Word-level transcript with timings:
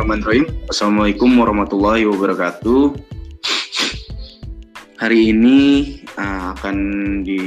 Bismillahirrahmanirrahim. 0.00 0.64
Assalamualaikum 0.72 1.30
warahmatullahi 1.44 2.08
wabarakatuh. 2.08 2.96
Hari 4.96 5.20
ini 5.28 5.58
uh, 6.16 6.56
akan 6.56 6.76
di 7.20 7.44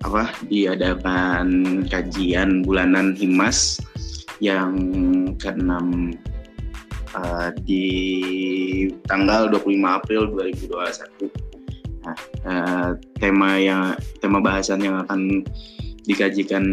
apa 0.00 0.32
diadakan 0.48 1.84
kajian 1.84 2.64
bulanan 2.64 3.12
Himas 3.12 3.76
yang 4.40 4.72
ke-6 5.36 5.68
uh, 7.12 7.52
di 7.68 7.86
tanggal 9.04 9.52
25 9.52 9.68
April 9.84 10.32
2021. 10.32 11.28
Nah, 12.08 12.16
uh, 12.48 12.90
tema 13.20 13.60
yang 13.60 14.00
tema 14.24 14.40
bahasan 14.40 14.80
yang 14.80 14.96
akan 14.96 15.44
dikajikan 16.02 16.64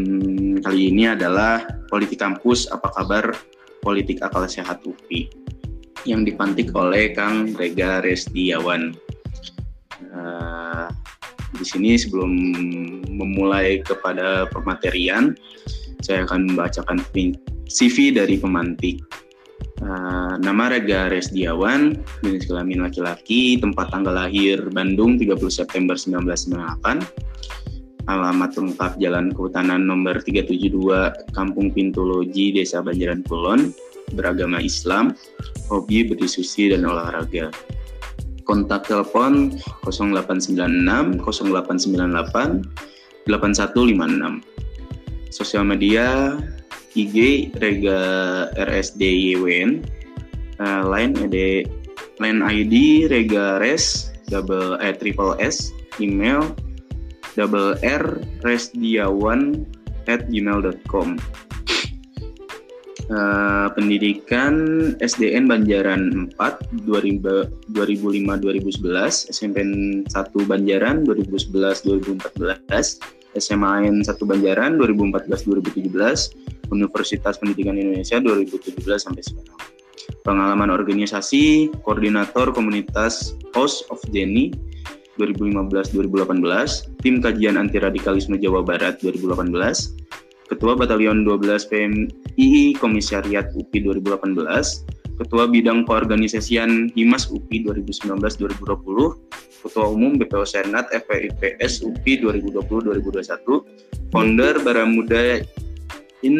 kali 0.63 0.89
ini 0.89 1.11
adalah 1.11 1.61
politik 1.89 2.21
kampus 2.21 2.69
apa 2.69 2.89
kabar 2.97 3.33
politik 3.83 4.19
akal 4.23 4.45
sehat 4.45 4.83
UPI 4.83 5.29
yang 6.07 6.23
dipantik 6.23 6.71
oleh 6.75 7.11
Kang 7.11 7.55
Rega 7.59 7.99
Resdiawan. 7.99 8.95
Uh, 10.09 10.87
di 11.59 11.65
sini 11.65 11.99
sebelum 11.99 12.31
memulai 13.09 13.83
kepada 13.83 14.47
pematerian, 14.47 15.35
saya 15.99 16.23
akan 16.23 16.55
membacakan 16.55 17.03
CV 17.67 18.15
dari 18.15 18.39
pemantik. 18.39 19.03
Uh, 19.79 20.35
nama 20.43 20.71
Rega 20.71 21.07
Resdiawan, 21.07 21.95
jenis 22.23 22.47
kelamin 22.47 22.83
laki-laki, 22.83 23.59
tempat 23.59 23.91
tanggal 23.91 24.11
lahir 24.11 24.59
Bandung 24.71 25.15
30 25.15 25.39
September 25.47 25.95
1998, 25.95 26.99
alamat 28.09 28.57
lengkap 28.57 28.97
Jalan 28.97 29.29
Kehutanan 29.29 29.85
nomor 29.85 30.17
372 30.25 31.29
Kampung 31.37 31.69
Pintologi 31.69 32.49
Desa 32.49 32.81
Banjaran 32.81 33.21
Kulon 33.29 33.69
beragama 34.17 34.57
Islam 34.57 35.13
hobi 35.69 36.01
berdiskusi 36.09 36.73
dan 36.73 36.89
olahraga. 36.89 37.53
Kontak 38.49 38.89
telepon 38.89 39.61
0896 39.85 41.21
0898 41.21 42.65
8156 43.29 44.41
sosial 45.29 45.61
media 45.61 46.33
IG 46.97 47.49
Rega 47.61 48.01
RSDYWN 48.57 49.85
uh, 50.57 50.81
line 50.89 51.13
ID 51.29 51.69
line 52.17 52.41
ID 52.41 53.05
Rega 53.13 53.61
Res 53.61 54.09
double 54.33 54.81
eh 54.81 54.97
triple 54.97 55.37
S 55.37 55.69
email 56.01 56.49
double 57.39 57.79
R 57.79 58.19
resdiawan 58.43 59.63
at 60.11 60.27
gmail.com 60.27 61.15
uh, 63.07 63.71
pendidikan 63.71 64.53
SDN 64.99 65.47
Banjaran 65.47 66.35
4 66.35 66.83
2005-2011 66.83 69.31
SMP 69.31 69.63
1 69.63 70.11
Banjaran 70.51 71.07
2011-2014 71.07 73.39
SMAN 73.39 74.03
1 74.03 74.03
Banjaran 74.03 74.75
2014-2017 74.81 76.49
Universitas 76.69 77.37
Pendidikan 77.37 77.77
Indonesia 77.77 78.17
2017 78.21 78.81
sampai 78.97 79.23
sekarang. 79.25 79.57
Pengalaman 80.25 80.73
organisasi 80.73 81.69
koordinator 81.85 82.49
komunitas 82.53 83.33
House 83.53 83.85
of 83.93 84.01
Jenny 84.09 84.53
2015-2018, 85.19 87.03
Tim 87.03 87.19
Kajian 87.19 87.59
Anti 87.59 87.83
Radikalisme 87.83 88.39
Jawa 88.39 88.63
Barat 88.63 89.03
2018, 89.03 90.47
Ketua 90.47 90.79
Batalion 90.79 91.27
12 91.27 91.67
PMII 91.67 92.73
Komisariat 92.79 93.51
UPI 93.51 93.91
2018, 93.91 95.19
Ketua 95.19 95.51
Bidang 95.51 95.83
Koorganisasian 95.83 96.95
Himas 96.95 97.27
UPI 97.27 97.67
2019-2020, 97.67 99.19
Ketua 99.59 99.85
Umum 99.91 100.15
BPO 100.15 100.47
Senat 100.47 100.87
FPIPS 100.95 101.83
UPI 101.83 102.23
2020-2021, 102.23 104.15
Founder 104.15 104.55
Baramuda 104.63 105.43
in 106.23 106.39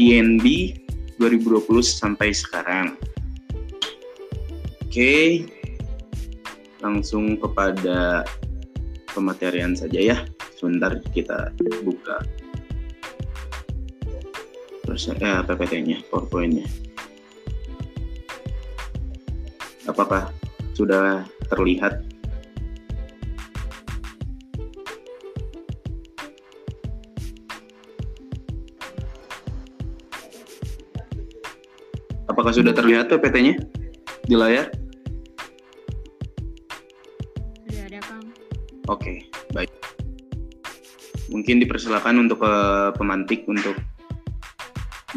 INB 0.00 0.44
2020 1.20 1.84
sampai 1.84 2.32
sekarang. 2.32 2.96
Oke, 4.88 5.44
langsung 6.80 7.36
kepada 7.40 8.24
pematerian 9.12 9.72
saja 9.72 10.00
ya. 10.00 10.18
Sebentar 10.56 10.96
kita 11.12 11.52
buka 11.84 12.24
terus 14.86 15.10
eh, 15.10 15.42
PPT-nya, 15.44 15.98
PowerPoint-nya. 16.08 16.64
Apakah 19.90 20.30
sudah 20.78 21.26
terlihat? 21.50 22.06
Apakah 32.30 32.52
sudah 32.54 32.70
terlihat 32.70 33.10
PPT-nya 33.10 33.58
di 34.26 34.36
layar? 34.38 34.85
Oke, 38.86 39.26
baik. 39.50 39.70
Mungkin 41.26 41.58
dipersilakan 41.58 42.22
untuk 42.22 42.46
ke 42.46 42.52
eh, 42.54 42.90
pemantik 42.94 43.42
untuk 43.50 43.74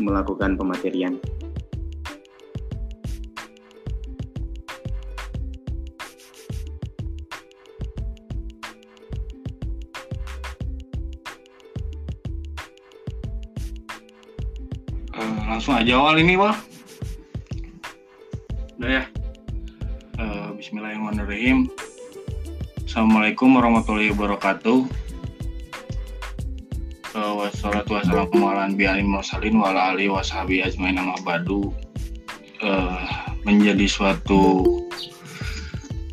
melakukan 0.01 0.57
pematerian. 0.57 1.21
Uh, 15.13 15.37
langsung 15.45 15.77
aja 15.77 15.93
awal 15.93 16.17
ini, 16.17 16.33
Wal. 16.41 16.57
Udah 18.81 18.89
ya. 18.89 19.03
Uh, 20.17 20.57
Bismillahirrahmanirrahim. 20.57 21.69
Assalamualaikum 22.89 23.53
warahmatullahi 23.53 24.09
wabarakatuh. 24.17 24.81
Wassalatu 27.13 27.93
wassalamu 27.93 28.49
ala 28.49 28.65
anbiya'il 28.65 29.05
mursalin 29.05 29.61
wa 29.61 29.69
ala 29.69 29.93
alihi 29.93 30.09
washabi 30.09 30.65
ajmain 30.65 30.97
nama 30.97 31.13
badu. 31.21 31.69
Uh, 32.65 32.97
menjadi 33.45 33.85
suatu 33.85 34.65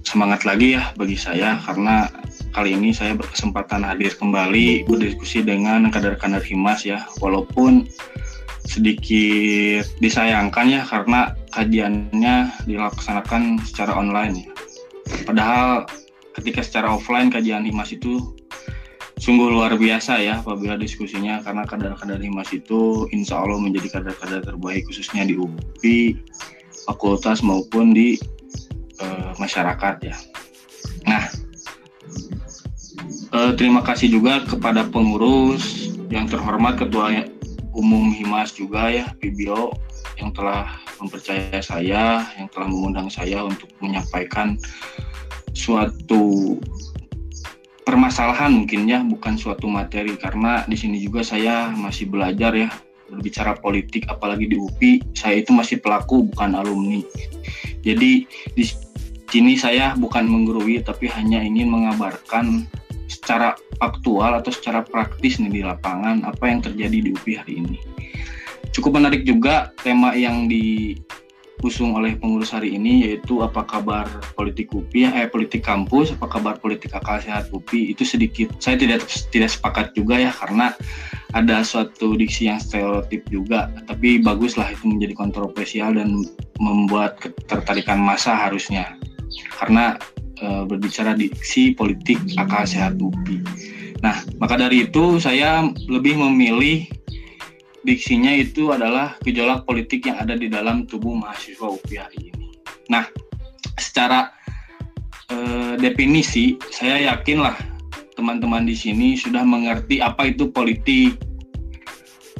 semangat 0.04 0.44
lagi 0.44 0.76
ya 0.76 0.92
bagi 1.00 1.16
saya 1.16 1.56
karena 1.64 2.12
kali 2.52 2.76
ini 2.76 2.92
saya 2.92 3.16
berkesempatan 3.16 3.80
hadir 3.80 4.12
kembali 4.12 4.84
berdiskusi 4.84 5.48
dengan 5.48 5.88
kadar-kadar 5.88 6.44
Himas 6.44 6.84
ya 6.84 7.08
walaupun 7.24 7.88
sedikit 8.68 9.88
disayangkan 10.04 10.68
ya 10.68 10.84
karena 10.84 11.32
kajiannya 11.56 12.52
dilaksanakan 12.68 13.64
secara 13.64 13.96
online 13.96 14.44
ya. 14.44 14.48
Padahal 15.24 15.88
ketika 16.36 16.60
secara 16.60 16.92
offline 16.92 17.32
kajian 17.32 17.64
Himas 17.64 17.90
itu 17.90 18.36
sungguh 19.16 19.48
luar 19.48 19.72
biasa 19.80 20.20
ya 20.20 20.44
apabila 20.44 20.76
diskusinya 20.76 21.40
karena 21.40 21.64
kadar-kadar 21.64 22.20
Himas 22.20 22.52
itu 22.52 23.08
insya 23.10 23.40
Allah 23.40 23.56
menjadi 23.56 24.00
kadar-kadar 24.00 24.44
terbaik 24.44 24.84
khususnya 24.84 25.24
di 25.24 25.40
UPI, 25.40 26.20
fakultas 26.84 27.40
maupun 27.40 27.96
di 27.96 28.20
uh, 29.00 29.32
masyarakat 29.40 29.94
ya. 30.04 30.16
Nah, 31.08 31.24
uh, 33.32 33.52
terima 33.56 33.80
kasih 33.80 34.12
juga 34.12 34.44
kepada 34.44 34.84
pengurus 34.84 35.88
yang 36.12 36.28
terhormat 36.28 36.76
Ketua 36.76 37.26
Umum 37.76 38.12
Himas 38.12 38.52
juga 38.56 38.88
ya 38.88 39.12
PBO 39.20 39.72
yang 40.16 40.32
telah 40.32 40.80
mempercaya 40.96 41.60
saya, 41.60 42.24
yang 42.40 42.48
telah 42.48 42.68
mengundang 42.68 43.12
saya 43.12 43.44
untuk 43.44 43.68
menyampaikan 43.84 44.56
suatu 45.56 46.60
permasalahan 47.88 48.52
mungkin 48.52 48.84
ya 48.84 49.00
bukan 49.00 49.40
suatu 49.40 49.64
materi. 49.72 50.12
Karena 50.20 50.68
di 50.68 50.76
sini 50.76 51.00
juga 51.00 51.24
saya 51.24 51.72
masih 51.72 52.12
belajar 52.12 52.52
ya 52.52 52.68
berbicara 53.06 53.54
politik 53.56 54.04
apalagi 54.10 54.50
di 54.50 54.58
UPI 54.58 55.14
saya 55.14 55.40
itu 55.40 55.54
masih 55.56 55.80
pelaku 55.80 56.28
bukan 56.28 56.58
alumni. 56.58 57.00
Jadi 57.80 58.28
di 58.52 58.64
sini 59.30 59.56
saya 59.56 59.96
bukan 59.96 60.26
menggurui 60.26 60.82
tapi 60.84 61.08
hanya 61.08 61.40
ingin 61.40 61.70
mengabarkan 61.70 62.66
secara 63.06 63.54
aktual 63.78 64.34
atau 64.34 64.50
secara 64.50 64.82
praktis 64.82 65.38
nih 65.38 65.50
di 65.50 65.62
lapangan 65.62 66.26
apa 66.26 66.50
yang 66.50 66.60
terjadi 66.60 66.98
di 66.98 67.10
UPI 67.14 67.34
hari 67.38 67.54
ini. 67.62 67.78
Cukup 68.74 68.98
menarik 68.98 69.22
juga 69.22 69.70
tema 69.80 70.12
yang 70.18 70.50
di 70.50 70.98
usung 71.64 71.96
oleh 71.96 72.18
pengurus 72.20 72.52
hari 72.52 72.76
ini 72.76 73.08
yaitu 73.08 73.40
apa 73.40 73.64
kabar 73.64 74.04
politik 74.36 74.68
UPI 74.74 75.08
eh 75.08 75.28
politik 75.30 75.64
kampus 75.64 76.12
apa 76.12 76.28
kabar 76.28 76.54
politik 76.60 76.92
akal 76.92 77.16
sehat 77.22 77.48
UPI 77.52 77.96
itu 77.96 78.04
sedikit. 78.04 78.52
Saya 78.60 78.76
tidak 78.76 79.08
tidak 79.32 79.48
sepakat 79.52 79.96
juga 79.96 80.20
ya 80.20 80.32
karena 80.34 80.76
ada 81.32 81.64
suatu 81.64 82.16
diksi 82.16 82.52
yang 82.52 82.60
stereotip 82.60 83.24
juga. 83.32 83.72
Tapi 83.88 84.20
baguslah 84.20 84.68
itu 84.72 84.84
menjadi 84.84 85.16
kontroversial 85.16 85.96
dan 85.96 86.24
membuat 86.60 87.16
ketertarikan 87.20 88.00
masa 88.00 88.36
harusnya. 88.36 88.96
Karena 89.56 89.96
e, 90.40 90.46
berbicara 90.68 91.16
diksi 91.16 91.72
politik 91.72 92.20
akal 92.36 92.64
sehat 92.68 93.00
UPI 93.00 93.40
nah 94.04 94.20
maka 94.36 94.60
dari 94.60 94.84
itu 94.84 95.16
saya 95.16 95.64
lebih 95.88 96.20
memilih 96.20 96.84
diksinya 97.86 98.34
itu 98.34 98.74
adalah 98.74 99.14
gejolak 99.22 99.62
politik 99.62 100.10
yang 100.10 100.18
ada 100.18 100.34
di 100.34 100.50
dalam 100.50 100.90
tubuh 100.90 101.14
mahasiswa 101.14 101.70
UPI 101.70 102.18
ini. 102.18 102.50
Nah, 102.90 103.06
secara 103.78 104.34
eh, 105.30 105.78
definisi, 105.78 106.58
saya 106.74 107.14
yakinlah 107.14 107.54
teman-teman 108.18 108.66
di 108.66 108.74
sini 108.74 109.14
sudah 109.14 109.46
mengerti 109.46 110.02
apa 110.02 110.34
itu 110.34 110.50
politik, 110.50 111.14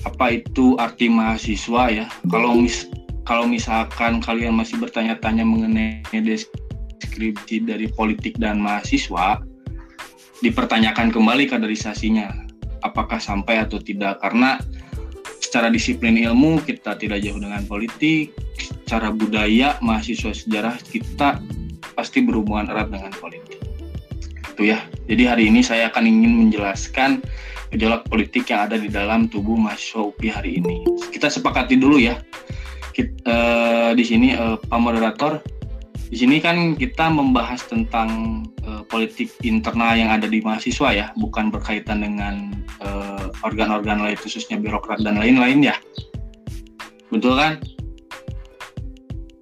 apa 0.02 0.43
itu 0.43 0.75
arti 0.82 1.06
mahasiswa 1.06 1.82
ya. 1.94 2.06
Kalau 2.26 2.58
mis 2.58 2.90
kalau 3.26 3.46
misalkan 3.46 4.19
kalian 4.22 4.54
masih 4.54 4.78
bertanya-tanya 4.82 5.43
mengenai 5.43 6.02
deskripsi 6.10 7.62
dari 7.62 7.90
politik 7.90 8.38
dan 8.38 8.62
mahasiswa, 8.62 9.43
dipertanyakan 10.43 11.10
kembali 11.10 11.50
kaderisasinya, 11.50 12.31
apakah 12.87 13.19
sampai 13.19 13.66
atau 13.66 13.82
tidak 13.82 14.22
karena 14.22 14.62
secara 15.40 15.68
disiplin 15.72 16.16
ilmu 16.16 16.62
kita 16.64 16.96
tidak 16.98 17.22
jauh 17.22 17.40
dengan 17.40 17.62
politik, 17.64 18.34
secara 18.56 19.12
budaya 19.12 19.76
mahasiswa 19.84 20.32
sejarah 20.32 20.76
kita 20.90 21.40
pasti 21.96 22.20
berhubungan 22.24 22.68
erat 22.72 22.92
dengan 22.92 23.12
politik. 23.16 23.60
Itu 24.56 24.72
ya. 24.72 24.84
Jadi 25.06 25.22
hari 25.28 25.44
ini 25.48 25.60
saya 25.60 25.88
akan 25.92 26.04
ingin 26.04 26.32
menjelaskan 26.48 27.24
gejolak 27.74 28.06
politik 28.06 28.48
yang 28.48 28.70
ada 28.70 28.76
di 28.78 28.88
dalam 28.88 29.26
tubuh 29.26 29.58
mahasiswa 29.58 30.12
UPI 30.12 30.28
hari 30.32 30.50
ini. 30.62 30.86
Kita 31.12 31.28
sepakati 31.28 31.76
dulu 31.76 31.98
ya. 32.00 32.20
Kita, 32.96 33.28
uh, 33.28 33.90
di 33.92 34.04
sini 34.06 34.32
uh, 34.32 34.56
Pak 34.56 34.80
Moderator 34.80 35.56
di 36.06 36.17
sini 36.23 36.38
kan 36.38 36.79
kita 36.79 37.11
membahas 37.11 37.67
tentang 37.67 38.43
uh, 38.62 38.87
politik 38.87 39.35
internal 39.43 39.99
yang 39.99 40.14
ada 40.14 40.31
di 40.31 40.38
mahasiswa 40.38 40.94
ya, 40.94 41.06
bukan 41.19 41.50
berkaitan 41.50 41.99
dengan 41.99 42.55
uh, 42.79 43.26
organ-organ 43.43 43.99
lain 43.99 44.14
khususnya 44.14 44.55
birokrat 44.55 45.03
dan 45.03 45.19
lain-lain 45.19 45.67
ya. 45.67 45.76
Betul 47.11 47.35
kan? 47.35 47.58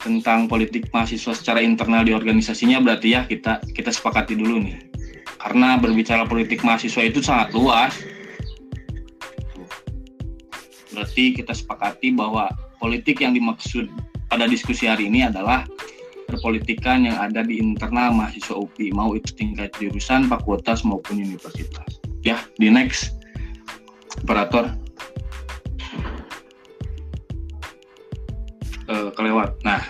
Tentang 0.00 0.48
politik 0.48 0.88
mahasiswa 0.88 1.36
secara 1.36 1.60
internal 1.60 2.04
di 2.08 2.16
organisasinya 2.16 2.80
berarti 2.80 3.12
ya 3.12 3.28
kita 3.28 3.60
kita 3.76 3.92
sepakati 3.92 4.32
dulu 4.32 4.64
nih. 4.64 4.88
Karena 5.36 5.76
berbicara 5.76 6.24
politik 6.24 6.64
mahasiswa 6.64 7.04
itu 7.04 7.20
sangat 7.20 7.52
luas. 7.52 7.92
Berarti 10.96 11.36
kita 11.36 11.52
sepakati 11.52 12.16
bahwa 12.16 12.48
politik 12.80 13.20
yang 13.20 13.36
dimaksud 13.36 13.92
pada 14.32 14.48
diskusi 14.48 14.88
hari 14.88 15.12
ini 15.12 15.28
adalah 15.28 15.68
perpolitikan 16.26 17.04
yang 17.06 17.20
ada 17.20 17.44
di 17.44 17.60
internal 17.60 18.12
mahasiswa 18.12 18.56
UPI, 18.56 18.92
mau 18.96 19.12
itu 19.12 19.32
tingkat 19.36 19.72
jurusan, 19.76 20.26
fakultas 20.26 20.82
maupun 20.82 21.20
universitas. 21.20 22.00
Ya, 22.24 22.40
di 22.56 22.72
next 22.72 23.20
operator 24.24 24.72
uh, 28.88 29.10
kelewat. 29.12 29.60
Nah, 29.62 29.84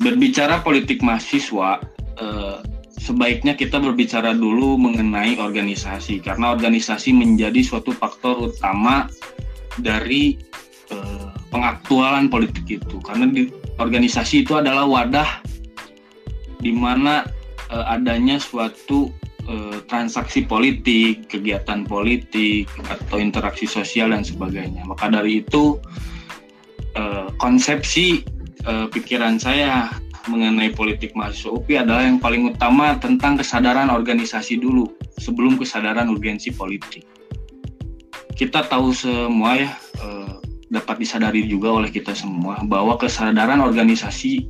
berbicara 0.00 0.60
politik 0.60 1.00
mahasiswa, 1.00 1.80
uh, 2.20 2.60
sebaiknya 3.00 3.56
kita 3.56 3.80
berbicara 3.80 4.36
dulu 4.36 4.76
mengenai 4.76 5.40
organisasi 5.40 6.20
karena 6.20 6.52
organisasi 6.52 7.16
menjadi 7.16 7.64
suatu 7.64 7.96
faktor 7.96 8.52
utama 8.52 9.08
dari 9.80 10.36
uh, 10.92 11.32
pengaktualan 11.48 12.28
politik 12.28 12.68
itu 12.68 12.96
karena 13.00 13.24
di 13.32 13.48
organisasi 13.78 14.46
itu 14.46 14.58
adalah 14.58 14.84
wadah 14.84 15.42
di 16.58 16.74
mana 16.74 17.22
uh, 17.70 17.86
adanya 17.94 18.42
suatu 18.42 19.10
uh, 19.46 19.78
transaksi 19.86 20.42
politik, 20.44 21.30
kegiatan 21.30 21.86
politik 21.86 22.66
atau 22.90 23.22
interaksi 23.22 23.64
sosial 23.64 24.10
dan 24.10 24.26
sebagainya. 24.26 24.82
Maka 24.84 25.08
dari 25.08 25.46
itu 25.46 25.78
uh, 26.98 27.30
konsepsi 27.38 28.26
uh, 28.66 28.90
pikiran 28.90 29.38
saya 29.38 29.94
mengenai 30.28 30.74
politik 30.76 31.16
mahasiswa 31.16 31.56
UPI 31.56 31.88
adalah 31.88 32.04
yang 32.04 32.20
paling 32.20 32.52
utama 32.52 32.98
tentang 33.00 33.40
kesadaran 33.40 33.88
organisasi 33.88 34.60
dulu 34.60 34.84
sebelum 35.16 35.56
kesadaran 35.56 36.12
urgensi 36.12 36.52
politik. 36.52 37.06
Kita 38.36 38.68
tahu 38.68 38.94
semua 38.94 39.58
ya 39.58 39.70
dapat 40.68 41.00
disadari 41.00 41.48
juga 41.48 41.72
oleh 41.72 41.88
kita 41.88 42.12
semua 42.12 42.60
bahwa 42.64 43.00
kesadaran 43.00 43.60
organisasi 43.64 44.48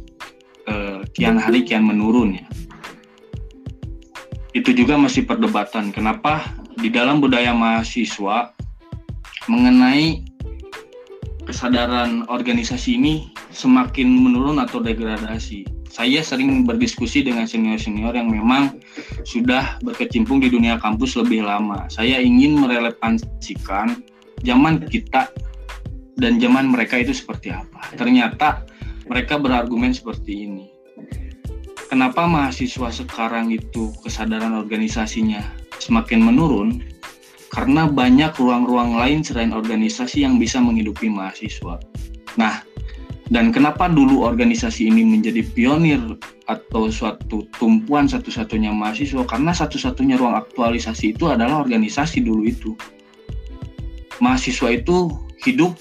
eh, 0.67 1.01
kian 1.15 1.39
hari 1.39 1.63
kian 1.63 1.87
menurun 1.87 2.39
ya. 2.39 2.47
Itu 4.55 4.75
juga 4.75 4.99
masih 4.99 5.23
perdebatan 5.29 5.95
kenapa 5.95 6.43
di 6.79 6.91
dalam 6.91 7.23
budaya 7.23 7.55
mahasiswa 7.55 8.55
mengenai 9.47 10.27
kesadaran 11.49 12.29
organisasi 12.29 13.01
ini 13.01 13.15
semakin 13.55 14.05
menurun 14.05 14.61
atau 14.61 14.83
degradasi. 14.85 15.65
Saya 15.89 16.21
sering 16.21 16.69
berdiskusi 16.69 17.25
dengan 17.25 17.49
senior-senior 17.49 18.13
yang 18.13 18.29
memang 18.29 18.77
sudah 19.25 19.81
berkecimpung 19.81 20.39
di 20.39 20.53
dunia 20.53 20.77
kampus 20.79 21.17
lebih 21.17 21.49
lama. 21.49 21.89
Saya 21.89 22.21
ingin 22.21 22.61
merelevansikan 22.61 24.05
zaman 24.45 24.85
kita 24.87 25.33
dan 26.19 26.43
zaman 26.43 26.75
mereka 26.75 26.99
itu 26.99 27.15
seperti 27.15 27.55
apa. 27.55 27.95
Ternyata 27.95 28.67
mereka 29.07 29.39
berargumen 29.39 29.95
seperti 29.95 30.51
ini. 30.51 30.67
Kenapa 31.89 32.29
mahasiswa 32.29 32.93
sekarang 32.93 33.49
itu 33.49 33.97
kesadaran 34.05 34.53
organisasinya 34.53 35.41
semakin 35.81 36.21
menurun? 36.21 36.85
Karena 37.49 37.89
banyak 37.89 38.37
ruang-ruang 38.37 39.01
lain 39.01 39.25
selain 39.25 39.57
organisasi 39.57 40.21
yang 40.21 40.37
bisa 40.37 40.61
menghidupi 40.61 41.09
mahasiswa. 41.09 41.81
Nah, 42.37 42.61
dan 43.33 43.57
kenapa 43.57 43.89
dulu 43.89 44.29
organisasi 44.29 44.93
ini 44.93 45.01
menjadi 45.01 45.41
pionir 45.41 46.01
atau 46.45 46.93
suatu 46.93 47.49
tumpuan 47.57 48.05
satu-satunya 48.05 48.69
mahasiswa? 48.69 49.25
Karena 49.25 49.57
satu-satunya 49.57 50.21
ruang 50.21 50.37
aktualisasi 50.37 51.17
itu 51.17 51.33
adalah 51.33 51.65
organisasi 51.65 52.21
dulu 52.21 52.45
itu. 52.45 52.77
Mahasiswa 54.21 54.77
itu 54.77 55.09
hidup 55.41 55.73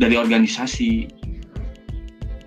dari 0.00 0.14
organisasi. 0.16 1.18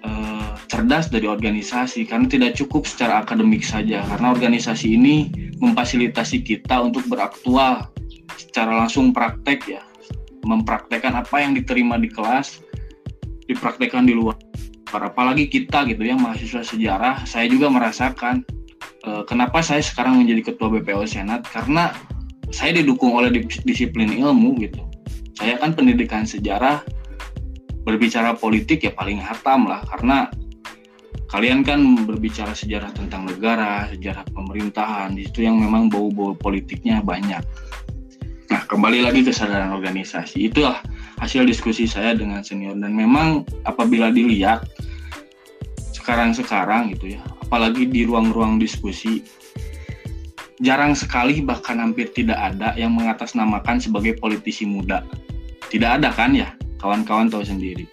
Uh, 0.01 0.57
cerdas 0.65 1.13
dari 1.13 1.29
organisasi 1.29 2.09
karena 2.09 2.25
tidak 2.25 2.57
cukup 2.57 2.89
secara 2.89 3.21
akademik 3.21 3.61
saja 3.61 4.01
karena 4.09 4.33
organisasi 4.33 4.97
ini 4.97 5.29
memfasilitasi 5.61 6.41
kita 6.41 6.81
untuk 6.81 7.05
beraktual 7.05 7.85
secara 8.33 8.81
langsung 8.81 9.13
praktek 9.13 9.77
ya. 9.77 9.83
Mempraktekkan 10.41 11.13
apa 11.13 11.37
yang 11.37 11.53
diterima 11.53 12.01
di 12.01 12.09
kelas 12.09 12.65
dipraktekkan 13.45 14.09
di 14.09 14.17
luar 14.17 14.33
apalagi 14.99 15.47
kita 15.47 15.87
gitu 15.87 16.03
ya 16.03 16.19
mahasiswa 16.19 16.67
sejarah. 16.67 17.23
Saya 17.23 17.47
juga 17.47 17.71
merasakan 17.71 18.43
uh, 19.07 19.23
kenapa 19.23 19.63
saya 19.63 19.79
sekarang 19.79 20.19
menjadi 20.19 20.51
ketua 20.51 20.67
BPO 20.67 21.07
Senat? 21.07 21.47
Karena 21.47 21.95
saya 22.51 22.75
didukung 22.75 23.15
oleh 23.15 23.31
disiplin 23.63 24.11
ilmu 24.11 24.59
gitu. 24.59 24.83
Saya 25.39 25.55
kan 25.55 25.71
pendidikan 25.71 26.27
sejarah 26.27 26.83
berbicara 27.81 28.37
politik 28.37 28.85
ya 28.85 28.91
paling 28.93 29.17
hatam 29.17 29.65
lah 29.65 29.81
karena 29.89 30.29
kalian 31.31 31.63
kan 31.63 31.79
berbicara 32.03 32.51
sejarah 32.51 32.91
tentang 32.91 33.23
negara, 33.23 33.87
sejarah 33.87 34.27
pemerintahan, 34.35 35.15
di 35.15 35.23
situ 35.23 35.47
yang 35.47 35.63
memang 35.63 35.87
bau-bau 35.87 36.35
politiknya 36.35 36.99
banyak. 36.99 37.39
Nah, 38.51 38.61
kembali 38.67 38.99
lagi 38.99 39.23
ke 39.23 39.31
kesadaran 39.31 39.71
organisasi. 39.71 40.51
Itulah 40.51 40.83
hasil 41.23 41.47
diskusi 41.47 41.87
saya 41.87 42.11
dengan 42.11 42.43
senior 42.43 42.75
dan 42.75 42.91
memang 42.91 43.47
apabila 43.63 44.11
dilihat 44.11 44.67
sekarang-sekarang 45.95 46.91
gitu 46.99 47.15
ya, 47.15 47.23
apalagi 47.47 47.87
di 47.87 48.03
ruang-ruang 48.03 48.59
diskusi 48.59 49.23
jarang 50.59 50.93
sekali 50.93 51.39
bahkan 51.39 51.79
hampir 51.79 52.11
tidak 52.11 52.37
ada 52.37 52.75
yang 52.75 52.91
mengatasnamakan 52.91 53.79
sebagai 53.79 54.19
politisi 54.19 54.67
muda. 54.67 54.99
Tidak 55.71 55.87
ada 55.87 56.11
kan 56.11 56.35
ya? 56.35 56.51
Kawan-kawan 56.81 57.29
tahu 57.29 57.45
sendiri. 57.45 57.85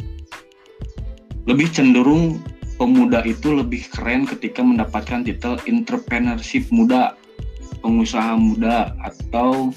Lebih 1.45 1.69
cenderung 1.71 2.41
pemuda 2.81 3.21
itu 3.29 3.53
lebih 3.53 3.85
keren 3.93 4.25
ketika 4.25 4.65
mendapatkan 4.65 5.23
titel 5.23 5.61
entrepreneurship 5.69 6.65
muda, 6.73 7.13
pengusaha 7.85 8.35
muda 8.35 8.97
atau 9.05 9.71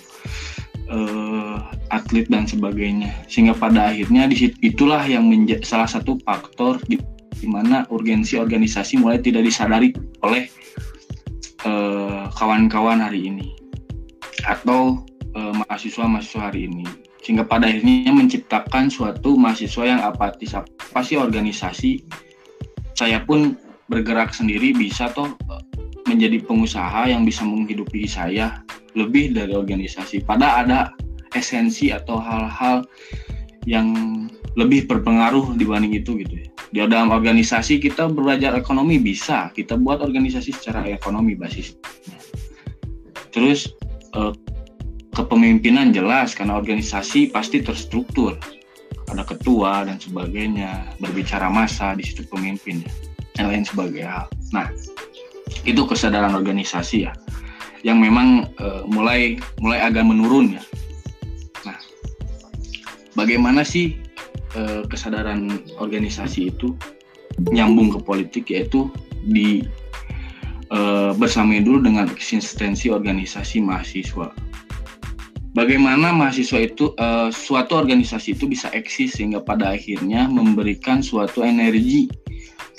uh, 0.91 1.59
atlet 1.91 2.27
dan 2.31 2.47
sebagainya 2.47 3.11
sehingga 3.27 3.55
pada 3.55 3.91
akhirnya 3.91 4.31
itulah 4.63 5.03
yang 5.03 5.27
menjadi 5.27 5.63
salah 5.67 5.89
satu 5.91 6.19
faktor 6.23 6.79
di, 6.87 6.97
di 7.35 7.47
mana 7.47 7.83
urgensi 7.91 8.39
organisasi 8.39 8.99
mulai 8.99 9.19
tidak 9.19 9.43
disadari 9.43 9.91
oleh 10.23 10.47
eh, 11.67 12.23
kawan-kawan 12.31 13.03
uh, 13.03 13.05
hari 13.11 13.27
ini 13.27 13.51
atau 14.47 15.03
uh, 15.35 15.53
mahasiswa-mahasiswa 15.61 16.41
hari 16.41 16.71
ini 16.71 16.87
sehingga 17.21 17.45
pada 17.45 17.69
akhirnya 17.69 18.11
menciptakan 18.11 18.89
suatu 18.89 19.37
mahasiswa 19.37 19.83
yang 19.85 20.01
apatis 20.01 20.57
apa 20.57 20.99
sih 21.05 21.21
organisasi 21.21 22.01
saya 22.97 23.21
pun 23.23 23.55
bergerak 23.87 24.33
sendiri 24.33 24.73
bisa 24.73 25.09
toh 25.13 25.37
eh, 25.49 25.63
menjadi 26.09 26.41
pengusaha 26.43 27.07
yang 27.07 27.23
bisa 27.23 27.45
menghidupi 27.45 28.09
saya 28.09 28.65
lebih 28.97 29.31
dari 29.31 29.53
organisasi 29.55 30.25
pada 30.25 30.65
ada 30.65 30.79
esensi 31.31 31.93
atau 31.93 32.19
hal-hal 32.19 32.83
yang 33.63 33.87
lebih 34.59 34.89
berpengaruh 34.89 35.55
dibanding 35.55 35.95
itu 35.95 36.19
gitu 36.19 36.43
ya. 36.43 36.47
Di 36.71 36.79
dalam 36.87 37.11
organisasi 37.11 37.83
kita 37.83 38.07
belajar 38.07 38.55
ekonomi 38.55 38.99
bisa, 38.99 39.51
kita 39.51 39.75
buat 39.75 39.99
organisasi 39.99 40.55
secara 40.55 40.87
ekonomi 40.87 41.35
basisnya. 41.35 41.79
Terus 43.31 43.71
eh, 44.15 44.33
kepemimpinan 45.11 45.91
jelas 45.91 46.33
karena 46.33 46.55
organisasi 46.57 47.31
pasti 47.31 47.63
terstruktur. 47.63 48.39
Ada 49.11 49.27
ketua 49.27 49.83
dan 49.83 49.99
sebagainya, 49.99 50.95
berbicara 51.03 51.51
masa 51.51 51.91
di 51.99 52.03
situ 52.07 52.23
pemimpin 52.31 52.79
ya, 52.83 52.91
dan 53.35 53.51
lain 53.51 53.67
sebagainya. 53.67 54.31
Nah, 54.55 54.71
itu 55.67 55.83
kesadaran 55.83 56.31
organisasi 56.31 57.11
ya 57.11 57.13
yang 57.81 57.97
memang 57.97 58.47
uh, 58.61 58.85
mulai 58.87 59.41
mulai 59.57 59.81
agak 59.81 60.05
menurun 60.05 60.55
ya 60.55 60.63
bagaimana 63.15 63.63
sih 63.63 63.99
eh, 64.55 64.83
kesadaran 64.87 65.61
organisasi 65.79 66.51
itu 66.51 66.75
nyambung 67.51 67.91
ke 67.93 67.99
politik 68.03 68.45
yaitu 68.51 68.91
di 69.27 69.65
eh, 70.71 71.11
bersama 71.15 71.59
dulu 71.59 71.83
dengan 71.85 72.07
eksistensi 72.09 72.89
organisasi 72.89 73.61
mahasiswa. 73.63 74.31
Bagaimana 75.51 76.15
mahasiswa 76.15 76.63
itu 76.63 76.96
eh, 76.96 77.29
suatu 77.29 77.75
organisasi 77.75 78.39
itu 78.39 78.48
bisa 78.48 78.72
eksis 78.72 79.20
sehingga 79.20 79.43
pada 79.43 79.75
akhirnya 79.75 80.31
memberikan 80.31 81.03
suatu 81.03 81.43
energi 81.43 82.08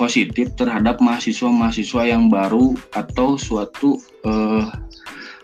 positif 0.01 0.57
terhadap 0.57 0.97
mahasiswa-mahasiswa 1.05 2.03
yang 2.09 2.33
baru 2.33 2.73
atau 2.97 3.37
suatu 3.37 4.01
eh, 4.25 4.65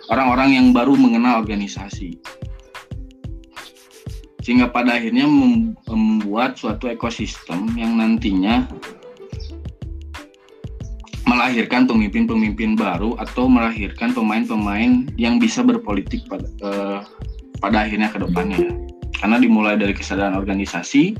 orang-orang 0.08 0.56
yang 0.56 0.66
baru 0.72 0.96
mengenal 0.96 1.44
organisasi. 1.44 2.16
Sehingga 4.40 4.72
pada 4.72 4.96
akhirnya 4.96 5.28
membuat 5.84 6.56
suatu 6.56 6.88
ekosistem 6.88 7.76
yang 7.76 8.00
nantinya 8.00 8.64
melahirkan 11.28 11.84
pemimpin-pemimpin 11.84 12.72
baru 12.72 13.12
atau 13.20 13.44
melahirkan 13.44 14.16
pemain-pemain 14.16 15.12
yang 15.20 15.36
bisa 15.36 15.60
berpolitik 15.60 16.24
pada 16.24 16.48
eh, 16.64 17.00
pada 17.60 17.84
akhirnya 17.84 18.08
ke 18.08 18.24
depannya. 18.24 18.72
Karena 19.20 19.36
dimulai 19.36 19.76
dari 19.76 19.92
kesadaran 19.92 20.32
organisasi 20.32 21.12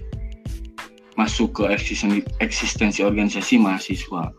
masuk 1.20 1.60
ke 1.60 1.64
eksistensi, 1.68 2.24
eksistensi 2.40 3.04
organisasi 3.04 3.60
mahasiswa. 3.60 4.32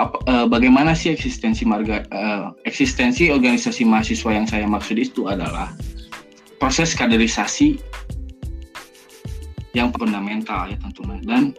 Apa, 0.00 0.16
eh, 0.26 0.46
bagaimana 0.50 0.98
sih 0.98 1.14
eksistensi 1.14 1.62
marga 1.62 2.02
eh, 2.10 2.44
eksistensi 2.66 3.30
organisasi 3.30 3.86
mahasiswa 3.86 4.30
yang 4.34 4.46
saya 4.50 4.66
maksud 4.66 4.98
itu 4.98 5.30
adalah 5.30 5.70
proses 6.58 6.98
kaderisasi 6.98 7.78
yang 9.70 9.94
fundamental 9.94 10.66
ya 10.66 10.74
tentunya 10.82 11.22
dan 11.22 11.54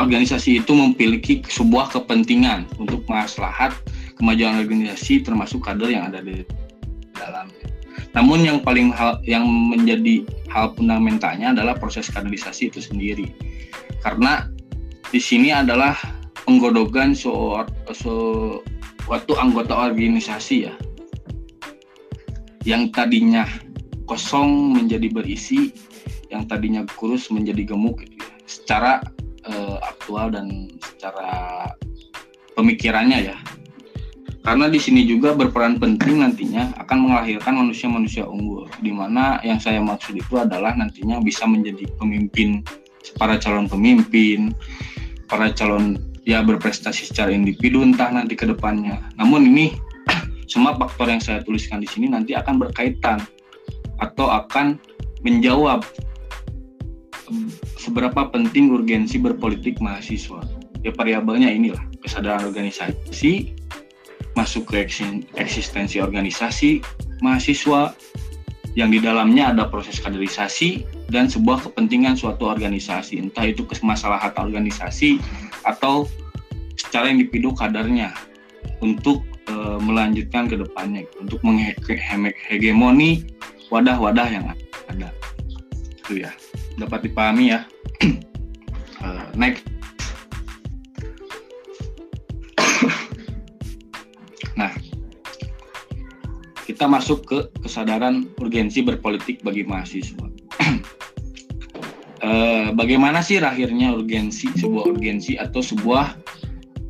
organisasi 0.00 0.64
itu 0.64 0.72
memiliki 0.72 1.44
sebuah 1.44 1.92
kepentingan 1.92 2.66
untuk 2.80 3.04
maslahat 3.06 3.76
kemajuan 4.16 4.60
organisasi 4.64 5.20
termasuk 5.24 5.60
kader 5.64 5.92
yang 5.92 6.08
ada 6.08 6.24
di 6.24 6.44
dalamnya. 7.16 7.68
Namun 8.16 8.42
yang 8.42 8.58
paling 8.64 8.90
hal 8.90 9.20
yang 9.28 9.46
menjadi 9.46 10.26
hal 10.50 10.74
fundamentalnya 10.74 11.54
adalah 11.54 11.78
proses 11.78 12.10
kaderisasi 12.10 12.72
itu 12.72 12.82
sendiri. 12.82 13.30
Karena 14.02 14.48
di 15.12 15.20
sini 15.22 15.54
adalah 15.54 15.94
penggodogan 16.48 17.14
suatu 17.14 18.62
anggota 19.36 19.74
organisasi 19.74 20.56
ya 20.66 20.74
yang 22.68 22.92
tadinya 22.92 23.48
kosong 24.04 24.76
menjadi 24.76 25.08
berisi 25.08 25.72
yang 26.28 26.44
tadinya 26.44 26.84
kurus 26.94 27.32
menjadi 27.32 27.72
gemuk 27.72 28.04
gitu 28.04 28.20
ya. 28.20 28.28
secara 28.44 28.92
uh, 29.50 29.76
aktual 29.82 30.30
dan 30.30 30.70
secara 30.78 31.66
pemikirannya 32.54 33.34
ya. 33.34 33.36
Karena 34.40 34.72
di 34.72 34.80
sini 34.80 35.04
juga 35.04 35.36
berperan 35.36 35.76
penting 35.76 36.24
nantinya 36.24 36.72
akan 36.80 37.12
melahirkan 37.12 37.60
manusia-manusia 37.60 38.24
unggul 38.24 38.64
di 38.80 38.88
mana 38.88 39.36
yang 39.44 39.60
saya 39.60 39.84
maksud 39.84 40.16
itu 40.16 40.40
adalah 40.40 40.72
nantinya 40.72 41.20
bisa 41.20 41.44
menjadi 41.44 41.84
pemimpin 42.00 42.64
para 43.20 43.36
calon 43.36 43.68
pemimpin 43.68 44.56
para 45.28 45.52
calon 45.52 46.00
ya 46.24 46.40
berprestasi 46.40 47.12
secara 47.12 47.30
individu 47.36 47.84
entah 47.84 48.08
nanti 48.08 48.32
ke 48.32 48.48
depannya. 48.48 49.00
Namun 49.20 49.44
ini 49.44 49.76
semua 50.50 50.72
faktor 50.72 51.12
yang 51.12 51.20
saya 51.20 51.44
tuliskan 51.44 51.84
di 51.84 51.88
sini 51.88 52.08
nanti 52.08 52.32
akan 52.32 52.64
berkaitan 52.64 53.20
atau 54.00 54.32
akan 54.32 54.80
menjawab 55.20 55.84
seberapa 57.78 58.28
penting 58.28 58.74
urgensi 58.74 59.16
berpolitik 59.16 59.78
mahasiswa. 59.78 60.42
Ya 60.80 60.92
variabelnya 60.96 61.52
inilah 61.52 61.80
kesadaran 62.00 62.48
organisasi, 62.48 63.52
masuk 64.34 64.72
ke 64.72 64.88
eksistensi 65.36 66.00
organisasi 66.00 66.80
mahasiswa 67.20 67.92
yang 68.78 68.94
di 68.94 69.02
dalamnya 69.02 69.50
ada 69.50 69.66
proses 69.66 69.98
kaderisasi 69.98 70.86
dan 71.10 71.26
sebuah 71.26 71.68
kepentingan 71.68 72.14
suatu 72.14 72.46
organisasi. 72.48 73.18
Entah 73.18 73.50
itu 73.50 73.66
kesalahan 73.66 74.32
organisasi 74.38 75.18
atau 75.66 76.06
secara 76.78 77.10
individu 77.10 77.52
kadarnya 77.52 78.14
untuk 78.80 79.20
e, 79.50 79.54
melanjutkan 79.82 80.48
ke 80.48 80.56
depannya 80.56 81.04
untuk 81.18 81.42
menghegemoni 81.44 83.26
wadah-wadah 83.68 84.28
yang 84.30 84.44
ada. 84.88 85.10
Itu 86.00 86.24
ya 86.24 86.32
dapat 86.76 87.08
dipahami 87.10 87.56
ya. 87.56 87.64
Uh, 89.00 89.24
next. 89.40 89.64
Nah 94.58 94.74
kita 96.70 96.86
masuk 96.86 97.26
ke 97.26 97.38
kesadaran 97.66 98.30
urgensi 98.38 98.80
berpolitik 98.80 99.42
bagi 99.42 99.66
mahasiswa. 99.66 100.26
Uh, 102.22 102.70
bagaimana 102.80 103.18
sih 103.24 103.42
lahirnya 103.42 103.90
urgensi 103.90 104.46
sebuah 104.54 104.86
urgensi 104.86 105.34
atau 105.34 105.60
sebuah 105.60 106.14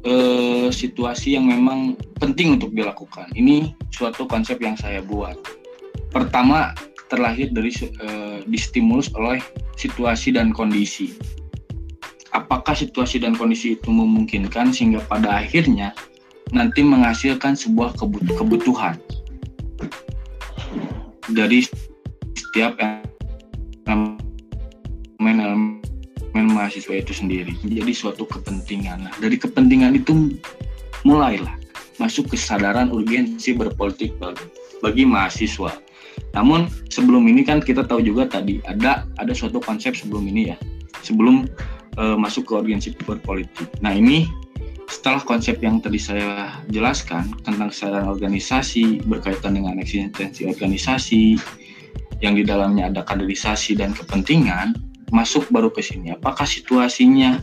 uh, 0.04 0.68
situasi 0.68 1.40
yang 1.40 1.48
memang 1.48 1.96
penting 2.20 2.60
untuk 2.60 2.76
dilakukan? 2.76 3.32
Ini 3.32 3.72
suatu 3.88 4.28
konsep 4.28 4.60
yang 4.60 4.76
saya 4.76 5.00
buat. 5.00 5.40
Pertama 6.12 6.76
terlahir 7.10 7.50
dari 7.50 7.74
uh, 8.00 8.40
distimulus 8.46 9.10
oleh 9.18 9.42
situasi 9.74 10.32
dan 10.38 10.54
kondisi. 10.54 11.12
Apakah 12.30 12.78
situasi 12.78 13.18
dan 13.18 13.34
kondisi 13.34 13.74
itu 13.74 13.90
memungkinkan 13.90 14.70
sehingga 14.70 15.02
pada 15.10 15.42
akhirnya 15.42 15.90
nanti 16.54 16.86
menghasilkan 16.86 17.58
sebuah 17.58 17.98
kebutuhan 18.38 18.94
dari 21.34 21.66
setiap 22.38 22.78
elemen 22.78 23.10
mahasiswa 26.70 26.94
itu 27.02 27.10
sendiri 27.10 27.50
menjadi 27.66 27.92
suatu 27.94 28.22
kepentingan. 28.28 29.10
Nah, 29.10 29.14
dari 29.18 29.34
kepentingan 29.34 29.98
itu 29.98 30.38
mulailah 31.02 31.58
masuk 31.98 32.30
kesadaran 32.30 32.94
urgensi 32.94 33.56
berpolitik 33.56 34.14
bagi, 34.22 34.46
bagi 34.78 35.04
mahasiswa 35.08 35.72
namun 36.32 36.70
sebelum 36.90 37.26
ini 37.26 37.42
kan 37.42 37.58
kita 37.58 37.82
tahu 37.86 38.02
juga 38.02 38.30
tadi 38.30 38.62
ada 38.66 39.06
ada 39.18 39.32
suatu 39.34 39.58
konsep 39.58 39.98
sebelum 39.98 40.26
ini 40.30 40.54
ya, 40.54 40.56
sebelum 41.02 41.50
uh, 41.98 42.14
masuk 42.14 42.46
ke 42.46 42.52
urgensi 42.54 42.94
berpolitik. 43.02 43.66
Nah 43.82 43.94
ini 43.94 44.30
setelah 44.90 45.22
konsep 45.22 45.62
yang 45.62 45.78
tadi 45.78 46.02
saya 46.02 46.50
jelaskan 46.66 47.30
tentang 47.46 47.70
kesadaran 47.70 48.10
organisasi 48.10 49.06
berkaitan 49.06 49.54
dengan 49.54 49.78
eksistensi 49.78 50.50
organisasi 50.50 51.38
yang 52.20 52.34
di 52.34 52.42
dalamnya 52.42 52.90
ada 52.90 53.06
kaderisasi 53.06 53.78
dan 53.78 53.94
kepentingan 53.94 54.74
masuk 55.14 55.46
baru 55.54 55.70
ke 55.70 55.78
sini 55.78 56.14
apakah 56.14 56.42
situasinya 56.42 57.38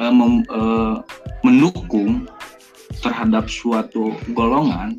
uh, 0.00 0.12
mem, 0.12 0.44
uh, 0.48 1.04
mendukung 1.44 2.24
terhadap 3.04 3.52
suatu 3.52 4.16
golongan 4.32 4.96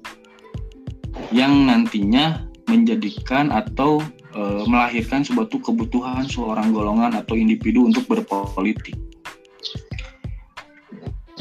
yang 1.33 1.65
nantinya 1.65 2.45
menjadikan 2.75 3.49
atau 3.55 4.03
e, 4.35 4.41
melahirkan 4.67 5.23
suatu 5.23 5.57
kebutuhan 5.63 6.27
seorang 6.27 6.75
golongan 6.75 7.15
atau 7.15 7.39
individu 7.39 7.87
untuk 7.87 8.03
berpolitik. 8.11 8.99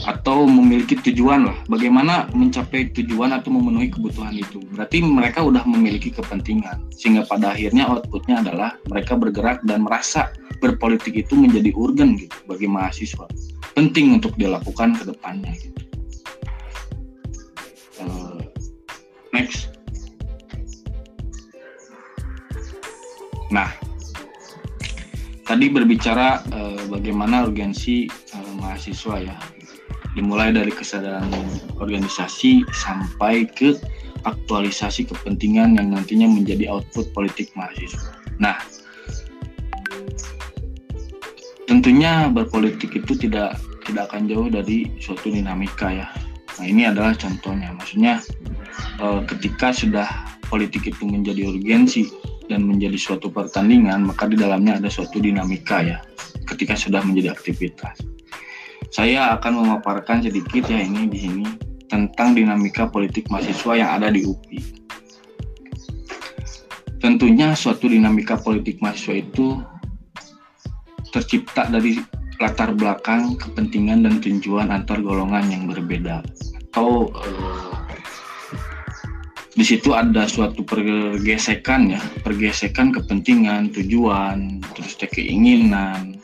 Atau 0.04 0.44
memiliki 0.44 1.00
tujuan 1.00 1.48
lah. 1.48 1.56
Bagaimana 1.66 2.28
mencapai 2.36 2.92
tujuan 2.92 3.32
atau 3.32 3.48
memenuhi 3.48 3.88
kebutuhan 3.88 4.36
itu? 4.36 4.60
Berarti 4.70 5.00
mereka 5.00 5.40
udah 5.40 5.64
memiliki 5.64 6.12
kepentingan. 6.12 6.92
Sehingga 6.92 7.24
pada 7.24 7.56
akhirnya 7.56 7.88
outputnya 7.88 8.44
adalah 8.44 8.76
mereka 8.92 9.16
bergerak 9.16 9.64
dan 9.64 9.82
merasa 9.88 10.28
berpolitik 10.60 11.16
itu 11.16 11.32
menjadi 11.32 11.72
urgen 11.72 12.20
gitu 12.20 12.36
bagi 12.44 12.68
mahasiswa. 12.68 13.24
Penting 13.72 14.20
untuk 14.20 14.36
dilakukan 14.36 14.92
ke 15.00 15.08
depannya 15.08 15.56
gitu. 15.56 15.84
uh, 18.00 18.38
next 19.32 19.73
nah 23.54 23.70
tadi 25.46 25.70
berbicara 25.70 26.42
uh, 26.50 26.82
bagaimana 26.90 27.46
urgensi 27.46 28.10
uh, 28.10 28.52
mahasiswa 28.58 29.22
ya 29.22 29.38
dimulai 30.18 30.54
dari 30.54 30.70
kesadaran 30.70 31.30
organisasi 31.78 32.66
sampai 32.70 33.46
ke 33.50 33.78
aktualisasi 34.24 35.04
kepentingan 35.10 35.76
yang 35.76 35.92
nantinya 35.92 36.30
menjadi 36.30 36.70
output 36.70 37.12
politik 37.12 37.52
mahasiswa. 37.52 38.14
Nah, 38.40 38.56
tentunya 41.68 42.32
berpolitik 42.32 42.94
itu 42.96 43.12
tidak 43.18 43.60
tidak 43.84 44.08
akan 44.10 44.30
jauh 44.30 44.48
dari 44.48 44.88
suatu 44.96 45.28
dinamika 45.28 45.92
ya. 45.92 46.08
Nah, 46.56 46.64
ini 46.64 46.88
adalah 46.88 47.12
contohnya. 47.18 47.74
Maksudnya 47.76 48.22
eh, 49.02 49.20
ketika 49.28 49.74
sudah 49.76 50.08
politik 50.48 50.88
itu 50.88 51.04
menjadi 51.04 51.52
urgensi 51.52 52.08
dan 52.46 52.64
menjadi 52.66 52.96
suatu 52.96 53.32
pertandingan, 53.32 54.08
maka 54.08 54.28
di 54.28 54.36
dalamnya 54.36 54.78
ada 54.82 54.88
suatu 54.92 55.20
dinamika 55.20 55.80
ya. 55.80 55.98
Ketika 56.44 56.76
sudah 56.76 57.00
menjadi 57.00 57.32
aktivitas 57.32 58.14
saya 58.94 59.34
akan 59.34 59.66
memaparkan 59.66 60.22
sedikit 60.22 60.70
ya 60.70 60.78
ini 60.78 61.10
di 61.10 61.18
sini 61.26 61.46
tentang 61.90 62.38
dinamika 62.38 62.86
politik 62.86 63.26
mahasiswa 63.26 63.74
yang 63.74 63.90
ada 63.98 64.06
di 64.14 64.22
UPI. 64.22 64.62
Tentunya 67.02 67.58
suatu 67.58 67.90
dinamika 67.90 68.38
politik 68.38 68.78
mahasiswa 68.78 69.18
itu 69.18 69.58
tercipta 71.10 71.66
dari 71.66 71.98
latar 72.38 72.70
belakang 72.70 73.34
kepentingan 73.34 74.06
dan 74.06 74.22
tujuan 74.22 74.70
antar 74.70 75.02
golongan 75.02 75.42
yang 75.50 75.66
berbeda 75.66 76.22
atau 76.70 77.10
eh, 77.18 77.73
di 79.54 79.62
situ 79.62 79.94
ada 79.94 80.26
suatu 80.26 80.66
pergesekan 80.66 81.94
ya 81.94 82.00
pergesekan 82.26 82.90
kepentingan 82.90 83.70
tujuan 83.70 84.58
terus 84.74 84.98
keinginan 84.98 86.18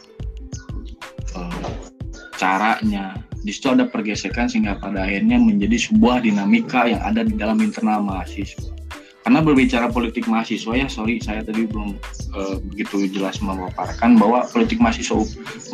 caranya. 2.40 3.20
Di 3.44 3.52
situ 3.52 3.68
ada 3.72 3.84
pergesekan 3.84 4.48
sehingga 4.48 4.80
pada 4.80 5.04
akhirnya 5.04 5.36
menjadi 5.36 5.76
sebuah 5.76 6.24
dinamika 6.24 6.88
yang 6.88 7.04
ada 7.04 7.20
di 7.20 7.36
dalam 7.36 7.60
internal 7.60 8.00
mahasiswa. 8.00 8.72
Karena 9.20 9.44
berbicara 9.44 9.92
politik 9.92 10.24
mahasiswa 10.24 10.72
ya 10.72 10.88
sorry 10.88 11.20
saya 11.20 11.44
tadi 11.44 11.68
belum 11.68 11.92
uh, 12.32 12.56
begitu 12.72 13.04
jelas 13.12 13.36
memaparkan 13.44 14.16
bahwa 14.16 14.48
politik 14.48 14.80
mahasiswa 14.80 15.20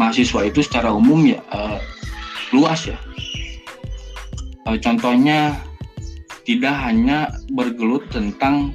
mahasiswa 0.03 0.41
itu 0.43 0.67
secara 0.67 0.91
umum 0.91 1.23
ya 1.31 1.39
uh, 1.55 1.79
luas 2.51 2.91
ya. 2.91 2.99
Uh, 4.67 4.75
contohnya 4.83 5.55
tidak 6.47 6.75
hanya 6.79 7.35
bergelut 7.51 8.07
tentang 8.09 8.73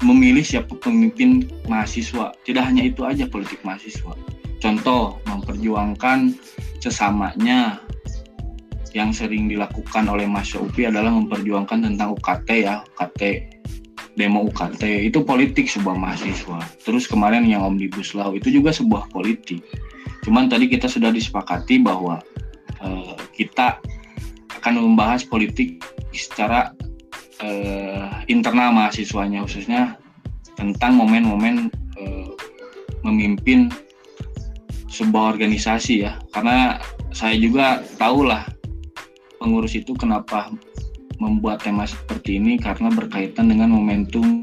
memilih 0.00 0.42
siapa 0.42 0.72
pemimpin 0.80 1.46
mahasiswa 1.68 2.32
tidak 2.48 2.64
hanya 2.64 2.88
itu 2.88 3.04
aja 3.04 3.28
politik 3.28 3.60
mahasiswa 3.62 4.16
contoh 4.58 5.20
memperjuangkan 5.28 6.32
sesamanya 6.80 7.84
yang 8.94 9.10
sering 9.10 9.50
dilakukan 9.50 10.06
oleh 10.06 10.24
Mas 10.24 10.54
Upi 10.54 10.86
adalah 10.86 11.10
memperjuangkan 11.10 11.82
tentang 11.82 12.14
UKT 12.14 12.48
ya, 12.62 12.86
UKT 12.94 13.22
demo 14.14 14.46
UKT 14.46 15.10
itu 15.10 15.26
politik 15.26 15.66
sebuah 15.66 15.98
mahasiswa. 15.98 16.62
Terus 16.86 17.10
kemarin 17.10 17.42
yang 17.50 17.66
Omnibus 17.66 18.14
Law 18.14 18.30
itu 18.38 18.54
juga 18.54 18.70
sebuah 18.70 19.10
politik. 19.10 19.66
Cuman 20.22 20.46
tadi 20.46 20.70
kita 20.70 20.86
sudah 20.86 21.10
disepakati 21.10 21.82
bahwa 21.82 22.22
uh, 22.78 23.18
kita 23.34 23.82
akan 24.62 24.94
membahas 24.94 25.26
politik 25.26 25.82
secara 26.14 26.70
uh, 27.42 28.22
internal 28.30 28.70
mahasiswanya 28.70 29.42
khususnya 29.46 29.98
tentang 30.54 30.94
momen-momen 30.94 31.72
uh, 31.98 32.30
memimpin 33.02 33.72
sebuah 34.94 35.34
organisasi 35.34 36.06
ya. 36.06 36.18
Karena 36.30 36.78
saya 37.10 37.34
juga 37.34 37.82
tahu 37.98 38.26
lah 38.26 38.46
pengurus 39.42 39.74
itu 39.74 39.92
kenapa 39.98 40.54
membuat 41.18 41.62
tema 41.62 41.86
seperti 41.86 42.38
ini 42.38 42.58
karena 42.58 42.90
berkaitan 42.90 43.50
dengan 43.50 43.70
momentum 43.70 44.42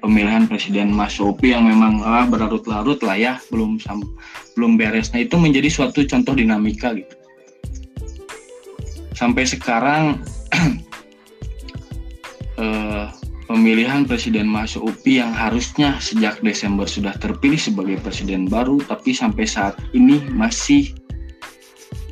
pemilihan 0.00 0.48
presiden 0.48 0.92
Mas 0.92 1.20
Sopi 1.20 1.52
yang 1.52 1.68
memang 1.68 2.00
ah, 2.00 2.24
berlarut-larut 2.24 3.00
lah 3.04 3.16
ya 3.16 3.32
belum 3.52 3.80
belum 4.56 4.80
beres. 4.80 5.12
Nah 5.12 5.24
itu 5.24 5.36
menjadi 5.36 5.68
suatu 5.68 6.04
contoh 6.08 6.32
dinamika 6.32 6.96
gitu. 6.96 7.14
Sampai 9.12 9.44
sekarang 9.44 10.24
eh, 12.60 13.04
pemilihan 13.50 14.06
Presiden 14.06 14.46
Mas 14.46 14.78
Upi 14.78 15.18
yang 15.18 15.34
harusnya 15.34 15.98
sejak 15.98 16.38
Desember 16.44 16.86
sudah 16.86 17.16
terpilih 17.18 17.58
sebagai 17.58 17.98
presiden 17.98 18.46
baru, 18.46 18.78
tapi 18.86 19.10
sampai 19.10 19.48
saat 19.48 19.74
ini 19.90 20.22
masih 20.30 20.94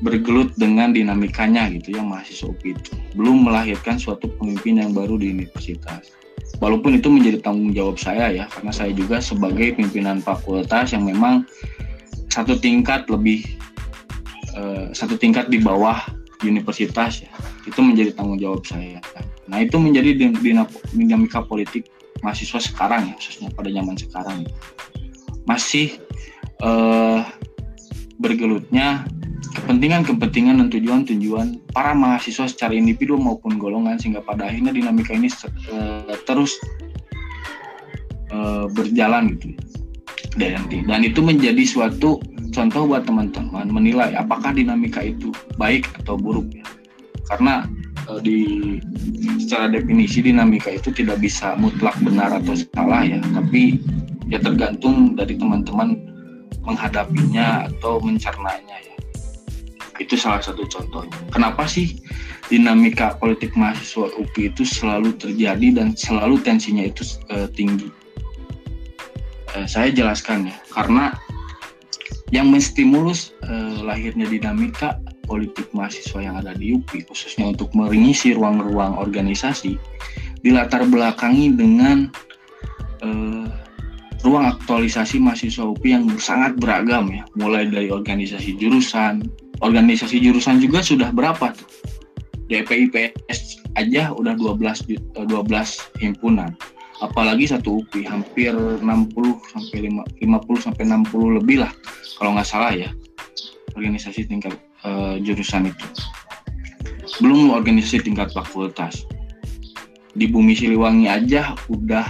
bergelut 0.02 0.54
dengan 0.54 0.94
dinamikanya 0.94 1.66
gitu 1.74 1.98
ya 1.98 2.02
mahasiswa 2.02 2.46
UPI 2.50 2.70
itu 2.74 2.92
belum 3.18 3.50
melahirkan 3.50 3.98
suatu 3.98 4.30
pemimpin 4.38 4.78
yang 4.78 4.94
baru 4.94 5.18
di 5.18 5.34
universitas. 5.34 6.14
Walaupun 6.62 6.98
itu 6.98 7.10
menjadi 7.10 7.38
tanggung 7.42 7.74
jawab 7.74 7.98
saya 7.98 8.30
ya, 8.30 8.44
karena 8.50 8.70
saya 8.74 8.90
juga 8.94 9.22
sebagai 9.22 9.74
pimpinan 9.74 10.22
fakultas 10.22 10.94
yang 10.94 11.06
memang 11.06 11.46
satu 12.30 12.58
tingkat 12.58 13.06
lebih 13.10 13.42
uh, 14.54 14.90
satu 14.94 15.18
tingkat 15.18 15.50
di 15.50 15.58
bawah 15.62 15.98
universitas 16.46 17.26
ya, 17.26 17.32
itu 17.66 17.80
menjadi 17.82 18.14
tanggung 18.14 18.38
jawab 18.38 18.62
saya. 18.62 19.02
Nah 19.48 19.64
itu 19.64 19.80
menjadi 19.80 20.30
dinamika 20.92 21.42
politik 21.42 21.88
mahasiswa 22.22 22.58
sekarang 22.58 23.10
ya 23.10 23.14
khususnya 23.14 23.48
pada 23.54 23.70
zaman 23.70 23.94
sekarang 23.94 24.38
masih 25.46 25.96
uh, 26.62 27.22
bergelutnya 28.18 29.06
kepentingan-kepentingan 29.54 30.60
dan 30.60 30.68
tujuan-tujuan 30.68 31.62
para 31.70 31.94
mahasiswa 31.94 32.50
secara 32.50 32.74
individu 32.74 33.16
maupun 33.16 33.56
golongan 33.56 33.96
sehingga 33.96 34.20
pada 34.20 34.50
akhirnya 34.50 34.74
dinamika 34.74 35.14
ini 35.14 35.30
uh, 35.72 36.14
terus 36.26 36.58
uh, 38.34 38.66
berjalan 38.68 39.38
gitu 39.38 39.54
dan 40.36 40.68
dan 40.68 41.00
itu 41.06 41.24
menjadi 41.24 41.64
suatu 41.64 42.20
contoh 42.52 42.82
buat 42.84 43.08
teman-teman 43.08 43.70
menilai 43.70 44.12
apakah 44.18 44.52
dinamika 44.52 45.00
itu 45.00 45.32
baik 45.56 45.88
atau 46.04 46.18
buruk. 46.20 46.48
Ya 46.52 46.66
karena 47.28 47.68
uh, 48.08 48.18
di 48.18 48.80
secara 49.44 49.68
definisi 49.68 50.24
dinamika 50.24 50.72
itu 50.72 50.88
tidak 50.90 51.20
bisa 51.20 51.54
mutlak 51.60 51.94
benar 52.00 52.32
atau 52.40 52.56
salah 52.74 53.04
ya. 53.04 53.20
Tapi 53.20 53.78
ya 54.32 54.40
tergantung 54.40 55.14
dari 55.14 55.36
teman-teman 55.36 55.94
menghadapinya 56.64 57.68
atau 57.68 58.00
mencernanya 58.00 58.76
ya. 58.80 58.96
Itu 60.00 60.16
salah 60.16 60.40
satu 60.40 60.64
contohnya. 60.64 61.14
Kenapa 61.28 61.68
sih 61.68 62.00
dinamika 62.48 63.20
politik 63.20 63.52
mahasiswa 63.52 64.08
UPI 64.16 64.56
itu 64.56 64.64
selalu 64.64 65.12
terjadi 65.20 65.76
dan 65.76 65.92
selalu 65.92 66.40
tensinya 66.40 66.88
itu 66.88 67.04
uh, 67.28 67.44
tinggi 67.52 67.92
uh, 69.58 69.66
saya 69.66 69.90
jelaskan 69.90 70.46
ya 70.46 70.56
karena 70.70 71.10
yang 72.30 72.52
menstimulus 72.54 73.34
uh, 73.50 73.82
lahirnya 73.82 74.30
dinamika 74.30 75.00
politik 75.26 75.66
mahasiswa 75.74 76.22
yang 76.22 76.38
ada 76.38 76.54
di 76.54 76.78
UPI 76.78 77.10
khususnya 77.10 77.50
untuk 77.50 77.74
mengisi 77.74 78.32
ruang-ruang 78.32 78.96
organisasi 78.96 79.74
dilatar 80.46 80.86
belakangi 80.86 81.52
dengan 81.58 82.08
uh, 83.02 83.50
ruang 84.22 84.46
aktualisasi 84.50 85.18
mahasiswa 85.18 85.66
UPI 85.66 85.88
yang 86.00 86.04
sangat 86.18 86.58
beragam 86.58 87.10
ya. 87.10 87.22
Mulai 87.38 87.70
dari 87.70 87.88
organisasi 87.92 88.58
jurusan 88.58 89.26
organisasi 89.58 90.22
jurusan 90.22 90.62
juga 90.62 90.82
sudah 90.82 91.10
berapa 91.10 91.54
tuh? 91.54 91.68
DPIPS 92.48 93.60
aja 93.76 94.10
udah 94.16 94.32
12 94.32 95.20
12 95.28 95.28
himpunan 96.00 96.56
apalagi 96.98 97.46
satu 97.46 97.82
UPI 97.84 98.06
hampir 98.06 98.52
60 98.52 98.82
sampai 99.54 99.76
50 99.86 100.66
sampai 100.66 100.82
60 100.86 101.38
lebih 101.42 101.62
lah 101.62 101.72
kalau 102.18 102.34
nggak 102.34 102.48
salah 102.48 102.74
ya 102.74 102.90
organisasi 103.78 104.26
tingkat 104.26 104.58
uh, 104.82 105.14
jurusan 105.22 105.70
itu. 105.70 105.86
Belum 107.22 107.54
organisasi 107.54 108.02
tingkat 108.02 108.34
fakultas. 108.34 109.06
Di 110.18 110.26
Bumi 110.26 110.58
Siliwangi 110.58 111.06
aja 111.06 111.54
udah 111.70 112.02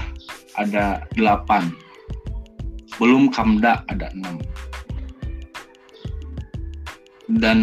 ada 0.57 1.05
delapan 1.13 1.69
belum 2.99 3.31
Kamda 3.31 3.87
ada 3.87 4.11
enam 4.11 4.43
dan 7.39 7.59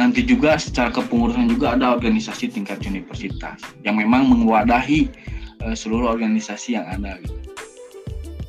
nanti 0.00 0.24
juga 0.24 0.56
secara 0.56 0.88
kepengurusan 0.88 1.50
juga 1.50 1.76
ada 1.76 1.92
organisasi 1.92 2.48
tingkat 2.48 2.80
universitas 2.86 3.60
yang 3.84 4.00
memang 4.00 4.24
mewadahi 4.24 5.10
uh, 5.64 5.76
seluruh 5.76 6.10
organisasi 6.10 6.78
yang 6.78 6.86
ada 6.86 7.18
gitu. 7.22 7.36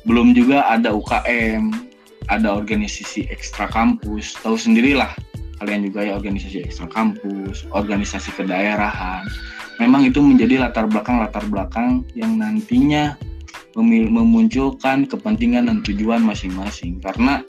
belum 0.08 0.32
juga 0.32 0.64
ada 0.66 0.90
UKM 0.96 1.90
ada 2.30 2.54
organisasi 2.54 3.26
ekstra 3.28 3.66
kampus. 3.66 4.38
Tahu 4.40 4.54
sendirilah 4.54 5.10
kalian 5.60 5.92
juga 5.92 6.08
ya 6.08 6.16
organisasi 6.16 6.64
ekstra 6.64 6.88
kampus 6.88 7.68
organisasi 7.74 8.32
kedaerahan. 8.38 9.26
Memang 9.82 10.08
itu 10.08 10.22
menjadi 10.22 10.64
latar 10.64 10.88
belakang 10.88 11.20
latar 11.20 11.44
belakang 11.50 12.06
yang 12.16 12.38
nantinya 12.40 13.18
memunculkan 13.76 15.04
kepentingan 15.04 15.68
dan 15.68 15.78
tujuan 15.84 16.22
masing-masing. 16.24 17.02
Karena 17.02 17.44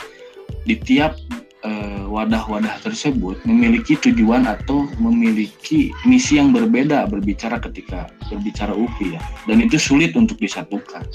di 0.67 0.76
tiap 0.76 1.15
Eh, 1.62 2.10
wadah-wadah 2.10 2.82
tersebut 2.82 3.38
memiliki 3.45 3.93
tujuan 3.93 4.50
atau 4.50 4.89
memiliki 4.97 5.93
misi 6.10 6.41
yang 6.41 6.50
berbeda 6.50 7.06
berbicara 7.06 7.62
ketika 7.62 8.10
berbicara 8.34 8.74
UPI 8.74 9.13
ya. 9.13 9.21
Dan 9.45 9.62
itu 9.62 9.78
sulit 9.78 10.17
untuk 10.17 10.41
disatukan. 10.41 11.06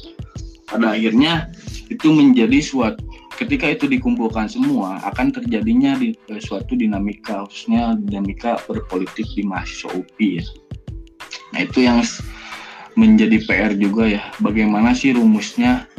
Pada 0.70 0.94
akhirnya 0.94 1.50
itu 1.90 2.14
menjadi 2.14 2.62
suatu 2.62 3.02
ketika 3.34 3.74
itu 3.74 3.90
dikumpulkan 3.90 4.46
semua 4.46 5.02
akan 5.10 5.34
terjadinya 5.34 5.98
di 5.98 6.14
eh, 6.30 6.38
suatu 6.38 6.78
dinamika 6.78 7.42
khususnya 7.50 7.98
dinamika 7.98 8.62
berpolitik 8.70 9.26
di 9.34 9.42
mahasiswa 9.42 9.98
UPI 9.98 10.28
ya. 10.38 10.44
Nah 11.58 11.60
itu 11.66 11.78
yang 11.82 12.06
menjadi 12.94 13.42
PR 13.50 13.74
juga 13.74 14.06
ya. 14.06 14.22
Bagaimana 14.38 14.94
sih 14.94 15.10
rumusnya 15.10 15.90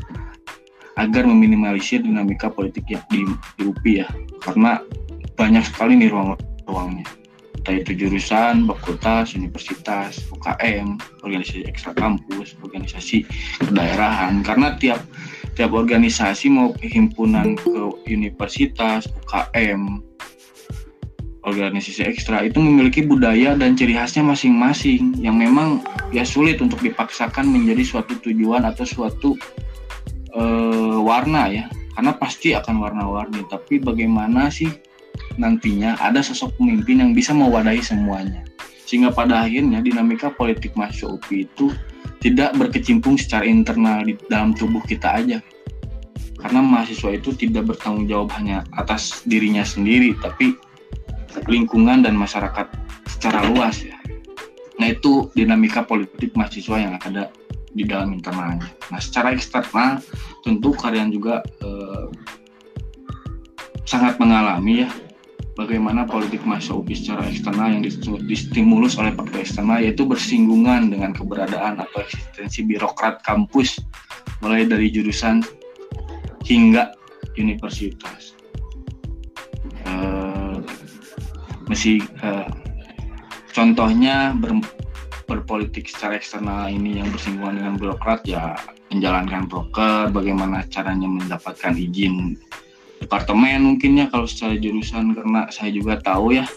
agar 0.98 1.24
meminimalisir 1.30 2.02
dinamika 2.02 2.50
politik 2.50 2.90
yang 2.90 3.06
di, 3.14 3.24
di 3.58 3.64
UPI 3.70 3.94
ya. 4.04 4.08
Karena 4.42 4.82
banyak 5.38 5.64
sekali 5.70 5.94
nih 6.02 6.10
ruang-ruangnya 6.10 7.06
entah 7.68 7.84
itu 7.84 8.08
jurusan, 8.08 8.64
fakultas, 8.64 9.36
universitas, 9.36 10.24
UKM, 10.32 10.96
organisasi 11.28 11.68
ekstra 11.68 11.92
kampus, 11.92 12.56
organisasi 12.64 13.28
kedaerahan 13.60 14.40
karena 14.40 14.80
tiap 14.80 15.04
tiap 15.60 15.76
organisasi 15.76 16.48
mau 16.48 16.72
himpunan 16.80 17.60
ke 17.60 17.92
universitas, 18.08 19.12
UKM, 19.20 20.00
organisasi 21.44 22.08
ekstra 22.08 22.48
itu 22.48 22.56
memiliki 22.64 23.04
budaya 23.04 23.52
dan 23.60 23.76
ciri 23.76 24.00
khasnya 24.00 24.24
masing-masing 24.24 25.20
yang 25.20 25.36
memang 25.36 25.84
ya 26.16 26.24
sulit 26.24 26.64
untuk 26.64 26.80
dipaksakan 26.80 27.52
menjadi 27.52 27.84
suatu 27.84 28.16
tujuan 28.24 28.64
atau 28.64 28.88
suatu 28.88 29.36
uh, 30.38 30.98
warna 31.02 31.50
ya. 31.50 31.66
Karena 31.98 32.14
pasti 32.14 32.54
akan 32.54 32.78
warna-warni 32.78 33.42
tapi 33.50 33.82
bagaimana 33.82 34.54
sih 34.54 34.70
nantinya 35.42 35.98
ada 35.98 36.22
sosok 36.22 36.62
pemimpin 36.62 37.02
yang 37.02 37.12
bisa 37.18 37.34
mewadahi 37.34 37.82
semuanya? 37.82 38.46
Sehingga 38.86 39.10
pada 39.10 39.44
akhirnya 39.44 39.82
dinamika 39.82 40.30
politik 40.30 40.78
mahasiswa 40.78 41.18
UPI 41.18 41.50
itu 41.50 41.74
tidak 42.22 42.54
berkecimpung 42.54 43.18
secara 43.18 43.50
internal 43.50 44.06
di 44.06 44.14
dalam 44.30 44.54
tubuh 44.54 44.80
kita 44.86 45.26
aja. 45.26 45.42
Karena 46.38 46.62
mahasiswa 46.62 47.18
itu 47.18 47.34
tidak 47.34 47.74
bertanggung 47.74 48.06
jawab 48.06 48.30
hanya 48.38 48.62
atas 48.78 49.26
dirinya 49.26 49.66
sendiri 49.66 50.14
tapi 50.22 50.54
lingkungan 51.50 52.06
dan 52.06 52.14
masyarakat 52.14 52.70
secara 53.10 53.42
luas 53.50 53.82
ya. 53.82 53.98
Nah 54.78 54.94
itu 54.94 55.34
dinamika 55.34 55.82
politik 55.82 56.38
mahasiswa 56.38 56.78
yang 56.78 56.96
ada 57.02 57.34
di 57.78 57.86
dalam 57.86 58.18
internalnya. 58.18 58.66
Nah, 58.90 58.98
secara 58.98 59.38
eksternal 59.38 60.02
tentu 60.42 60.74
kalian 60.74 61.14
juga 61.14 61.46
eh, 61.62 62.10
sangat 63.86 64.18
mengalami 64.18 64.84
ya 64.84 64.90
bagaimana 65.58 66.06
politik 66.06 66.46
UPI 66.46 66.94
secara 66.94 67.26
eksternal 67.26 67.74
yang 67.74 67.82
distimulus 68.30 69.00
oleh 69.02 69.14
faktor 69.18 69.42
eksternal 69.42 69.82
yaitu 69.82 70.06
bersinggungan 70.06 70.94
dengan 70.94 71.18
keberadaan 71.18 71.82
atau 71.82 72.06
eksistensi 72.06 72.62
birokrat 72.62 73.26
kampus 73.26 73.82
mulai 74.46 74.70
dari 74.70 74.94
jurusan 74.94 75.42
hingga 76.46 76.94
universitas. 77.42 78.38
Uh, 79.88 80.62
masih 81.66 82.06
uh, 82.22 82.46
contohnya 83.50 84.38
ber, 84.38 84.62
berpolitik 85.28 85.92
secara 85.92 86.16
eksternal 86.18 86.72
ini 86.72 87.04
yang 87.04 87.12
bersinggungan 87.12 87.60
dengan 87.60 87.76
birokrat 87.76 88.24
ya 88.24 88.56
menjalankan 88.90 89.52
broker, 89.52 90.08
bagaimana 90.16 90.64
caranya 90.72 91.06
mendapatkan 91.12 91.76
izin 91.76 92.40
departemen 93.04 93.62
mungkinnya 93.62 94.10
kalau 94.10 94.26
secara 94.26 94.58
jurusan 94.58 95.14
karena 95.14 95.46
saya 95.54 95.70
juga 95.70 96.02
tahu 96.02 96.34
ya 96.34 96.48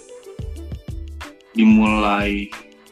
dimulai 1.52 2.48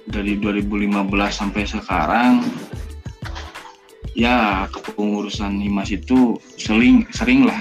dari 0.09 0.37
2015 0.37 1.09
sampai 1.31 1.63
sekarang 1.65 2.45
ya 4.13 4.67
kepengurusan 4.69 5.63
Himas 5.63 5.89
itu 5.95 6.37
sering 6.59 7.07
sering 7.15 7.49
lah 7.49 7.61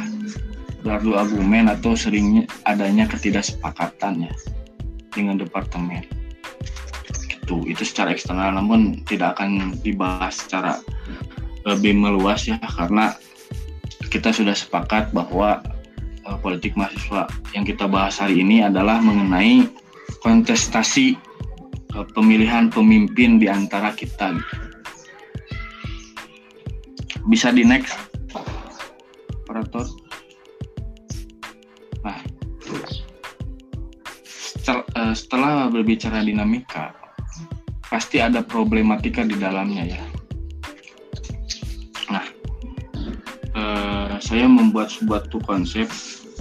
beradu 0.82 1.20
argumen 1.20 1.68
atau 1.72 1.94
seringnya 1.94 2.48
adanya 2.64 3.06
ketidaksepakatan 3.08 4.28
ya 4.28 4.34
dengan 5.12 5.40
departemen 5.40 6.04
itu 7.48 7.64
itu 7.72 7.84
secara 7.88 8.12
eksternal 8.12 8.52
namun 8.52 9.00
tidak 9.08 9.40
akan 9.40 9.80
dibahas 9.80 10.44
secara 10.44 10.84
lebih 11.64 11.96
meluas 11.96 12.44
ya 12.44 12.60
karena 12.60 13.16
kita 14.12 14.36
sudah 14.36 14.52
sepakat 14.52 15.16
bahwa 15.16 15.64
uh, 16.28 16.36
politik 16.44 16.76
mahasiswa 16.76 17.32
yang 17.56 17.64
kita 17.64 17.88
bahas 17.88 18.20
hari 18.20 18.44
ini 18.44 18.68
adalah 18.68 19.00
mengenai 19.00 19.72
kontestasi 20.20 21.16
uh, 21.96 22.04
pemilihan 22.12 22.68
pemimpin 22.68 23.40
di 23.40 23.48
antara 23.48 23.96
kita. 23.96 24.36
Bisa 27.28 27.52
di 27.52 27.64
next 27.64 27.96
operator. 29.44 29.84
Nah, 32.04 32.24
eh, 34.96 35.12
setelah 35.12 35.68
berbicara 35.68 36.24
dinamika, 36.24 37.07
pasti 37.88 38.20
ada 38.20 38.44
problematika 38.44 39.24
di 39.24 39.36
dalamnya 39.40 39.84
ya. 39.88 40.04
Nah, 42.12 42.26
eh, 43.56 44.14
saya 44.20 44.46
membuat 44.48 44.92
sebuah 44.92 45.32
tuh 45.32 45.44
konsep 45.44 45.88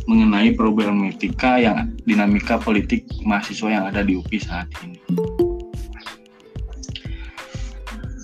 mengenai 0.07 0.55
problematika 0.55 1.59
yang 1.59 1.91
dinamika 2.07 2.59
politik 2.63 3.07
mahasiswa 3.27 3.69
yang 3.71 3.85
ada 3.91 4.07
di 4.07 4.15
UPI 4.15 4.39
saat 4.39 4.69
ini. 4.87 4.99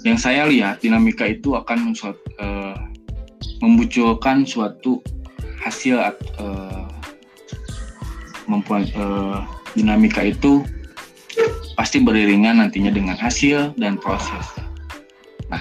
Yang 0.02 0.18
saya 0.18 0.46
lihat 0.50 0.82
dinamika 0.82 1.26
itu 1.26 1.54
akan 1.54 1.94
eh, 2.38 2.76
memunculkan 3.62 4.42
suatu 4.42 5.02
hasil 5.62 5.98
eh, 6.02 6.86
mempunyai 8.50 8.90
eh, 8.90 9.38
dinamika 9.78 10.22
itu 10.26 10.66
pasti 11.92 12.08
beriringan 12.08 12.56
nantinya 12.56 12.88
dengan 12.88 13.20
hasil 13.20 13.76
dan 13.76 14.00
proses. 14.00 14.48
Nah, 15.52 15.60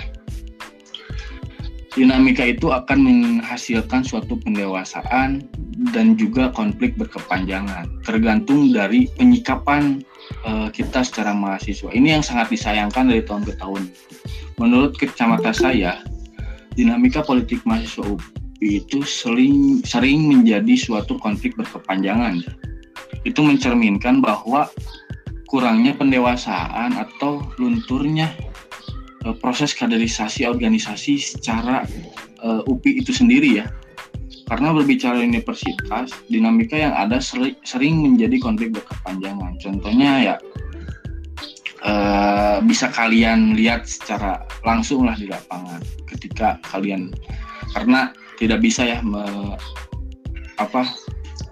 dinamika 1.91 2.48
itu 2.48 2.72
akan 2.72 3.04
menghasilkan 3.04 4.00
suatu 4.00 4.39
pendewasaan 4.39 5.44
dan 5.91 6.15
juga 6.15 6.48
konflik 6.56 6.96
berkepanjangan, 6.96 7.84
tergantung 8.08 8.72
dari 8.72 9.12
penyikapan 9.20 10.08
uh, 10.48 10.72
kita 10.72 11.04
secara 11.04 11.36
mahasiswa. 11.36 11.91
Ini 11.91 12.15
yang 12.15 12.24
sangat 12.24 12.48
disayangkan 12.48 13.12
dari 13.12 13.28
tahun 13.28 13.44
ke 13.52 13.60
tahun. 13.60 13.91
Menurut 14.56 14.96
kacamata 14.96 15.52
saya, 15.52 16.00
dinamika 16.80 17.28
politik 17.28 17.60
mahasiswa 17.67 18.08
UPI 18.08 18.80
itu 18.80 19.04
sering 19.04 19.84
sering 19.84 20.32
menjadi 20.32 20.80
suatu 20.80 21.20
konflik 21.20 21.60
berkepanjangan. 21.60 22.39
Itu 23.28 23.44
mencerminkan 23.44 24.24
bahwa 24.24 24.72
kurangnya 25.52 25.92
pendewasaan 26.00 26.96
atau 26.96 27.44
lunturnya 27.60 28.32
uh, 29.28 29.36
proses 29.36 29.76
kaderisasi 29.76 30.48
organisasi 30.48 31.20
secara 31.20 31.84
uh, 32.40 32.64
UPI 32.64 33.04
itu 33.04 33.12
sendiri 33.12 33.60
ya. 33.60 33.68
Karena 34.48 34.76
berbicara 34.76 35.16
universitas, 35.20 36.12
dinamika 36.28 36.76
yang 36.76 36.92
ada 36.92 37.24
seri, 37.24 37.56
sering 37.64 38.04
menjadi 38.04 38.36
konflik 38.40 38.76
berkepanjangan. 38.76 39.56
Contohnya 39.64 40.12
ya 40.20 40.36
uh, 41.86 42.58
bisa 42.64 42.88
kalian 42.92 43.56
lihat 43.58 43.88
secara 43.88 44.44
langsung 44.64 45.08
lah 45.08 45.16
di 45.18 45.28
lapangan 45.28 45.82
ketika 46.16 46.60
kalian 46.68 47.12
karena 47.74 48.12
tidak 48.38 48.60
bisa 48.60 48.84
ya 48.84 49.00
me, 49.06 49.24
apa 50.58 50.86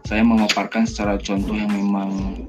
saya 0.06 0.26
memaparkan 0.26 0.90
secara 0.90 1.22
contoh 1.22 1.54
yang 1.54 1.70
memang 1.70 2.44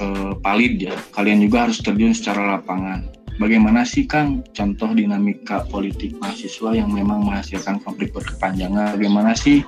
uh, 0.00 0.32
valid 0.40 0.80
ya. 0.80 0.94
Kalian 1.12 1.44
juga 1.44 1.68
harus 1.68 1.78
terjun 1.82 2.14
secara 2.14 2.58
lapangan. 2.58 3.14
bagaimana 3.38 3.82
sih 3.82 4.06
Kang 4.06 4.46
contoh 4.54 4.94
dinamika 4.94 5.66
politik 5.66 6.14
mahasiswa 6.22 6.70
yang 6.70 6.90
memang 6.90 7.26
menghasilkan 7.26 7.82
konflik 7.82 8.14
berkepanjangan 8.14 8.94
bagaimana 8.94 9.34
sih 9.34 9.66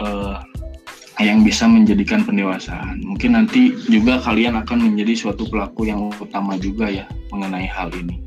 uh, 0.00 0.40
yang 1.20 1.44
bisa 1.44 1.68
menjadikan 1.68 2.24
pendewasaan 2.24 3.04
mungkin 3.04 3.36
nanti 3.36 3.76
juga 3.92 4.18
kalian 4.24 4.56
akan 4.64 4.88
menjadi 4.92 5.28
suatu 5.28 5.44
pelaku 5.52 5.92
yang 5.92 6.08
utama 6.16 6.56
juga 6.56 6.88
ya 6.88 7.04
mengenai 7.28 7.68
hal 7.68 7.92
ini 7.92 8.21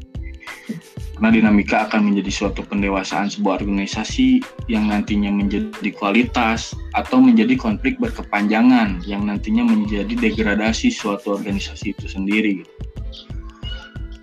karena 1.15 1.31
dinamika 1.31 1.87
akan 1.87 2.11
menjadi 2.11 2.31
suatu 2.43 2.67
pendewasaan 2.67 3.31
sebuah 3.31 3.63
organisasi 3.63 4.43
yang 4.67 4.91
nantinya 4.91 5.31
menjadi 5.31 5.89
kualitas 5.95 6.75
atau 6.91 7.23
menjadi 7.23 7.55
konflik 7.55 7.95
berkepanjangan 8.03 8.99
yang 9.07 9.23
nantinya 9.23 9.63
menjadi 9.63 10.11
degradasi 10.11 10.91
suatu 10.91 11.39
organisasi 11.39 11.95
itu 11.95 12.05
sendiri. 12.11 12.67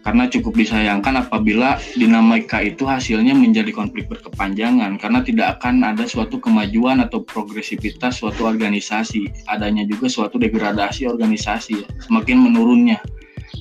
Karena 0.02 0.26
cukup 0.26 0.58
disayangkan 0.58 1.14
apabila 1.14 1.78
dinamika 1.94 2.58
itu 2.58 2.82
hasilnya 2.82 3.38
menjadi 3.38 3.70
konflik 3.70 4.10
berkepanjangan 4.10 4.98
karena 4.98 5.22
tidak 5.22 5.62
akan 5.62 5.86
ada 5.86 6.10
suatu 6.10 6.42
kemajuan 6.42 6.98
atau 6.98 7.22
progresivitas 7.22 8.18
suatu 8.18 8.50
organisasi, 8.50 9.30
adanya 9.46 9.86
juga 9.86 10.10
suatu 10.10 10.42
degradasi 10.42 11.06
organisasi, 11.06 11.86
semakin 12.02 12.34
menurunnya. 12.34 12.98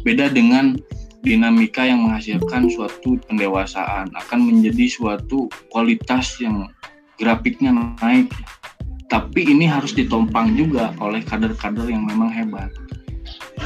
Beda 0.01 0.33
dengan 0.33 0.81
dinamika 1.21 1.85
yang 1.85 2.05
menghasilkan 2.05 2.69
suatu 2.69 3.17
pendewasaan 3.29 4.09
akan 4.13 4.39
menjadi 4.41 4.89
suatu 4.89 5.47
kualitas 5.69 6.37
yang 6.41 6.69
grafiknya 7.21 7.71
naik. 8.01 8.29
Tapi 9.05 9.43
ini 9.43 9.67
harus 9.67 9.91
ditompang 9.91 10.55
juga 10.55 10.95
oleh 11.03 11.21
kader-kader 11.21 11.91
yang 11.91 12.07
memang 12.07 12.31
hebat. 12.31 12.71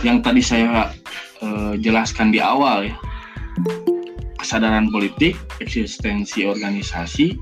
Yang 0.01 0.17
tadi 0.25 0.41
saya 0.41 0.89
uh, 1.39 1.73
jelaskan 1.79 2.33
di 2.33 2.41
awal 2.41 2.91
ya. 2.91 2.95
Kesadaran 4.41 4.89
politik 4.93 5.37
eksistensi 5.61 6.45
organisasi 6.45 7.33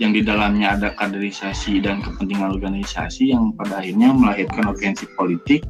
yang 0.00 0.16
di 0.16 0.24
dalamnya 0.24 0.74
ada 0.74 0.88
kaderisasi 0.98 1.78
dan 1.78 2.02
kepentingan 2.02 2.58
organisasi 2.58 3.30
yang 3.30 3.54
pada 3.54 3.78
akhirnya 3.84 4.10
melahirkan 4.10 4.72
organisasi 4.72 5.06
politik 5.14 5.62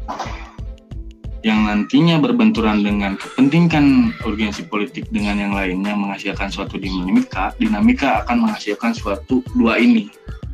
yang 1.42 1.66
nantinya 1.66 2.22
berbenturan 2.22 2.86
dengan 2.86 3.18
kepentingan 3.18 4.14
urgensi 4.22 4.62
politik 4.66 5.10
dengan 5.10 5.42
yang 5.42 5.52
lainnya 5.58 5.94
menghasilkan 5.98 6.50
suatu 6.50 6.78
dinamika, 6.78 7.50
dinamika 7.58 8.22
akan 8.22 8.46
menghasilkan 8.46 8.94
suatu 8.94 9.42
dua 9.58 9.78
ini. 9.82 10.06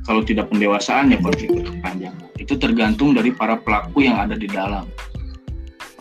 Kalau 0.08 0.24
tidak 0.24 0.48
pendewasaan 0.48 1.12
ya 1.12 1.20
konflik 1.20 1.52
berkepanjangan. 1.52 2.32
Itu 2.40 2.56
tergantung 2.56 3.12
dari 3.12 3.28
para 3.28 3.60
pelaku 3.60 4.08
yang 4.08 4.16
ada 4.16 4.32
di 4.40 4.48
dalam. 4.48 4.88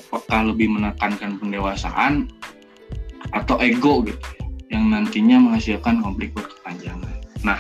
Apakah 0.08 0.56
lebih 0.56 0.72
menekankan 0.72 1.36
pendewasaan 1.36 2.32
atau 3.36 3.60
ego 3.60 4.08
gitu 4.08 4.48
yang 4.72 4.92
nantinya 4.92 5.40
menghasilkan 5.40 6.00
konflik 6.00 6.32
berkepanjangan. 6.36 7.16
Nah, 7.44 7.60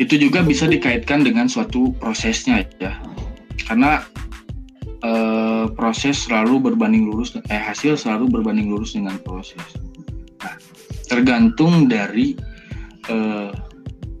itu 0.00 0.14
juga 0.16 0.44
bisa 0.44 0.68
dikaitkan 0.68 1.24
dengan 1.24 1.48
suatu 1.48 1.92
prosesnya 1.96 2.64
ya. 2.80 2.96
Karena 3.64 4.04
eh, 5.04 5.64
proses 5.76 6.24
selalu 6.24 6.72
berbanding 6.72 7.12
lurus 7.12 7.36
eh 7.36 7.60
hasil 7.60 8.00
selalu 8.00 8.40
berbanding 8.40 8.72
lurus 8.72 8.96
dengan 8.96 9.20
proses. 9.20 9.60
Nah, 10.40 10.56
tergantung 11.06 11.86
dari 11.86 12.32
eh, 13.12 13.52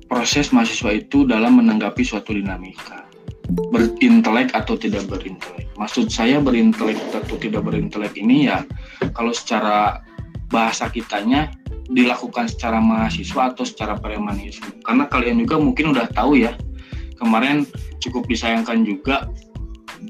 proses 0.04 0.52
mahasiswa 0.52 0.92
itu 0.92 1.24
dalam 1.24 1.58
menanggapi 1.58 2.04
suatu 2.04 2.36
dinamika 2.36 3.04
berintelek 3.50 4.56
atau 4.56 4.76
tidak 4.76 5.04
berintelek. 5.08 5.68
Maksud 5.76 6.08
saya 6.08 6.40
berintelek 6.40 6.96
atau 7.12 7.36
tidak 7.36 7.66
berintelek 7.66 8.16
ini 8.16 8.48
ya 8.48 8.64
kalau 9.12 9.36
secara 9.36 10.00
bahasa 10.48 10.88
kitanya 10.88 11.52
dilakukan 11.92 12.48
secara 12.48 12.80
mahasiswa 12.80 13.52
atau 13.52 13.64
secara 13.68 14.00
premanisme. 14.00 14.80
Karena 14.86 15.04
kalian 15.10 15.44
juga 15.44 15.60
mungkin 15.60 15.92
udah 15.92 16.08
tahu 16.16 16.40
ya, 16.40 16.56
kemarin 17.20 17.68
cukup 18.00 18.24
disayangkan 18.24 18.86
juga 18.88 19.28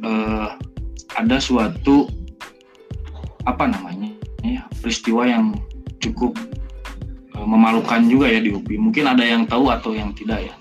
uh, 0.02 0.56
ada 1.14 1.36
suatu 1.38 2.10
apa 3.44 3.68
namanya 3.68 4.10
ya 4.40 4.64
peristiwa 4.80 5.28
yang 5.28 5.54
cukup 6.00 6.34
uh, 7.36 7.46
memalukan 7.46 8.02
juga 8.08 8.32
ya 8.32 8.40
di 8.42 8.50
UPI. 8.50 8.76
Mungkin 8.80 9.04
ada 9.04 9.22
yang 9.22 9.46
tahu 9.46 9.70
atau 9.70 9.94
yang 9.94 10.10
tidak 10.16 10.50
ya. 10.50 10.54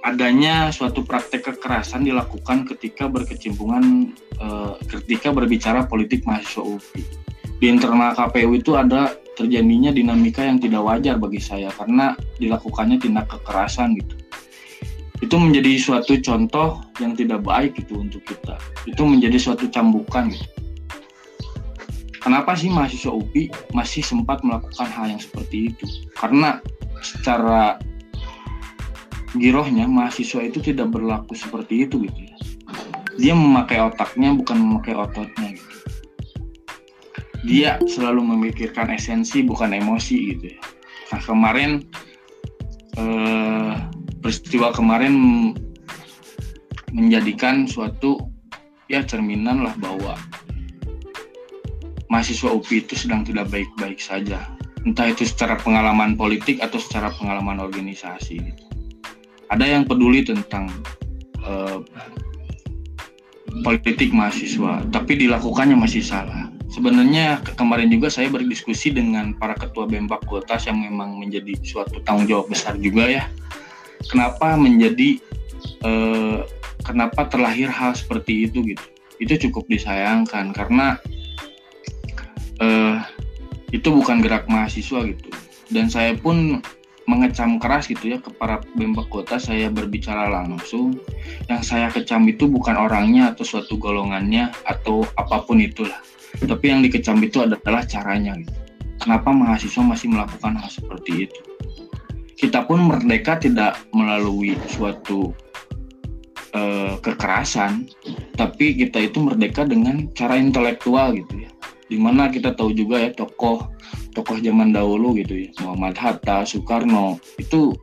Adanya 0.00 0.72
suatu 0.72 1.04
praktek 1.04 1.44
kekerasan 1.54 2.08
dilakukan 2.08 2.64
ketika 2.64 3.04
berkecimpungan 3.08 4.16
uh, 4.40 4.74
ketika 4.88 5.28
berbicara 5.28 5.84
politik 5.84 6.24
mahasiswa 6.24 6.64
UPI. 6.64 7.02
Di 7.60 7.68
internal 7.68 8.16
KPU 8.16 8.56
itu 8.56 8.72
ada 8.72 9.12
terjadinya 9.36 9.92
dinamika 9.92 10.40
yang 10.40 10.56
tidak 10.56 10.80
wajar 10.80 11.20
bagi 11.20 11.40
saya 11.40 11.68
karena 11.76 12.16
dilakukannya 12.40 12.96
tindak 12.96 13.28
kekerasan 13.28 13.96
gitu 14.00 14.19
itu 15.20 15.36
menjadi 15.36 15.76
suatu 15.76 16.16
contoh 16.24 16.80
yang 16.96 17.12
tidak 17.12 17.44
baik 17.44 17.76
itu 17.76 18.00
untuk 18.00 18.24
kita. 18.24 18.56
Itu 18.88 19.04
menjadi 19.04 19.36
suatu 19.36 19.68
cambukan 19.68 20.32
gitu. 20.32 20.48
kenapa 22.20 22.52
sih 22.52 22.68
mahasiswa 22.68 23.16
UPI 23.16 23.48
masih 23.72 24.04
sempat 24.04 24.44
melakukan 24.44 24.88
hal 24.92 25.08
yang 25.08 25.20
seperti 25.20 25.72
itu? 25.72 25.84
Karena 26.12 26.60
secara 27.00 27.80
girohnya 29.36 29.88
mahasiswa 29.88 30.44
itu 30.44 30.60
tidak 30.60 30.92
berlaku 30.92 31.32
seperti 31.32 31.88
itu 31.88 32.04
gitu 32.04 32.20
ya. 32.20 32.36
Dia 33.16 33.34
memakai 33.36 33.80
otaknya 33.80 34.36
bukan 34.36 34.56
memakai 34.56 34.96
ototnya 34.96 35.56
gitu. 35.56 35.76
Dia 37.48 37.80
selalu 37.88 38.36
memikirkan 38.36 38.92
esensi 38.92 39.40
bukan 39.40 39.72
emosi 39.72 40.16
gitu 40.36 40.44
ya. 40.52 40.60
Nah 41.16 41.20
kemarin 41.24 41.70
eh, 43.00 43.74
peristiwa 44.20 44.70
kemarin 44.76 45.14
menjadikan 46.92 47.64
suatu 47.64 48.20
ya 48.86 49.00
cerminan 49.06 49.64
lah 49.64 49.74
bahwa 49.80 50.14
mahasiswa 52.12 52.50
UPI 52.52 52.84
itu 52.84 52.94
sedang 52.98 53.24
tidak 53.24 53.48
baik-baik 53.48 53.98
saja. 54.02 54.44
Entah 54.84 55.12
itu 55.12 55.28
secara 55.28 55.60
pengalaman 55.60 56.16
politik 56.16 56.60
atau 56.64 56.80
secara 56.80 57.12
pengalaman 57.12 57.60
organisasi 57.60 58.40
ada 59.50 59.66
yang 59.66 59.82
peduli 59.84 60.22
tentang 60.24 60.70
uh, 61.42 61.82
politik 63.66 64.14
mahasiswa 64.14 64.86
tapi 64.94 65.18
dilakukannya 65.20 65.76
masih 65.76 66.00
salah. 66.00 66.48
Sebenarnya 66.70 67.42
kemarin 67.58 67.90
juga 67.90 68.06
saya 68.06 68.30
berdiskusi 68.30 68.94
dengan 68.94 69.34
para 69.34 69.58
ketua 69.58 69.90
BEM 69.90 70.06
fakultas 70.06 70.70
yang 70.70 70.78
memang 70.78 71.18
menjadi 71.18 71.58
suatu 71.66 71.98
tanggung 72.06 72.30
jawab 72.30 72.46
besar 72.46 72.78
juga 72.78 73.10
ya 73.10 73.26
kenapa 74.08 74.56
menjadi 74.56 75.20
eh, 75.84 76.40
kenapa 76.84 77.28
terlahir 77.28 77.68
hal 77.68 77.92
seperti 77.92 78.48
itu 78.48 78.64
gitu. 78.64 78.86
Itu 79.20 79.34
cukup 79.48 79.68
disayangkan 79.68 80.56
karena 80.56 80.96
eh, 82.60 82.96
itu 83.70 83.88
bukan 83.92 84.24
gerak 84.24 84.48
mahasiswa 84.48 85.04
gitu. 85.04 85.28
Dan 85.70 85.92
saya 85.92 86.16
pun 86.16 86.64
mengecam 87.08 87.58
keras 87.58 87.90
gitu 87.90 88.14
ya 88.14 88.18
ke 88.22 88.30
para 88.30 88.62
bembak 88.78 89.10
kota 89.10 89.36
saya 89.36 89.68
berbicara 89.68 90.30
langsung. 90.30 90.96
Yang 91.50 91.62
saya 91.66 91.86
kecam 91.90 92.26
itu 92.30 92.46
bukan 92.46 92.78
orangnya 92.78 93.34
atau 93.34 93.42
suatu 93.42 93.76
golongannya 93.76 94.50
atau 94.64 95.04
apa 95.18 95.42
pun 95.44 95.60
itulah. 95.60 96.00
Tapi 96.38 96.70
yang 96.70 96.80
dikecam 96.80 97.18
itu 97.20 97.42
adalah 97.42 97.82
caranya 97.84 98.38
gitu. 98.38 98.54
Kenapa 99.00 99.32
mahasiswa 99.32 99.82
masih 99.82 100.12
melakukan 100.12 100.60
hal 100.60 100.68
seperti 100.68 101.26
itu 101.26 101.49
kita 102.40 102.64
pun 102.64 102.80
merdeka 102.88 103.36
tidak 103.36 103.76
melalui 103.92 104.56
suatu 104.72 105.36
uh, 106.56 106.96
kekerasan, 107.04 107.84
tapi 108.40 108.72
kita 108.80 109.12
itu 109.12 109.20
merdeka 109.20 109.68
dengan 109.68 110.08
cara 110.16 110.40
intelektual 110.40 111.12
gitu 111.12 111.44
ya. 111.44 111.50
Di 111.92 112.00
mana 112.00 112.32
kita 112.32 112.56
tahu 112.56 112.72
juga 112.72 112.96
ya 113.04 113.12
tokoh 113.12 113.68
tokoh 114.16 114.40
zaman 114.40 114.72
dahulu 114.72 115.20
gitu 115.20 115.46
ya, 115.46 115.50
Muhammad 115.60 116.00
Hatta, 116.00 116.48
Soekarno 116.48 117.20
itu 117.36 117.76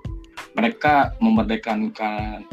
mereka 0.57 1.13
memerdekakan 1.21 1.93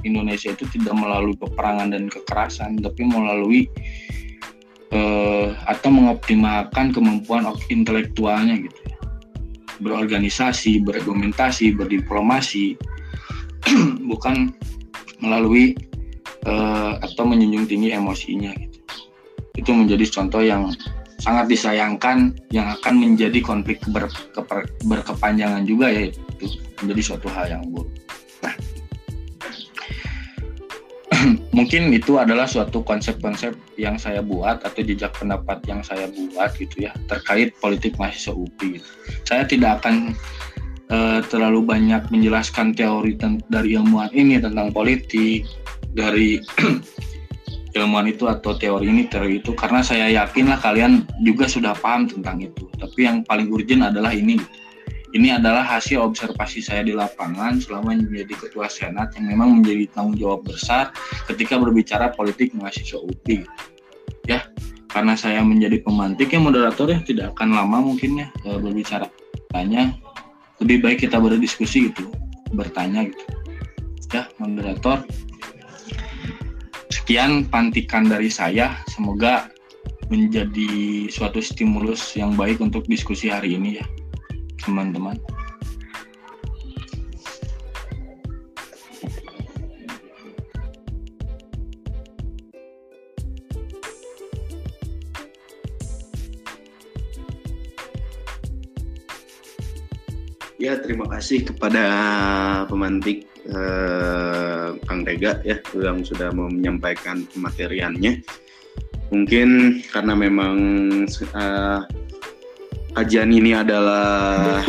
Indonesia 0.05 0.53
itu 0.53 0.69
tidak 0.77 0.93
melalui 0.93 1.33
peperangan 1.41 1.89
dan 1.89 2.13
kekerasan, 2.13 2.85
tapi 2.85 3.09
melalui 3.09 3.65
uh, 4.93 5.57
atau 5.65 5.89
mengoptimalkan 5.89 6.93
kemampuan 6.93 7.49
intelektualnya 7.73 8.61
gitu 8.61 8.81
berorganisasi, 9.85 10.81
berargumentasi, 10.81 11.77
berdiplomasi, 11.77 12.81
bukan 14.11 14.57
melalui 15.21 15.77
uh, 16.49 16.97
atau 17.05 17.29
menjunjung 17.29 17.69
tinggi 17.69 17.93
emosinya 17.93 18.53
gitu. 18.57 18.81
Itu 19.55 19.71
menjadi 19.77 20.09
contoh 20.09 20.41
yang 20.41 20.73
sangat 21.21 21.49
disayangkan 21.49 22.37
yang 22.53 22.69
akan 22.81 22.95
menjadi 23.01 23.39
konflik 23.41 23.81
ber, 23.89 24.11
keper, 24.35 24.69
berkepanjangan 24.85 25.65
juga 25.65 25.89
ya 25.89 26.11
itu 26.11 26.21
menjadi 26.85 27.03
suatu 27.15 27.29
hal 27.33 27.49
yang 27.49 27.63
buruk. 27.71 27.89
Nah, 28.45 28.53
mungkin 31.57 31.93
itu 31.93 32.21
adalah 32.21 32.45
suatu 32.45 32.85
konsep-konsep 32.85 33.57
yang 33.81 33.97
saya 33.97 34.21
buat 34.21 34.63
atau 34.63 34.81
jejak 34.85 35.15
pendapat 35.17 35.61
yang 35.65 35.81
saya 35.81 36.09
buat 36.11 36.53
gitu 36.57 36.89
ya 36.89 36.93
terkait 37.09 37.57
politik 37.59 37.97
mahasiswa 37.97 38.35
UPI. 38.35 38.79
Gitu. 38.79 38.89
Saya 39.25 39.43
tidak 39.49 39.83
akan 39.83 40.13
uh, 40.93 41.21
terlalu 41.29 41.65
banyak 41.65 42.03
menjelaskan 42.13 42.77
teori 42.77 43.17
dari 43.49 43.77
ilmuwan 43.77 44.13
ini 44.13 44.41
tentang 44.41 44.71
politik 44.71 45.49
dari 45.95 46.41
ilmuwan 47.79 48.07
itu 48.07 48.31
atau 48.31 48.55
teori 48.55 48.87
ini 48.87 49.11
teori 49.11 49.43
itu 49.43 49.51
karena 49.57 49.83
saya 49.83 50.07
yakin 50.07 50.47
lah 50.47 50.59
kalian 50.63 51.03
juga 51.27 51.51
sudah 51.51 51.75
paham 51.75 52.07
tentang 52.07 52.45
itu. 52.45 52.71
Tapi 52.79 53.07
yang 53.07 53.25
paling 53.25 53.51
urgent 53.51 53.83
adalah 53.83 54.15
ini. 54.15 54.39
Gitu 54.39 54.64
ini 55.15 55.31
adalah 55.31 55.63
hasil 55.63 56.03
observasi 56.03 56.59
saya 56.59 56.83
di 56.83 56.91
lapangan 56.91 57.63
selama 57.63 57.95
menjadi 57.95 58.35
ketua 58.35 58.67
senat 58.67 59.15
yang 59.15 59.31
memang 59.31 59.63
menjadi 59.63 59.87
tanggung 59.95 60.19
jawab 60.19 60.43
besar 60.43 60.91
ketika 61.31 61.55
berbicara 61.55 62.11
politik 62.11 62.51
mahasiswa 62.51 62.99
UPI. 62.99 63.47
Ya, 64.27 64.43
karena 64.91 65.15
saya 65.15 65.39
menjadi 65.47 65.87
pemantik 65.87 66.35
yang 66.35 66.51
moderator 66.51 66.91
ya 66.91 66.99
tidak 67.07 67.31
akan 67.39 67.55
lama 67.55 67.95
mungkin 67.95 68.27
ya 68.27 68.29
e, 68.43 68.59
berbicara. 68.59 69.07
Tanya 69.55 69.95
lebih 70.59 70.83
baik 70.83 71.07
kita 71.07 71.23
berdiskusi 71.23 71.95
gitu 71.95 72.11
bertanya 72.51 73.07
gitu. 73.07 73.25
Ya 74.11 74.27
moderator. 74.43 75.07
Sekian 76.91 77.47
pantikan 77.47 78.11
dari 78.11 78.35
saya. 78.35 78.83
Semoga 78.91 79.47
menjadi 80.11 81.07
suatu 81.07 81.39
stimulus 81.39 82.19
yang 82.19 82.35
baik 82.35 82.59
untuk 82.59 82.83
diskusi 82.91 83.31
hari 83.31 83.55
ini 83.55 83.79
ya 83.79 83.87
teman-teman. 84.65 85.17
Ya, 100.65 100.81
terima 100.81 101.05
kasih 101.13 101.45
kepada 101.45 101.85
pemantik 102.73 103.29
eh, 103.45 104.69
Kang 104.89 105.05
Rega 105.05 105.37
ya 105.45 105.61
yang 105.77 106.01
sudah 106.01 106.33
menyampaikan 106.33 107.29
pemateriannya. 107.37 108.25
Mungkin 109.13 109.49
karena 109.93 110.17
memang 110.17 110.57
eh, 111.05 111.81
kajian 112.95 113.35
ini 113.35 113.59
adalah 113.59 114.63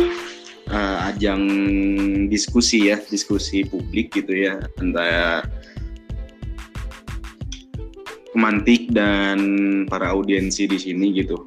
uh, 0.70 0.98
ajang 1.14 1.42
diskusi 2.26 2.90
ya, 2.90 2.98
diskusi 3.06 3.62
publik 3.62 4.10
gitu 4.18 4.34
ya 4.34 4.58
antara 4.82 5.46
pemantik 8.34 8.90
dan 8.92 9.38
para 9.86 10.10
audiensi 10.12 10.66
di 10.66 10.76
sini 10.76 11.14
gitu. 11.14 11.46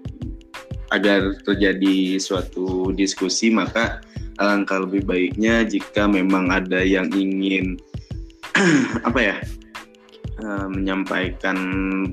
Agar 0.90 1.38
terjadi 1.46 2.18
suatu 2.18 2.96
diskusi 2.96 3.54
maka 3.54 4.02
alangkah 4.42 4.82
lebih 4.82 5.06
baiknya 5.06 5.68
jika 5.68 6.08
memang 6.10 6.50
ada 6.50 6.82
yang 6.82 7.12
ingin 7.14 7.78
apa 9.08 9.20
ya 9.20 9.36
uh, 10.42 10.66
menyampaikan 10.72 11.58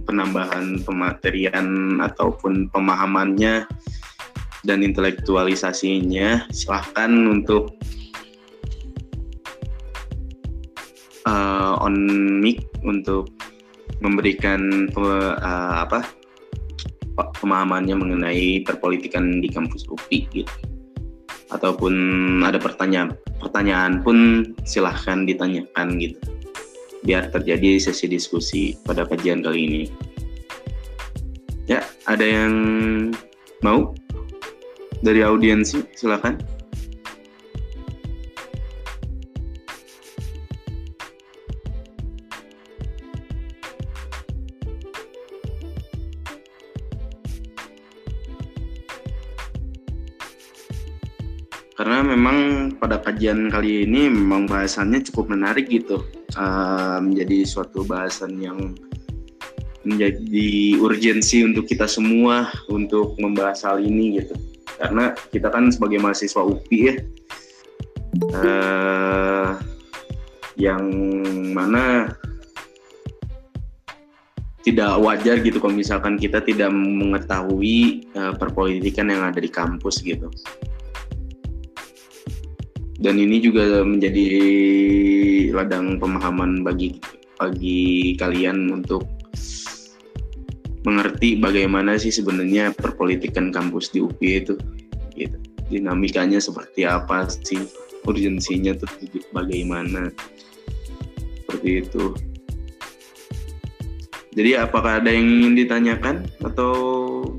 penambahan 0.05 0.83
pematerian 0.83 1.97
ataupun 2.03 2.69
pemahamannya 2.69 3.65
dan 4.67 4.83
intelektualisasinya 4.83 6.51
silahkan 6.51 7.09
untuk 7.31 7.79
uh, 11.31 11.79
on 11.79 11.95
mic 12.43 12.67
untuk 12.83 13.31
memberikan 14.03 14.91
uh, 14.99 15.87
apa 15.87 16.03
pemahamannya 17.41 17.97
mengenai 17.97 18.61
perpolitikan 18.67 19.41
di 19.41 19.49
kampus 19.49 19.87
UPI 19.89 20.21
gitu. 20.43 20.55
Ataupun 21.55 21.95
ada 22.43 22.59
pertanyaan 22.59 23.15
pertanyaan 23.39 24.03
pun 24.03 24.51
silahkan 24.67 25.25
ditanyakan 25.25 25.97
gitu. 26.03 26.19
Biar 27.07 27.31
terjadi 27.31 27.79
sesi 27.79 28.11
diskusi 28.11 28.75
pada 28.83 29.07
kajian 29.07 29.41
kali 29.47 29.61
ini. 29.63 29.83
Ya 31.71 31.87
ada 32.11 32.23
yang 32.27 32.55
mau 33.63 33.95
dari 35.01 35.21
audiensi 35.21 35.83
silakan. 35.93 36.57
Karena 51.77 52.01
memang 52.01 52.73
pada 52.81 52.97
kajian 52.97 53.53
kali 53.53 53.85
ini 53.85 54.09
memang 54.09 54.49
bahasannya 54.49 55.05
cukup 55.13 55.37
menarik 55.37 55.69
gitu. 55.69 56.09
Uh, 56.33 57.05
menjadi 57.05 57.45
suatu 57.45 57.85
bahasan 57.85 58.41
yang 58.41 58.73
menjadi 59.85 60.81
urgensi 60.83 61.45
untuk 61.45 61.69
kita 61.69 61.85
semua 61.87 62.49
untuk 62.73 63.15
membahas 63.21 63.63
hal 63.63 63.79
ini 63.79 64.19
gitu 64.19 64.56
karena 64.77 65.17
kita 65.33 65.49
kan 65.49 65.73
sebagai 65.73 65.99
mahasiswa 66.01 66.43
UPI 66.45 66.81
ya. 66.81 66.95
Uh, 68.17 69.53
yang 70.57 70.85
mana 71.53 72.17
tidak 74.65 74.99
wajar 74.99 75.39
gitu 75.45 75.63
kalau 75.63 75.77
misalkan 75.77 76.19
kita 76.19 76.43
tidak 76.43 76.73
mengetahui 76.75 78.09
uh, 78.19 78.35
perpolitikan 78.35 79.13
yang 79.13 79.23
ada 79.23 79.39
di 79.39 79.47
kampus 79.53 80.03
gitu. 80.03 80.27
Dan 82.97 83.21
ini 83.21 83.39
juga 83.45 83.85
menjadi 83.85 84.27
ladang 85.53 86.01
pemahaman 86.01 86.65
bagi 86.65 86.99
bagi 87.37 88.17
kalian 88.17 88.73
untuk 88.73 89.05
mengerti 90.87 91.35
bagaimana 91.43 91.99
sih 91.99 92.15
sebenarnya 92.15 92.71
perpolitikan 92.71 93.51
kampus 93.51 93.91
di 93.91 94.07
UPI 94.07 94.47
itu 94.47 94.55
gitu. 95.19 95.37
Dinamikanya 95.67 96.39
seperti 96.39 96.87
apa 96.87 97.27
sih 97.27 97.67
urgensinya 98.07 98.79
tuh 98.79 98.87
bagaimana 99.35 100.15
seperti 101.43 101.83
itu. 101.83 102.15
Jadi 104.37 104.55
apakah 104.55 105.03
ada 105.03 105.11
yang 105.11 105.27
ingin 105.27 105.67
ditanyakan 105.67 106.23
atau 106.45 106.71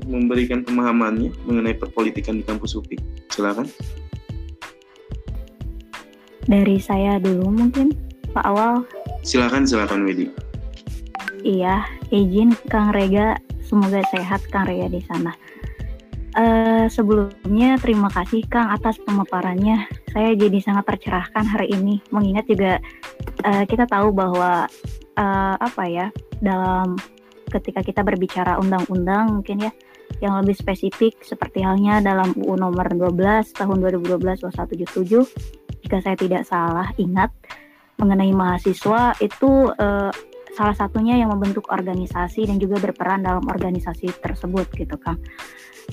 memberikan 0.04 0.60
pemahamannya 0.66 1.32
mengenai 1.48 1.72
perpolitikan 1.72 2.36
di 2.36 2.44
kampus 2.44 2.76
UPI 2.76 3.00
silakan. 3.32 3.64
Dari 6.44 6.76
saya 6.76 7.16
dulu 7.16 7.48
mungkin 7.48 7.96
Pak 8.36 8.44
Awal. 8.44 8.84
Silakan 9.24 9.64
silakan 9.64 10.04
Widi 10.04 10.47
Iya, 11.46 11.86
izin 12.10 12.54
Kang 12.66 12.90
Rega, 12.90 13.38
semoga 13.62 14.02
sehat 14.10 14.42
Kang 14.50 14.66
Rega 14.66 14.90
di 14.90 15.02
sana. 15.06 15.30
Uh, 16.38 16.86
sebelumnya 16.86 17.80
terima 17.82 18.10
kasih 18.12 18.46
Kang 18.46 18.70
atas 18.70 18.98
pemaparannya. 19.02 19.86
Saya 20.14 20.34
jadi 20.38 20.58
sangat 20.62 20.86
tercerahkan 20.86 21.46
hari 21.46 21.74
ini. 21.74 21.98
Mengingat 22.14 22.46
juga 22.46 22.78
uh, 23.42 23.64
kita 23.66 23.86
tahu 23.90 24.14
bahwa 24.14 24.70
uh, 25.18 25.54
apa 25.58 25.84
ya 25.90 26.06
dalam 26.38 26.94
ketika 27.50 27.80
kita 27.82 28.04
berbicara 28.04 28.60
undang-undang 28.60 29.40
mungkin 29.40 29.66
ya 29.66 29.72
yang 30.18 30.36
lebih 30.42 30.56
spesifik 30.56 31.20
seperti 31.24 31.64
halnya 31.64 32.00
dalam 32.00 32.34
UU 32.36 32.58
nomor 32.58 32.86
12 32.90 33.54
tahun 33.54 33.76
2012 33.88 34.46
2177 34.46 35.84
jika 35.84 35.96
saya 36.02 36.16
tidak 36.18 36.42
salah 36.44 36.90
ingat 37.00 37.32
mengenai 37.98 38.30
mahasiswa 38.30 39.16
itu 39.18 39.70
uh, 39.74 40.10
salah 40.58 40.74
satunya 40.74 41.14
yang 41.14 41.30
membentuk 41.30 41.70
organisasi 41.70 42.50
dan 42.50 42.58
juga 42.58 42.82
berperan 42.82 43.22
dalam 43.22 43.46
organisasi 43.46 44.10
tersebut 44.18 44.66
gitu 44.74 44.98
Kang. 44.98 45.22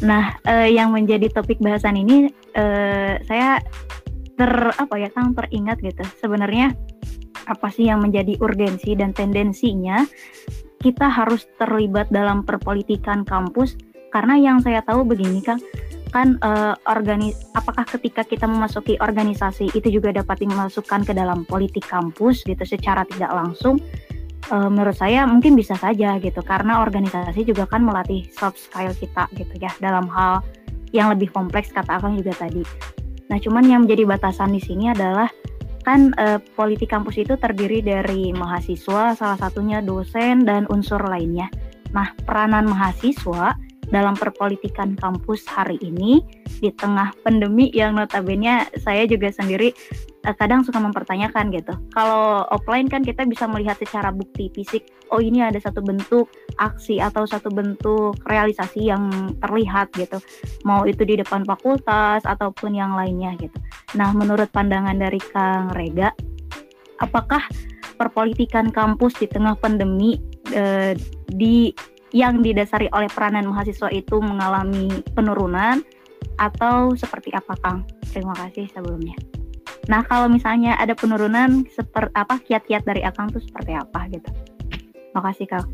Nah, 0.01 0.41
eh, 0.49 0.73
yang 0.73 0.89
menjadi 0.89 1.30
topik 1.30 1.62
bahasan 1.62 2.01
ini 2.01 2.34
eh, 2.58 3.21
saya 3.30 3.62
ter 4.34 4.51
apa 4.73 4.95
ya 4.97 5.13
Kang 5.13 5.38
teringat 5.38 5.78
gitu. 5.86 6.01
Sebenarnya 6.17 6.73
apa 7.45 7.69
sih 7.69 7.86
yang 7.86 8.01
menjadi 8.01 8.41
urgensi 8.41 8.97
dan 8.97 9.13
tendensinya 9.13 10.01
kita 10.82 11.08
harus 11.10 11.46
terlibat 11.62 12.10
dalam 12.10 12.42
perpolitikan 12.42 13.21
kampus 13.21 13.77
karena 14.10 14.37
yang 14.37 14.58
saya 14.65 14.81
tahu 14.81 15.06
begini 15.06 15.46
Kang 15.46 15.62
kan 16.15 16.39
uh, 16.39 16.71
organi 16.87 17.35
apakah 17.60 17.83
ketika 17.83 18.23
kita 18.23 18.48
memasuki 18.48 18.96
organisasi 19.04 19.67
itu 19.75 20.00
juga 20.00 20.15
dapat 20.15 20.48
dimasukkan 20.48 21.04
ke 21.04 21.12
dalam 21.12 21.44
politik 21.44 21.83
kampus 21.83 22.48
gitu 22.48 22.63
secara 22.63 23.04
tidak 23.04 23.35
langsung 23.35 23.83
uh, 24.52 24.69
menurut 24.69 24.98
saya 24.98 25.25
mungkin 25.25 25.54
bisa 25.58 25.77
saja 25.77 26.17
gitu 26.21 26.41
karena 26.41 26.81
organisasi 26.83 27.46
juga 27.46 27.69
kan 27.69 27.85
melatih 27.85 28.27
soft 28.33 28.60
skill 28.60 28.93
kita 28.98 29.29
gitu 29.37 29.54
ya 29.58 29.71
dalam 29.81 30.06
hal 30.10 30.41
yang 30.93 31.12
lebih 31.12 31.31
kompleks 31.33 31.73
kata 31.73 32.00
Akang 32.00 32.15
juga 32.15 32.35
tadi. 32.35 32.62
Nah 33.29 33.37
cuman 33.41 33.65
yang 33.65 33.81
menjadi 33.85 34.06
batasan 34.06 34.54
di 34.54 34.62
sini 34.62 34.93
adalah 34.93 35.27
kan 35.85 36.17
uh, 36.17 36.41
politik 36.58 36.89
kampus 36.89 37.21
itu 37.21 37.37
terdiri 37.37 37.85
dari 37.85 38.33
mahasiswa, 38.33 39.13
salah 39.13 39.37
satunya 39.37 39.85
dosen 39.85 40.41
dan 40.41 40.65
unsur 40.73 40.98
lainnya. 41.06 41.46
Nah, 41.93 42.10
peranan 42.25 42.65
mahasiswa 42.65 43.54
dalam 43.93 44.17
perpolitikan 44.17 44.98
kampus 44.98 45.46
hari 45.46 45.77
ini 45.85 46.25
di 46.58 46.73
tengah 46.73 47.13
pandemi 47.21 47.69
yang 47.69 47.93
notabene 48.02 48.65
saya 48.81 49.06
juga 49.06 49.29
sendiri 49.29 49.69
uh, 50.26 50.36
kadang 50.36 50.65
suka 50.65 50.82
mempertanyakan 50.82 51.54
gitu. 51.54 51.73
Kalau 51.94 52.50
offline 52.50 52.90
kan 52.90 53.06
kita 53.06 53.23
bisa 53.30 53.46
melihat 53.46 53.78
secara 53.78 54.10
bukti 54.10 54.50
fisik, 54.52 54.90
oh 55.13 55.21
ini 55.21 55.46
ada 55.46 55.62
satu 55.62 55.86
bentuk 55.86 56.28
aksi 56.58 56.98
atau 57.00 57.30
satu 57.30 57.54
bentuk 57.54 58.17
realisasi 58.26 58.90
yang 58.90 59.34
terlihat 59.40 59.94
gitu. 59.96 60.17
Mau 60.65 60.84
itu 60.90 61.06
di 61.06 61.21
depan 61.21 61.46
fakultas 61.46 62.26
ataupun 62.26 62.73
yang 62.73 62.98
lainnya 62.98 63.38
gitu. 63.38 63.56
Nah, 63.94 64.12
menurut 64.12 64.50
pandangan 64.50 64.98
dari 64.98 65.21
Kang 65.21 65.71
Rega, 65.78 66.10
apakah 67.00 67.46
perpolitikan 67.96 68.73
kampus 68.73 69.15
di 69.21 69.30
tengah 69.30 69.56
pandemi 69.56 70.17
uh, 70.52 70.98
di 71.32 71.71
yang 72.15 72.40
didasari 72.40 72.88
oleh 72.96 73.12
peranan 73.12 73.44
mahasiswa 73.52 73.92
itu 73.92 74.23
mengalami 74.23 75.04
penurunan 75.12 75.84
atau 76.40 76.96
seperti 76.96 77.32
apa 77.36 77.60
Kang? 77.60 77.84
Terima 78.08 78.32
kasih 78.40 78.71
sebelumnya. 78.71 79.15
Nah 79.86 80.02
kalau 80.06 80.25
misalnya 80.25 80.73
ada 80.77 80.98
penurunan 80.98 81.65
seperti 81.69 82.12
apa 82.17 82.42
kiat-kiat 82.42 82.83
dari 82.86 83.06
Akang 83.06 83.29
itu 83.29 83.42
seperti 83.46 83.77
apa 83.77 84.00
gitu? 84.10 84.29
Makasih 85.13 85.48
Kang. 85.48 85.67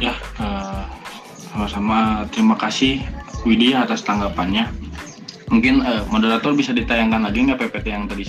Ya, 0.00 0.16
uh, 0.40 0.88
sama-sama 1.52 2.24
terima 2.32 2.56
kasih 2.56 3.04
Widya 3.44 3.84
atas 3.84 4.00
tanggapannya. 4.04 4.68
Mungkin 5.52 5.84
uh, 5.84 6.08
moderator 6.08 6.56
bisa 6.56 6.72
ditayangkan 6.72 7.26
lagi 7.26 7.44
nggak 7.44 7.60
PPT 7.60 7.86
yang 7.92 8.08
tadi 8.08 8.24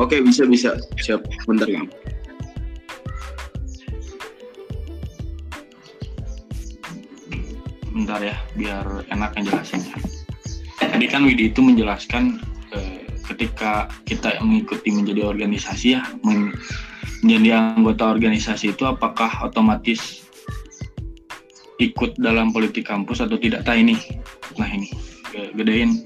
Oke, 0.00 0.24
bisa 0.24 0.48
bisa. 0.48 0.80
Siap. 0.96 1.20
Bentar, 1.44 1.68
Kang. 1.68 1.86
Bentar 7.92 8.24
ya, 8.24 8.36
biar 8.56 9.04
enak 9.12 9.36
jelasinnya. 9.36 10.00
Tadi 10.80 11.06
kan 11.06 11.28
Widi 11.28 11.52
itu 11.52 11.60
menjelaskan 11.60 12.40
eh, 12.72 13.04
ketika 13.32 13.92
kita 14.08 14.40
mengikuti 14.40 14.88
menjadi 14.90 15.28
organisasi 15.28 16.00
ya, 16.00 16.02
men 16.24 16.56
menjadi 17.22 17.76
anggota 17.78 18.10
organisasi 18.10 18.74
itu 18.74 18.82
apakah 18.82 19.30
otomatis 19.46 20.26
ikut 21.78 22.18
dalam 22.18 22.50
politik 22.50 22.88
kampus 22.88 23.22
atau 23.22 23.38
tidak? 23.38 23.62
Tah 23.62 23.78
ini, 23.78 23.94
nah 24.58 24.66
ini, 24.66 24.90
gedein 25.54 26.02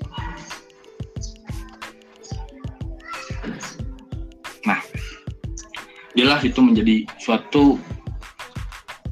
jelas 6.16 6.41
itu 6.43 6.59
menjadi 6.64 7.05
suatu 7.20 7.76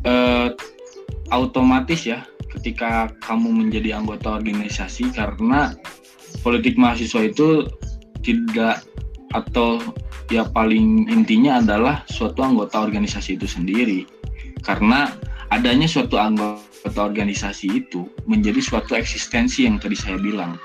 uh, 0.09 0.49
otomatis 1.29 2.09
ya 2.09 2.25
ketika 2.61 3.11
kamu 3.24 3.50
menjadi 3.66 3.98
anggota 3.98 4.38
organisasi 4.38 5.11
karena 5.12 5.74
politik 6.42 6.78
mahasiswa 6.78 7.26
itu 7.26 7.68
tidak 8.24 8.82
atau 9.34 9.82
ya 10.32 10.46
paling 10.46 11.11
intinya 11.11 11.61
adalah 11.61 12.07
suatu 12.09 12.40
anggota 12.40 12.80
organisasi 12.80 13.36
itu 13.36 13.44
sendiri. 13.50 14.07
Karena 14.64 15.12
adanya 15.52 15.84
suatu 15.84 16.16
anggota 16.16 17.00
organisasi 17.00 17.84
itu 17.84 18.09
menjadi 18.24 18.61
suatu 18.62 18.96
eksistensi 18.96 19.68
yang 19.68 19.76
tadi 19.76 19.98
saya 19.98 20.16
bilang 20.16 20.57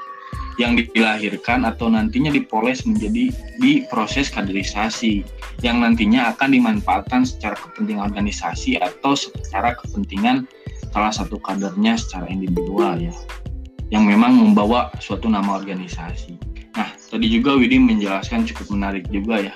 yang 0.60 0.76
dilahirkan 0.76 1.64
atau 1.64 1.88
nantinya 1.88 2.36
dipoles 2.36 2.84
menjadi 2.84 3.32
di 3.64 3.88
proses 3.88 4.28
kaderisasi 4.28 5.24
yang 5.64 5.80
nantinya 5.80 6.36
akan 6.36 6.52
dimanfaatkan 6.52 7.24
secara 7.24 7.56
kepentingan 7.56 8.12
organisasi 8.12 8.76
atau 8.84 9.16
secara 9.16 9.80
kepentingan 9.80 10.44
salah 10.90 11.14
satu 11.14 11.38
kadernya 11.42 11.98
secara 11.98 12.26
individual 12.30 12.98
ya 12.98 13.14
yang 13.90 14.06
memang 14.06 14.38
membawa 14.38 14.94
suatu 15.02 15.26
nama 15.26 15.58
organisasi. 15.58 16.38
Nah, 16.78 16.94
tadi 17.10 17.26
juga 17.26 17.58
Widi 17.58 17.82
menjelaskan 17.82 18.46
cukup 18.46 18.78
menarik 18.78 19.10
juga 19.10 19.50
ya. 19.50 19.56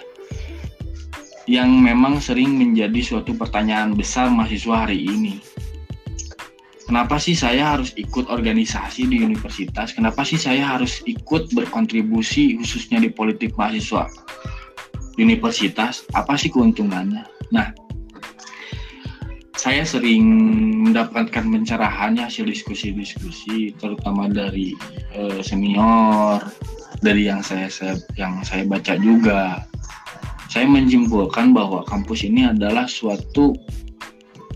Yang 1.46 1.70
memang 1.70 2.18
sering 2.18 2.58
menjadi 2.58 2.98
suatu 3.04 3.38
pertanyaan 3.38 3.94
besar 3.94 4.34
mahasiswa 4.34 4.88
hari 4.90 5.06
ini 5.06 5.38
kenapa 6.94 7.18
sih 7.18 7.34
saya 7.34 7.74
harus 7.74 7.90
ikut 7.98 8.30
organisasi 8.30 9.10
di 9.10 9.26
universitas? 9.26 9.98
Kenapa 9.98 10.22
sih 10.22 10.38
saya 10.38 10.62
harus 10.78 11.02
ikut 11.10 11.50
berkontribusi 11.56 12.60
khususnya 12.62 13.02
di 13.02 13.10
politik 13.10 13.58
mahasiswa 13.58 14.06
universitas? 15.18 16.06
Apa 16.14 16.38
sih 16.38 16.54
keuntungannya? 16.54 17.26
Nah, 17.50 17.74
saya 19.64 19.88
sering 19.88 20.28
mendapatkan 20.92 21.48
pencerahan 21.48 22.20
ya 22.20 22.28
hasil 22.28 22.44
diskusi-diskusi 22.44 23.72
terutama 23.80 24.28
dari 24.28 24.76
uh, 25.16 25.40
senior, 25.40 26.44
dari 27.00 27.32
yang 27.32 27.40
saya, 27.40 27.72
saya 27.72 27.96
yang 28.20 28.44
saya 28.44 28.68
baca 28.68 29.00
juga. 29.00 29.64
Saya 30.52 30.68
menyimpulkan 30.68 31.56
bahwa 31.56 31.88
kampus 31.88 32.28
ini 32.28 32.44
adalah 32.44 32.92
suatu 32.92 33.56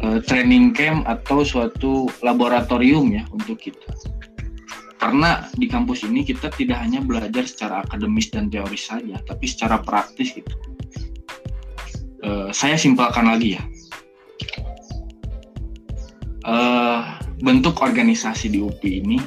uh, 0.03 0.19
training 0.27 0.75
camp 0.75 1.07
atau 1.07 1.39
suatu 1.47 2.11
laboratorium 2.19 3.07
ya 3.15 3.23
untuk 3.31 3.63
kita. 3.63 3.87
Karena 4.99 5.47
di 5.55 5.71
kampus 5.71 6.03
ini 6.03 6.27
kita 6.27 6.51
tidak 6.51 6.83
hanya 6.83 6.99
belajar 6.99 7.47
secara 7.47 7.87
akademis 7.87 8.27
dan 8.27 8.51
teoris 8.51 8.91
saja, 8.91 9.23
tapi 9.23 9.47
secara 9.47 9.79
praktis 9.79 10.35
gitu. 10.35 10.51
Uh, 12.27 12.51
saya 12.51 12.75
simpelkan 12.75 13.31
lagi 13.31 13.55
ya. 13.55 13.63
Uh, 16.47 17.03
bentuk 17.43 17.75
organisasi 17.83 18.47
di 18.47 18.63
UPI 18.63 19.03
ini 19.03 19.19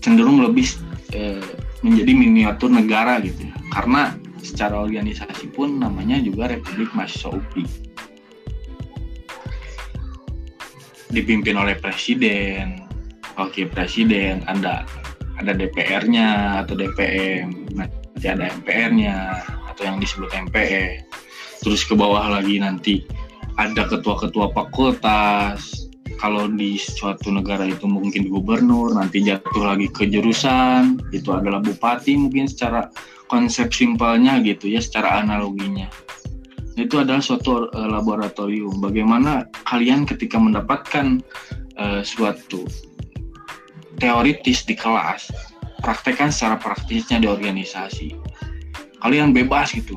cenderung 0.00 0.40
lebih 0.40 0.64
uh, 1.12 1.44
menjadi 1.84 2.12
miniatur 2.16 2.72
negara 2.72 3.20
gitu 3.20 3.44
ya. 3.44 3.56
Karena 3.68 4.16
secara 4.40 4.80
organisasi 4.80 5.52
pun 5.52 5.76
namanya 5.76 6.16
juga 6.16 6.48
Republik 6.48 6.96
Mahasiswa 6.96 7.36
UPI 7.36 7.88
dipimpin 11.12 11.56
oleh 11.56 11.76
presiden, 11.80 12.84
wakil 13.36 13.68
presiden, 13.72 14.44
ada 14.44 14.84
ada 15.38 15.52
DPR-nya 15.54 16.60
atau 16.64 16.74
DPM, 16.74 17.70
nanti 17.72 18.26
ada 18.26 18.50
MPR-nya 18.50 19.16
atau 19.72 19.82
yang 19.86 20.02
disebut 20.02 20.28
MPE. 20.50 21.06
Terus 21.62 21.86
ke 21.86 21.94
bawah 21.94 22.38
lagi 22.38 22.58
nanti 22.58 23.06
ada 23.58 23.86
ketua-ketua 23.86 24.50
fakultas. 24.52 25.87
Kalau 26.18 26.50
di 26.50 26.74
suatu 26.74 27.30
negara 27.30 27.62
itu 27.62 27.86
mungkin 27.86 28.26
gubernur, 28.26 28.98
nanti 28.98 29.22
jatuh 29.22 29.62
lagi 29.62 29.86
ke 29.86 30.10
jurusan, 30.10 30.98
itu 31.14 31.30
adalah 31.30 31.62
bupati 31.62 32.18
mungkin 32.18 32.50
secara 32.50 32.90
konsep 33.30 33.70
simpelnya 33.70 34.42
gitu 34.42 34.66
ya, 34.66 34.82
secara 34.82 35.22
analoginya 35.22 35.86
itu 36.78 37.02
adalah 37.02 37.18
suatu 37.18 37.66
uh, 37.74 37.88
laboratorium. 37.90 38.78
Bagaimana 38.78 39.50
kalian 39.66 40.06
ketika 40.06 40.38
mendapatkan 40.38 41.18
uh, 41.74 42.00
suatu 42.06 42.62
teoritis 43.98 44.62
di 44.62 44.78
kelas, 44.78 45.26
praktekkan 45.82 46.30
secara 46.30 46.54
praktisnya 46.54 47.18
di 47.18 47.26
organisasi. 47.26 48.14
Kalian 48.98 49.30
bebas 49.30 49.74
gitu 49.74 49.94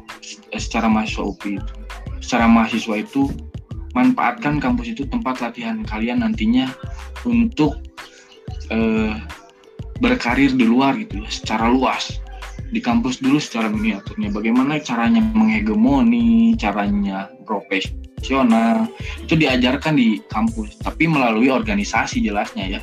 secara 0.53 0.85
mahasiswa 0.85 1.25
UPI 1.25 1.57
itu. 1.57 1.73
Secara 2.21 2.45
mahasiswa 2.45 3.01
itu 3.01 3.29
manfaatkan 3.91 4.59
kampus 4.59 4.95
itu 4.95 5.03
tempat 5.07 5.43
latihan 5.43 5.83
kalian 5.83 6.23
nantinya 6.23 6.71
untuk 7.27 7.79
uh, 8.71 9.15
berkarir 10.01 10.55
di 10.55 10.65
luar 10.65 10.97
gitu 10.97 11.21
ya 11.21 11.29
secara 11.29 11.69
luas. 11.69 12.19
Di 12.71 12.79
kampus 12.79 13.19
dulu 13.19 13.35
secara 13.35 13.67
miniaturnya. 13.67 14.31
Bagaimana 14.31 14.79
caranya 14.79 15.19
menghegemoni 15.19 16.55
caranya 16.55 17.27
profesional 17.43 18.87
itu 19.19 19.35
diajarkan 19.35 19.99
di 19.99 20.23
kampus 20.31 20.79
tapi 20.79 21.03
melalui 21.11 21.51
organisasi 21.51 22.23
jelasnya 22.23 22.79
ya. 22.79 22.81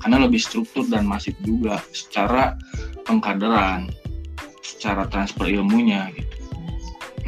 Karena 0.00 0.28
lebih 0.28 0.40
struktur 0.40 0.84
dan 0.88 1.08
masif 1.08 1.36
juga 1.44 1.80
secara 1.92 2.56
pengkaderan 3.04 3.88
secara 4.60 5.08
transfer 5.08 5.48
ilmunya 5.48 6.08
gitu. 6.16 6.36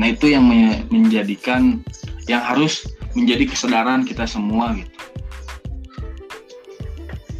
Nah 0.00 0.08
itu 0.08 0.32
yang 0.32 0.48
menjadikan 0.88 1.84
yang 2.30 2.40
harus 2.40 2.88
menjadi 3.12 3.44
kesadaran 3.48 4.04
kita 4.04 4.24
semua 4.24 4.76
gitu. 4.76 4.92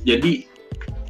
Jadi 0.03 0.45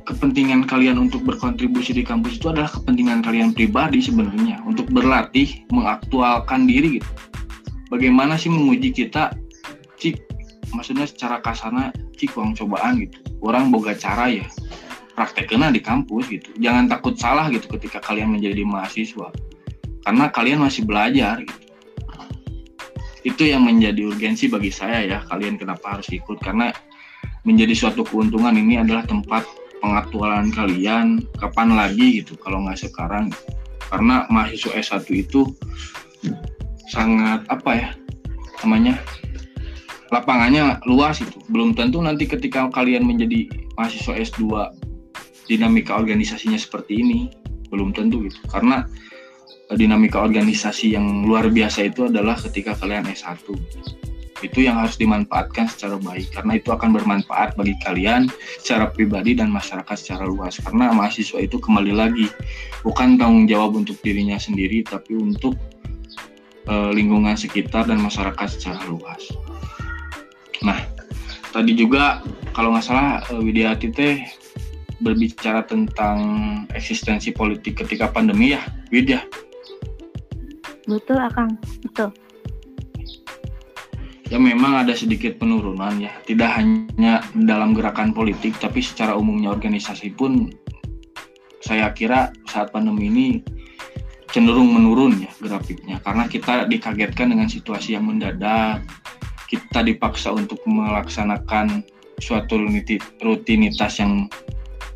kepentingan 0.05 0.69
kalian 0.69 0.99
untuk 1.01 1.25
berkontribusi 1.25 1.97
di 1.97 2.05
kampus 2.05 2.37
itu 2.37 2.53
adalah 2.53 2.69
kepentingan 2.69 3.25
kalian 3.25 3.55
pribadi 3.57 4.03
sebenarnya 4.03 4.61
untuk 4.69 4.91
berlatih 4.93 5.65
mengaktualkan 5.73 6.69
diri 6.69 7.01
gitu. 7.01 7.11
Bagaimana 7.89 8.37
sih 8.37 8.53
menguji 8.53 8.93
kita 8.93 9.33
cik? 10.01 10.21
Maksudnya 10.73 11.05
secara 11.05 11.41
kasarnya 11.45 11.93
cik 12.17 12.37
uang 12.37 12.57
cobaan 12.57 13.05
gitu. 13.05 13.21
Orang 13.45 13.69
boga 13.73 13.93
cara 13.97 14.33
ya 14.33 14.47
prakteknya 15.13 15.69
di 15.73 15.81
kampus 15.81 16.29
gitu. 16.33 16.49
Jangan 16.57 16.89
takut 16.89 17.15
salah 17.21 17.49
gitu 17.53 17.69
ketika 17.77 18.01
kalian 18.01 18.33
menjadi 18.33 18.65
mahasiswa. 18.65 19.29
Karena 20.03 20.27
kalian 20.35 20.65
masih 20.65 20.83
belajar 20.83 21.45
gitu 21.47 21.62
itu 23.23 23.47
yang 23.47 23.63
menjadi 23.67 24.03
urgensi 24.11 24.51
bagi 24.51 24.75
saya 24.75 25.07
ya 25.07 25.19
kalian 25.31 25.59
kenapa 25.59 25.99
harus 25.99 26.11
ikut? 26.11 26.43
Karena 26.43 26.75
menjadi 27.47 27.75
suatu 27.75 28.03
keuntungan 28.03 28.55
ini 28.55 28.83
adalah 28.83 29.07
tempat 29.07 29.47
pengaktualan 29.83 30.51
kalian 30.55 31.23
kapan 31.39 31.75
lagi 31.75 32.23
gitu 32.23 32.35
kalau 32.39 32.63
nggak 32.67 32.79
sekarang. 32.83 33.31
Karena 33.91 34.27
mahasiswa 34.31 34.73
S1 34.73 35.07
itu 35.13 35.53
sangat 36.91 37.45
apa 37.51 37.71
ya 37.77 37.91
namanya 38.63 38.99
lapangannya 40.11 40.83
luas 40.87 41.23
itu. 41.23 41.39
Belum 41.51 41.75
tentu 41.75 41.99
nanti 42.03 42.27
ketika 42.27 42.67
kalian 42.71 43.07
menjadi 43.07 43.51
mahasiswa 43.79 44.15
S2 44.19 44.43
dinamika 45.51 45.99
organisasinya 45.99 46.59
seperti 46.59 47.03
ini 47.03 47.21
belum 47.71 47.95
tentu 47.95 48.23
gitu. 48.27 48.39
Karena 48.51 48.87
dinamika 49.79 50.21
organisasi 50.21 50.95
yang 50.97 51.25
luar 51.25 51.49
biasa 51.49 51.89
itu 51.89 52.09
adalah 52.09 52.37
ketika 52.37 52.77
kalian 52.77 53.09
S1 53.09 53.41
itu 54.43 54.67
yang 54.67 54.83
harus 54.83 54.99
dimanfaatkan 54.99 55.71
secara 55.71 55.97
baik 56.03 56.35
karena 56.35 56.59
itu 56.59 56.75
akan 56.75 56.91
bermanfaat 56.99 57.55
bagi 57.55 57.79
kalian 57.87 58.27
secara 58.59 58.91
pribadi 58.91 59.39
dan 59.39 59.55
masyarakat 59.55 59.95
secara 59.95 60.27
luas 60.27 60.59
karena 60.59 60.91
mahasiswa 60.91 61.39
itu 61.39 61.63
kembali 61.63 61.95
lagi 61.95 62.27
bukan 62.83 63.15
tanggung 63.17 63.47
jawab 63.47 63.79
untuk 63.79 63.95
dirinya 64.03 64.37
sendiri 64.37 64.83
tapi 64.83 65.15
untuk 65.15 65.55
uh, 66.67 66.91
lingkungan 66.91 67.39
sekitar 67.39 67.87
dan 67.87 68.03
masyarakat 68.03 68.47
secara 68.51 68.83
luas. 68.87 69.31
Nah, 70.63 70.79
tadi 71.51 71.75
juga 71.75 72.23
kalau 72.55 72.75
nggak 72.75 72.85
salah 72.85 73.23
uh, 73.31 73.41
Widyati 73.43 73.89
teh 73.91 74.23
berbicara 75.03 75.67
tentang 75.67 76.19
eksistensi 76.71 77.35
politik 77.35 77.83
ketika 77.83 78.11
pandemi 78.11 78.55
ya, 78.55 78.63
Widya. 78.95 79.23
Betul, 80.87 81.19
Akang. 81.23 81.57
Betul. 81.85 82.11
Ya 84.33 84.41
memang 84.41 84.81
ada 84.81 84.97
sedikit 84.97 85.37
penurunan 85.37 86.01
ya, 86.01 86.09
tidak 86.25 86.57
hanya 86.57 87.21
dalam 87.37 87.77
gerakan 87.77 88.17
politik, 88.17 88.57
tapi 88.57 88.81
secara 88.81 89.13
umumnya 89.13 89.53
organisasi 89.53 90.09
pun 90.17 90.49
saya 91.61 91.93
kira 91.93 92.33
saat 92.49 92.73
pandemi 92.73 93.13
ini 93.13 93.29
cenderung 94.33 94.73
menurun 94.73 95.29
ya 95.29 95.33
grafiknya 95.39 96.01
karena 96.01 96.25
kita 96.25 96.65
dikagetkan 96.67 97.37
dengan 97.37 97.47
situasi 97.47 97.95
yang 97.95 98.09
mendadak 98.09 98.81
kita 99.47 99.85
dipaksa 99.85 100.33
untuk 100.33 100.59
melaksanakan 100.65 101.85
suatu 102.17 102.57
rutinitas 103.21 104.01
yang 104.01 104.27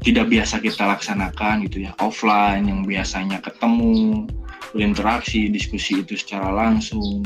tidak 0.01 0.33
biasa 0.33 0.65
kita 0.65 0.89
laksanakan 0.89 1.69
gitu 1.69 1.85
ya 1.85 1.93
offline 2.01 2.65
yang 2.65 2.81
biasanya 2.89 3.45
ketemu 3.45 4.25
berinteraksi 4.77 5.49
diskusi 5.49 6.05
itu 6.05 6.21
secara 6.21 6.53
langsung. 6.53 7.25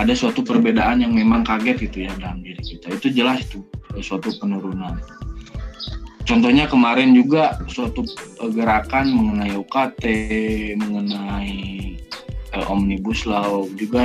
Ada 0.00 0.16
suatu 0.16 0.40
perbedaan 0.40 1.04
yang 1.04 1.12
memang 1.12 1.44
kaget 1.44 1.90
gitu 1.90 2.08
ya 2.08 2.12
dalam 2.16 2.40
diri 2.40 2.58
kita. 2.64 2.96
Itu 2.96 3.12
jelas 3.12 3.44
itu 3.44 3.60
suatu 4.00 4.32
penurunan. 4.40 4.96
Contohnya 6.28 6.68
kemarin 6.68 7.16
juga 7.16 7.56
suatu 7.72 8.04
eh, 8.44 8.50
gerakan 8.52 9.08
mengenai 9.12 9.52
UKT, 9.56 10.04
mengenai 10.76 11.56
eh, 12.52 12.64
omnibus 12.68 13.24
law 13.24 13.64
juga 13.80 14.04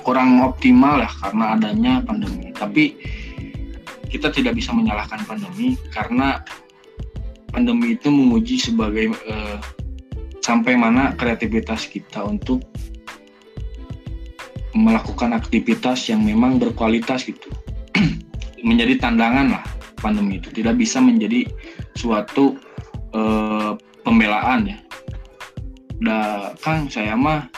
kurang 0.00 0.40
optimal 0.40 1.04
ya 1.04 1.10
karena 1.20 1.44
adanya 1.52 1.92
pandemi. 2.00 2.48
Tapi 2.56 2.96
kita 4.08 4.32
tidak 4.32 4.56
bisa 4.56 4.72
menyalahkan 4.72 5.20
pandemi 5.28 5.76
karena 5.92 6.40
pandemi 7.52 7.92
itu 7.92 8.08
menguji 8.08 8.56
sebagai 8.56 9.12
eh, 9.12 9.58
sampai 10.46 10.78
mana 10.78 11.10
kreativitas 11.18 11.90
kita 11.90 12.22
untuk 12.22 12.62
melakukan 14.78 15.34
aktivitas 15.34 16.06
yang 16.06 16.22
memang 16.22 16.62
berkualitas 16.62 17.26
gitu. 17.26 17.50
Menjadi 18.68 19.02
tandangan 19.02 19.58
lah 19.58 19.64
pandemi 19.98 20.38
itu. 20.38 20.54
Tidak 20.54 20.78
bisa 20.78 21.02
menjadi 21.02 21.42
suatu 21.98 22.54
uh, 23.10 23.74
pembelaan 24.06 24.70
ya. 24.70 24.78
Da, 25.98 26.52
Kang 26.62 26.92
saya 26.92 27.18
mah 27.18 27.50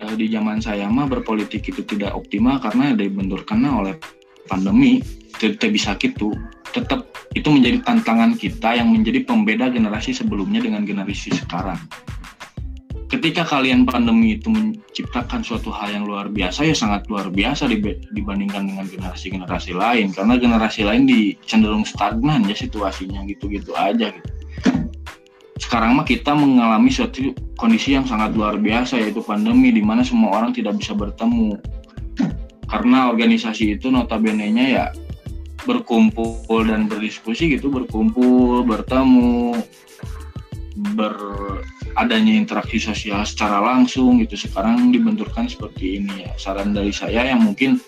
uh, 0.00 0.14
di 0.16 0.30
zaman 0.32 0.64
saya 0.64 0.88
mah 0.88 1.04
berpolitik 1.04 1.68
itu 1.68 1.84
tidak 1.84 2.16
optimal 2.16 2.62
karena 2.64 2.96
dibenturkan 2.96 3.60
oleh 3.68 4.00
pandemi. 4.48 5.04
Tidak 5.36 5.68
bisa 5.68 5.98
gitu 6.00 6.32
tetap 6.72 7.08
itu 7.32 7.48
menjadi 7.48 7.84
tantangan 7.84 8.36
kita 8.36 8.76
yang 8.76 8.88
menjadi 8.92 9.24
pembeda 9.24 9.68
generasi 9.72 10.16
sebelumnya 10.16 10.64
dengan 10.64 10.84
generasi 10.84 11.32
sekarang 11.32 11.78
ketika 13.08 13.40
kalian 13.40 13.88
pandemi 13.88 14.36
itu 14.36 14.52
menciptakan 14.52 15.40
suatu 15.40 15.72
hal 15.72 15.88
yang 15.96 16.04
luar 16.04 16.28
biasa 16.28 16.68
ya 16.68 16.76
sangat 16.76 17.08
luar 17.08 17.32
biasa 17.32 17.64
dibandingkan 18.12 18.68
dengan 18.68 18.84
generasi-generasi 18.84 19.72
lain 19.72 20.12
karena 20.12 20.36
generasi 20.36 20.84
lain 20.84 21.08
di 21.08 21.32
cenderung 21.48 21.88
stagnan 21.88 22.44
ya 22.44 22.52
situasinya 22.52 23.24
gitu-gitu 23.24 23.72
aja 23.72 24.12
gitu. 24.12 24.30
Sekarang 25.58 25.98
mah 25.98 26.06
kita 26.06 26.36
mengalami 26.36 26.92
suatu 26.92 27.34
kondisi 27.58 27.96
yang 27.96 28.06
sangat 28.06 28.36
luar 28.36 28.60
biasa 28.60 29.00
yaitu 29.00 29.24
pandemi 29.24 29.74
di 29.74 29.82
mana 29.82 30.04
semua 30.04 30.38
orang 30.38 30.52
tidak 30.52 30.76
bisa 30.78 30.94
bertemu. 30.94 31.58
Karena 32.68 33.08
organisasi 33.08 33.80
itu 33.80 33.88
notabene-nya 33.88 34.64
ya 34.68 34.84
berkumpul 35.66 36.62
dan 36.66 36.86
berdiskusi 36.86 37.58
gitu, 37.58 37.72
berkumpul, 37.72 38.62
bertemu, 38.62 39.58
ber 40.94 41.14
adanya 41.98 42.30
interaksi 42.30 42.78
sosial 42.78 43.26
secara 43.26 43.58
langsung 43.58 44.22
gitu. 44.22 44.38
Sekarang 44.38 44.94
dibenturkan 44.94 45.50
seperti 45.50 45.98
ini 45.98 46.28
ya. 46.28 46.30
Saran 46.38 46.70
dari 46.70 46.94
saya 46.94 47.26
yang 47.26 47.42
mungkin 47.42 47.82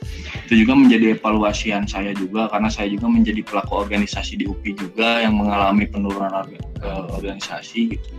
itu 0.51 0.67
juga 0.67 0.75
menjadi 0.75 1.15
evaluasian 1.15 1.87
saya 1.87 2.11
juga 2.19 2.51
karena 2.51 2.67
saya 2.67 2.91
juga 2.91 3.07
menjadi 3.07 3.47
pelaku 3.47 3.87
organisasi 3.87 4.43
di 4.43 4.51
UPI 4.51 4.73
juga 4.75 5.23
yang 5.23 5.39
mengalami 5.39 5.87
penurunan 5.87 6.51
organisasi 7.15 7.95
gitu. 7.95 8.11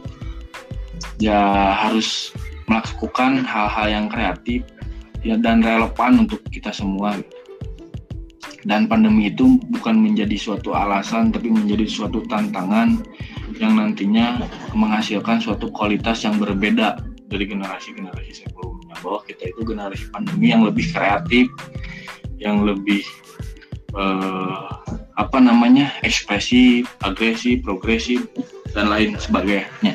Ya 1.19 1.75
harus 1.75 2.31
melakukan 2.71 3.43
hal-hal 3.43 3.87
yang 3.91 4.05
kreatif 4.07 4.63
ya 5.27 5.35
dan 5.35 5.59
relevan 5.59 6.23
untuk 6.23 6.39
kita 6.47 6.71
semua 6.71 7.19
gitu. 7.19 7.40
Dan 8.65 8.85
pandemi 8.85 9.33
itu 9.33 9.57
bukan 9.73 9.97
menjadi 9.97 10.37
suatu 10.37 10.77
alasan 10.77 11.33
tapi 11.33 11.49
menjadi 11.49 11.85
suatu 11.89 12.21
tantangan 12.29 13.01
yang 13.57 13.77
nantinya 13.77 14.41
menghasilkan 14.73 15.41
suatu 15.41 15.69
kualitas 15.73 16.25
yang 16.25 16.37
berbeda 16.37 17.01
dari 17.29 17.45
generasi-generasi 17.47 18.45
sebelumnya. 18.45 18.93
Bahwa 19.01 19.21
kita 19.25 19.49
itu 19.49 19.61
generasi 19.65 20.03
pandemi 20.13 20.53
yang 20.53 20.65
lebih 20.65 20.85
kreatif 20.93 21.49
yang 22.41 22.65
lebih 22.65 23.05
eh, 23.93 24.69
apa 25.13 25.37
namanya 25.37 25.93
ekspresif 26.01 26.89
agresif 27.05 27.61
progresif 27.61 28.25
dan 28.73 28.89
lain 28.89 29.17
sebagainya. 29.17 29.93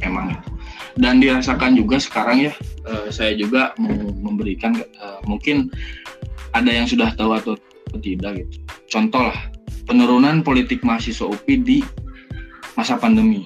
Emang 0.00 0.38
itu. 0.38 0.50
Dan 0.98 1.22
dirasakan 1.22 1.78
juga 1.78 1.98
sekarang 2.02 2.50
ya 2.50 2.52
eh, 2.86 3.08
saya 3.10 3.34
juga 3.34 3.74
memberikan 3.78 4.78
eh, 4.78 5.20
mungkin 5.26 5.70
ada 6.54 6.70
yang 6.70 6.86
sudah 6.86 7.12
tahu 7.14 7.36
atau 7.36 7.54
tidak 8.02 8.44
gitu. 8.44 8.56
Contoh 8.90 9.30
lah 9.30 9.38
penurunan 9.90 10.46
politik 10.46 10.86
mahasiswa 10.86 11.26
UPI 11.26 11.54
di 11.66 11.78
masa 12.78 12.94
pandemi 12.94 13.42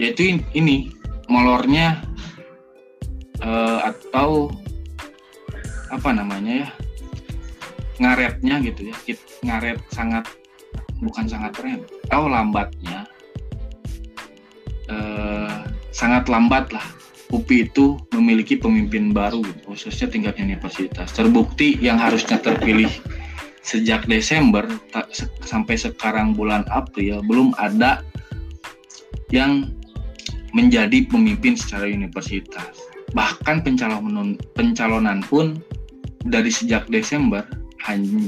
yaitu 0.00 0.40
ini 0.56 0.94
molornya 1.28 2.00
uh, 3.44 3.84
atau 3.92 4.48
apa 5.92 6.10
namanya 6.14 6.64
ya 6.64 6.68
ngaretnya 7.98 8.54
gitu 8.62 8.80
ya 8.88 8.96
ngaret 9.44 9.78
sangat 9.90 10.24
bukan 11.02 11.26
sangat 11.26 11.52
keren 11.58 11.82
atau 12.08 12.30
lambatnya 12.30 13.04
uh, 14.88 15.66
sangat 15.90 16.30
lambat 16.30 16.70
lah 16.70 16.86
UPI 17.28 17.68
itu 17.68 18.00
memiliki 18.16 18.56
pemimpin 18.56 19.12
baru 19.12 19.44
khususnya 19.68 20.08
tingkat 20.08 20.40
universitas 20.40 21.12
terbukti 21.12 21.76
yang 21.78 22.00
harusnya 22.00 22.40
terpilih 22.40 22.88
sejak 23.60 24.08
Desember 24.08 24.64
sampai 25.44 25.76
sekarang 25.76 26.32
bulan 26.32 26.64
April 26.72 27.20
belum 27.28 27.52
ada 27.60 28.00
yang 29.28 29.68
menjadi 30.56 31.04
pemimpin 31.04 31.52
secara 31.52 31.84
universitas. 31.84 32.72
Bahkan 33.12 33.64
pencalonan 33.64 34.40
pencalonan 34.56 35.20
pun 35.28 35.60
dari 36.24 36.48
sejak 36.48 36.88
Desember 36.88 37.44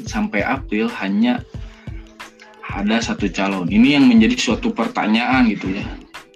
sampai 0.09 0.40
April 0.40 0.88
hanya 1.01 1.44
ada 2.70 3.03
satu 3.03 3.28
calon. 3.28 3.68
Ini 3.68 4.01
yang 4.01 4.09
menjadi 4.09 4.36
suatu 4.38 4.72
pertanyaan 4.72 5.51
gitu 5.53 5.74
ya. 5.74 5.84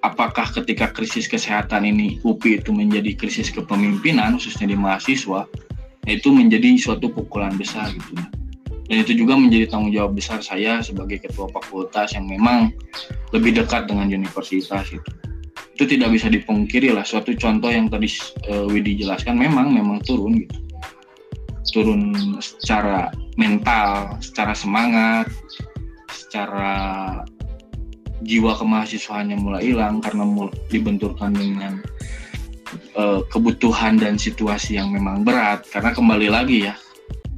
Apakah 0.05 0.53
ketika 0.53 0.93
krisis 0.93 1.25
kesehatan 1.25 1.89
ini 1.89 2.21
UPI 2.21 2.61
itu 2.61 2.77
menjadi 2.77 3.17
krisis 3.17 3.49
kepemimpinan 3.49 4.37
khususnya 4.37 4.69
di 4.69 4.77
mahasiswa 4.77 5.49
itu 6.05 6.29
menjadi 6.29 6.77
suatu 6.77 7.09
pukulan 7.09 7.57
besar 7.57 7.89
gitu. 7.89 8.13
Dan 8.85 9.01
itu 9.01 9.17
juga 9.17 9.41
menjadi 9.41 9.73
tanggung 9.73 9.97
jawab 9.97 10.13
besar 10.13 10.45
saya 10.45 10.85
sebagai 10.85 11.25
ketua 11.25 11.49
fakultas 11.49 12.13
yang 12.13 12.29
memang 12.29 12.69
lebih 13.33 13.57
dekat 13.57 13.89
dengan 13.89 14.13
universitas 14.13 14.93
itu. 14.93 15.11
Itu 15.75 15.89
tidak 15.89 16.13
bisa 16.13 16.29
dipungkiri 16.29 16.93
lah 16.93 17.03
suatu 17.03 17.33
contoh 17.33 17.73
yang 17.73 17.89
tadi 17.89 18.07
uh, 18.53 18.69
Widi 18.69 19.01
jelaskan 19.01 19.41
memang 19.41 19.73
memang 19.73 20.05
turun 20.05 20.45
gitu. 20.45 20.61
Turun 21.73 22.13
secara 22.39 23.09
mental 23.41 24.21
secara 24.21 24.53
semangat 24.53 25.33
secara 26.13 26.71
jiwa 28.25 28.57
kemahasiswaannya 28.57 29.37
mulai 29.39 29.71
hilang 29.71 30.01
karena 30.01 30.25
dibenturkan 30.73 31.37
dengan 31.37 31.85
uh, 32.97 33.21
kebutuhan 33.29 34.01
dan 34.01 34.17
situasi 34.17 34.81
yang 34.81 34.91
memang 34.91 35.23
berat. 35.23 35.69
Karena 35.69 35.93
kembali 35.93 36.29
lagi 36.33 36.67
ya 36.67 36.75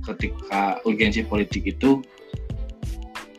ketika 0.06 0.78
urgensi 0.86 1.26
politik 1.26 1.66
itu 1.66 1.98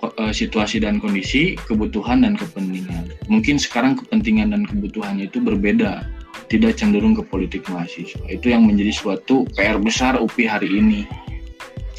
uh, 0.03 0.33
situasi 0.35 0.83
dan 0.83 0.99
kondisi 0.99 1.55
kebutuhan 1.55 2.27
dan 2.27 2.35
kepentingan. 2.35 3.07
Mungkin 3.31 3.55
sekarang 3.57 3.95
kepentingan 4.03 4.51
dan 4.51 4.67
kebutuhannya 4.67 5.31
itu 5.31 5.39
berbeda 5.39 6.03
tidak 6.51 6.79
cenderung 6.79 7.15
ke 7.15 7.23
politik 7.23 7.63
mahasiswa. 7.71 8.23
Itu 8.27 8.51
yang 8.51 8.67
menjadi 8.67 8.91
suatu 8.91 9.47
PR 9.55 9.79
besar 9.79 10.19
UPI 10.19 10.45
hari 10.47 10.69
ini. 10.69 11.07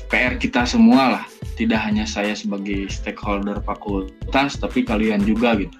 PR 0.08 0.40
kita 0.40 0.64
semua 0.64 1.20
lah 1.20 1.24
tidak 1.58 1.82
hanya 1.82 2.06
saya 2.06 2.38
sebagai 2.38 2.86
stakeholder 2.86 3.58
fakultas 3.66 4.54
tapi 4.62 4.86
kalian 4.86 5.26
juga 5.26 5.58
gitu 5.58 5.74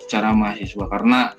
secara 0.00 0.32
mahasiswa. 0.32 0.88
Karena 0.88 1.36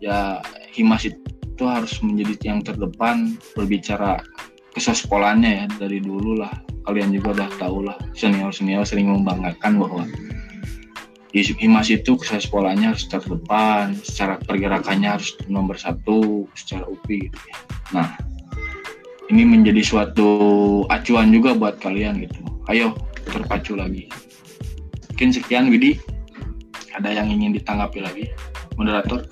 ya 0.00 0.40
himas 0.72 1.04
itu 1.04 1.64
harus 1.68 1.92
menjadi 2.00 2.56
yang 2.56 2.64
terdepan 2.64 3.36
berbicara 3.52 4.24
kesospolanya 4.72 5.64
ya 5.64 5.64
dari 5.76 6.00
dulu 6.00 6.40
lah. 6.40 6.50
Kalian 6.88 7.12
juga 7.12 7.44
udah 7.44 7.50
tahu 7.60 7.84
lah 7.84 7.98
senior 8.16 8.56
senior 8.56 8.88
sering 8.88 9.12
membanggakan 9.12 9.76
bahwa 9.76 10.08
himas 11.36 11.92
itu 11.92 12.16
kesospolanya 12.16 12.96
harus 12.96 13.06
terdepan 13.06 13.94
secara 14.00 14.40
pergerakannya 14.42 15.20
harus 15.20 15.36
nomor 15.46 15.78
satu 15.78 16.48
secara 16.58 16.88
UPI 16.90 17.30
gitu 17.30 17.38
ya. 17.46 17.56
nah 17.94 18.08
ini 19.30 19.46
menjadi 19.46 19.78
suatu 19.86 20.30
acuan 20.90 21.30
juga 21.30 21.54
buat 21.54 21.78
kalian 21.78 22.18
gitu. 22.26 22.42
Ayo 22.66 22.98
terpacu 23.30 23.78
lagi. 23.78 24.10
Mungkin 25.14 25.30
sekian 25.30 25.70
Widi. 25.70 25.96
Ada 26.90 27.22
yang 27.22 27.30
ingin 27.30 27.54
ditanggapi 27.56 28.02
lagi, 28.02 28.28
moderator? 28.74 29.24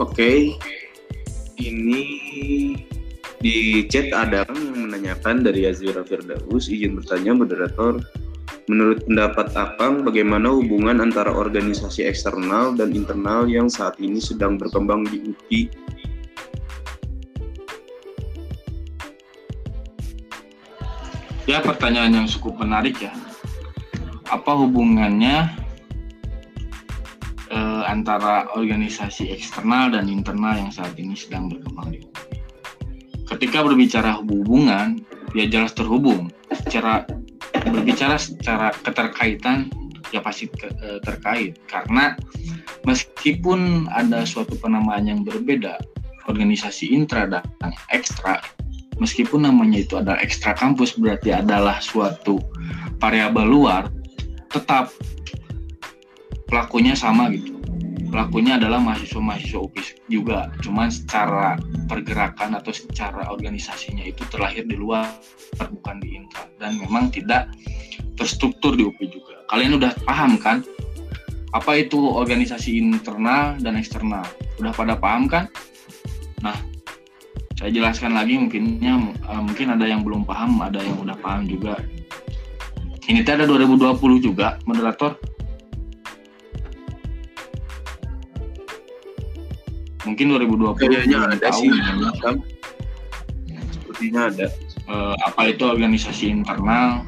Oke, 0.00 0.56
ini 1.60 2.02
di 3.40 3.84
chat 3.88 4.08
ada 4.16 4.48
yang 4.48 4.88
menanyakan 4.88 5.44
dari 5.44 5.68
Azira 5.68 6.00
Firdaus 6.04 6.72
izin 6.72 6.96
bertanya 6.96 7.36
moderator 7.36 8.00
Menurut 8.70 9.02
pendapat 9.02 9.50
Akang, 9.58 10.06
bagaimana 10.06 10.46
hubungan 10.54 11.02
antara 11.02 11.34
organisasi 11.34 12.06
eksternal 12.06 12.78
dan 12.78 12.94
internal 12.94 13.50
yang 13.50 13.66
saat 13.66 13.98
ini 13.98 14.22
sedang 14.22 14.62
berkembang 14.62 15.10
di 15.10 15.34
UPI? 15.34 15.62
Ya, 21.50 21.58
pertanyaan 21.66 22.14
yang 22.14 22.26
cukup 22.30 22.62
menarik 22.62 22.94
ya. 23.02 23.10
Apa 24.30 24.54
hubungannya 24.54 25.50
eh, 27.50 27.82
antara 27.90 28.54
organisasi 28.54 29.34
eksternal 29.34 29.98
dan 29.98 30.06
internal 30.06 30.54
yang 30.54 30.70
saat 30.70 30.94
ini 30.94 31.18
sedang 31.18 31.50
berkembang 31.50 31.90
di 31.90 32.06
UPI? 32.06 32.38
Ketika 33.34 33.66
berbicara 33.66 34.22
hubungan, 34.22 35.02
ya 35.34 35.50
jelas 35.50 35.74
terhubung 35.74 36.30
secara 36.54 37.02
berbicara 37.68 38.16
secara 38.16 38.72
keterkaitan 38.80 39.68
ya 40.10 40.24
pasti 40.24 40.48
e, 40.48 40.98
terkait. 41.04 41.60
Karena 41.68 42.16
meskipun 42.88 43.90
ada 43.92 44.24
suatu 44.24 44.56
penamaan 44.56 45.06
yang 45.06 45.20
berbeda 45.22 45.76
organisasi 46.28 46.94
intra 46.94 47.26
dan 47.28 47.44
ekstra 47.90 48.40
meskipun 49.00 49.48
namanya 49.48 49.80
itu 49.80 49.96
adalah 49.96 50.20
ekstra 50.20 50.52
kampus 50.52 50.94
berarti 51.00 51.32
adalah 51.32 51.80
suatu 51.80 52.38
variabel 53.00 53.48
luar 53.48 53.82
tetap 54.52 54.92
pelakunya 56.46 56.92
sama 56.92 57.32
gitu 57.32 57.59
pelakunya 58.10 58.58
adalah 58.58 58.82
mahasiswa-mahasiswa 58.82 59.60
UPI 59.62 59.82
juga. 60.10 60.50
Cuman 60.60 60.90
secara 60.90 61.54
pergerakan 61.86 62.58
atau 62.58 62.74
secara 62.74 63.30
organisasinya 63.30 64.02
itu 64.02 64.26
terlahir 64.28 64.66
di 64.66 64.74
luar 64.74 65.06
bukan 65.56 66.02
di 66.02 66.18
intra. 66.18 66.50
Dan 66.58 66.82
memang 66.82 67.14
tidak 67.14 67.54
terstruktur 68.18 68.74
di 68.74 68.84
UPI 68.84 69.06
juga. 69.14 69.46
Kalian 69.48 69.78
udah 69.78 69.94
paham 70.04 70.36
kan? 70.36 70.66
Apa 71.54 71.78
itu 71.78 71.98
organisasi 71.98 72.78
internal 72.78 73.58
dan 73.62 73.78
eksternal? 73.78 74.26
Udah 74.58 74.74
pada 74.74 74.98
paham 74.98 75.30
kan? 75.30 75.46
Nah 76.42 76.54
saya 77.56 77.70
jelaskan 77.70 78.16
lagi 78.16 78.40
mungkinnya 78.40 79.16
uh, 79.28 79.42
mungkin 79.44 79.76
ada 79.76 79.84
yang 79.84 80.00
belum 80.00 80.24
paham 80.24 80.58
ada 80.64 80.82
yang 80.82 80.98
udah 80.98 81.16
paham 81.20 81.46
juga. 81.46 81.78
Ini 83.10 83.26
ada 83.26 83.42
2020 83.42 83.98
juga 84.22 84.56
moderator 84.70 85.18
mungkin 90.04 90.32
2020 90.32 90.80
kayaknya 90.80 91.18
ada 91.28 91.48
sih. 91.52 91.70
sepertinya 93.70 94.32
ada. 94.32 94.46
Uh, 94.90 95.14
apa 95.22 95.52
itu 95.52 95.62
organisasi 95.68 96.32
internal? 96.32 97.04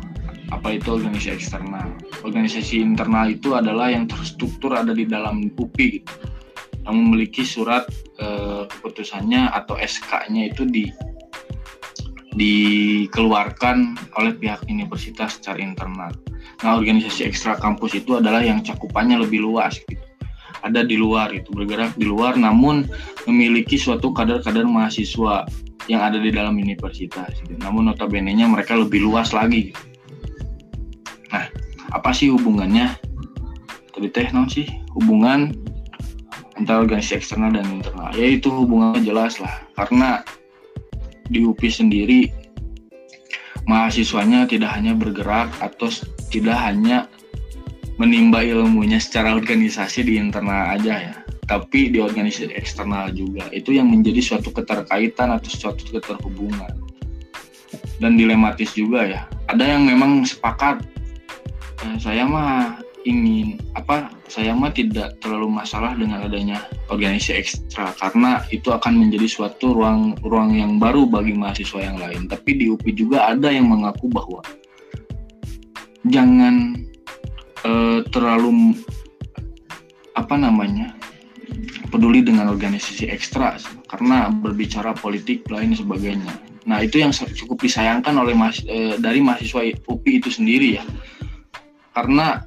Apa 0.52 0.76
itu 0.76 0.92
organisasi 0.92 1.32
eksternal? 1.32 1.88
Organisasi 2.22 2.84
internal 2.84 3.32
itu 3.32 3.56
adalah 3.56 3.88
yang 3.88 4.04
terstruktur 4.04 4.76
ada 4.76 4.92
di 4.92 5.08
dalam 5.08 5.48
UPI 5.56 5.86
gitu. 6.00 6.12
Yang 6.82 6.96
memiliki 6.98 7.42
surat 7.46 7.88
uh, 8.20 8.68
keputusannya 8.68 9.48
atau 9.50 9.78
SK-nya 9.80 10.52
itu 10.52 10.68
di 10.68 10.90
dikeluarkan 12.32 13.92
oleh 14.16 14.32
pihak 14.36 14.64
universitas 14.68 15.36
secara 15.36 15.60
internal. 15.60 16.12
Nah, 16.64 16.80
organisasi 16.80 17.28
ekstra 17.28 17.60
kampus 17.60 17.92
itu 18.00 18.16
adalah 18.16 18.40
yang 18.40 18.64
cakupannya 18.64 19.20
lebih 19.20 19.44
luas 19.44 19.76
gitu 19.84 20.11
ada 20.62 20.86
di 20.86 20.94
luar 20.94 21.34
itu 21.34 21.50
bergerak 21.50 21.94
di 21.98 22.06
luar 22.06 22.38
namun 22.38 22.86
memiliki 23.26 23.78
suatu 23.78 24.14
kader-kader 24.14 24.66
mahasiswa 24.66 25.46
yang 25.90 26.00
ada 26.02 26.18
di 26.18 26.30
dalam 26.30 26.54
universitas 26.54 27.34
gitu. 27.42 27.58
namun 27.58 27.90
notabene-nya 27.90 28.46
mereka 28.46 28.78
lebih 28.78 29.02
luas 29.02 29.34
lagi 29.34 29.74
gitu. 29.74 29.82
nah 31.34 31.46
apa 31.90 32.10
sih 32.14 32.30
hubungannya 32.30 32.94
tadi 33.92 34.08
teh 34.08 34.28
sih 34.48 34.66
hubungan 34.96 35.52
antara 36.56 36.84
organisasi 36.84 37.18
eksternal 37.18 37.50
dan 37.52 37.66
internal 37.68 38.14
ya 38.14 38.38
itu 38.38 38.48
hubungannya 38.48 39.02
jelas 39.02 39.42
lah 39.42 39.66
karena 39.74 40.22
di 41.28 41.42
UPI 41.42 41.70
sendiri 41.70 42.20
mahasiswanya 43.66 44.46
tidak 44.46 44.74
hanya 44.74 44.92
bergerak 44.94 45.48
atau 45.62 45.88
tidak 46.28 46.58
hanya 46.58 47.06
menimba 48.02 48.42
ilmunya 48.42 48.98
secara 48.98 49.38
organisasi 49.38 50.02
di 50.02 50.18
internal 50.18 50.74
aja 50.74 50.94
ya. 50.98 51.14
Tapi 51.46 51.94
di 51.94 52.02
organisasi 52.02 52.50
eksternal 52.50 53.14
juga. 53.14 53.46
Itu 53.54 53.70
yang 53.70 53.94
menjadi 53.94 54.18
suatu 54.18 54.50
keterkaitan 54.50 55.30
atau 55.30 55.46
suatu 55.46 55.86
keterhubungan. 55.86 56.74
Dan 58.02 58.18
dilematis 58.18 58.74
juga 58.74 59.06
ya. 59.06 59.22
Ada 59.46 59.78
yang 59.78 59.86
memang 59.86 60.26
sepakat 60.26 60.82
eh, 61.86 61.96
saya 62.02 62.26
mah 62.26 62.82
ingin 63.02 63.58
apa 63.74 64.14
saya 64.30 64.54
mah 64.54 64.70
tidak 64.70 65.18
terlalu 65.18 65.50
masalah 65.50 65.98
dengan 65.98 66.22
adanya 66.22 66.62
organisasi 66.86 67.34
ekstra 67.34 67.90
karena 67.98 68.46
itu 68.54 68.70
akan 68.70 68.94
menjadi 68.94 69.26
suatu 69.26 69.74
ruang 69.74 70.14
ruang 70.22 70.54
yang 70.54 70.78
baru 70.78 71.06
bagi 71.06 71.34
mahasiswa 71.34 71.82
yang 71.82 71.98
lain. 71.98 72.30
Tapi 72.30 72.62
di 72.62 72.70
UPI 72.70 72.90
juga 72.94 73.30
ada 73.30 73.50
yang 73.50 73.66
mengaku 73.70 74.06
bahwa 74.06 74.42
jangan 76.06 76.78
uh, 77.66 78.00
terlalu 78.10 78.76
apa 80.12 80.36
namanya 80.36 80.92
peduli 81.92 82.24
dengan 82.24 82.48
organisasi 82.48 83.12
ekstra 83.12 83.60
karena 83.92 84.32
berbicara 84.32 84.96
politik 84.96 85.44
lain 85.52 85.76
sebagainya. 85.76 86.32
Nah 86.64 86.80
itu 86.80 87.04
yang 87.04 87.12
cukup 87.12 87.60
disayangkan 87.60 88.16
oleh 88.16 88.32
mas, 88.32 88.64
e, 88.64 88.96
dari 88.96 89.20
mahasiswa 89.20 89.60
UPI 89.90 90.22
itu 90.22 90.30
sendiri 90.32 90.80
ya, 90.80 90.84
karena 91.92 92.46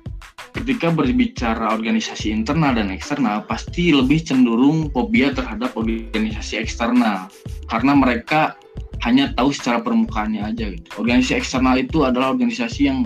ketika 0.56 0.88
berbicara 0.90 1.76
organisasi 1.76 2.32
internal 2.32 2.80
dan 2.80 2.90
eksternal 2.90 3.44
pasti 3.44 3.92
lebih 3.92 4.24
cenderung 4.24 4.88
fobia 4.90 5.36
terhadap 5.36 5.76
organisasi 5.76 6.64
eksternal 6.64 7.28
karena 7.68 7.92
mereka 7.92 8.56
hanya 9.04 9.36
tahu 9.36 9.52
secara 9.52 9.84
permukaannya 9.84 10.42
aja 10.42 10.72
gitu. 10.72 10.88
Organisasi 10.96 11.36
eksternal 11.38 11.76
itu 11.78 12.08
adalah 12.08 12.32
organisasi 12.32 12.88
yang 12.88 13.06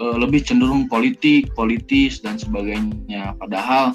uh, 0.00 0.16
lebih 0.18 0.42
cenderung 0.42 0.86
politik, 0.90 1.52
politis 1.54 2.22
dan 2.22 2.38
sebagainya. 2.38 3.34
Padahal 3.38 3.94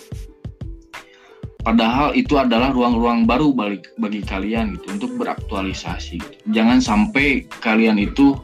padahal 1.59 2.15
itu 2.15 2.39
adalah 2.39 2.71
ruang-ruang 2.71 3.27
baru 3.27 3.51
bagi, 3.51 3.83
bagi 3.99 4.21
kalian 4.23 4.79
gitu 4.79 4.87
untuk 4.95 5.11
beraktualisasi. 5.19 6.17
Gitu. 6.19 6.43
Jangan 6.55 6.79
sampai 6.79 7.45
kalian 7.59 7.99
itu 7.99 8.35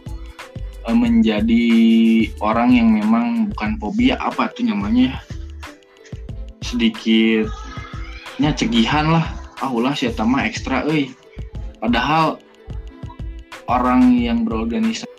uh, 0.87 0.97
menjadi 0.97 1.65
orang 2.43 2.75
yang 2.75 2.89
memang 2.91 3.51
bukan 3.55 3.79
fobia 3.79 4.19
apa 4.19 4.51
tuh 4.51 4.67
namanya 4.67 5.23
sedikitnya 6.65 8.51
cegihan 8.57 9.09
lah. 9.15 9.25
Ah 9.63 9.71
ulah 9.71 9.95
mah 10.27 10.43
ekstra 10.43 10.83
euy. 10.91 11.15
Padahal 11.79 12.41
orang 13.71 14.19
yang 14.19 14.43
berorganisasi 14.43 15.14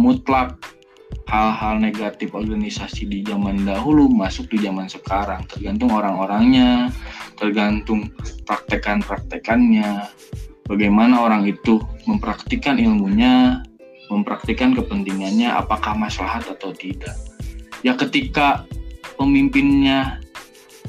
mutlak 0.00 0.56
hal-hal 1.28 1.78
negatif 1.78 2.32
organisasi 2.32 3.06
di 3.06 3.20
zaman 3.22 3.68
dahulu 3.68 4.08
masuk 4.08 4.48
di 4.50 4.64
zaman 4.64 4.88
sekarang. 4.88 5.44
Tergantung 5.46 5.92
orang-orangnya 5.92 6.88
tergantung 7.36 8.08
praktekan-praktekannya. 8.48 10.08
Bagaimana 10.64 11.20
orang 11.20 11.44
itu 11.50 11.82
mempraktikkan 12.06 12.78
ilmunya 12.78 13.62
mempraktikkan 14.10 14.74
kepentingannya 14.74 15.54
apakah 15.54 15.94
maslahat 15.94 16.42
atau 16.50 16.74
tidak. 16.74 17.14
Ya 17.86 17.94
ketika 17.94 18.66
pemimpinnya 19.14 20.18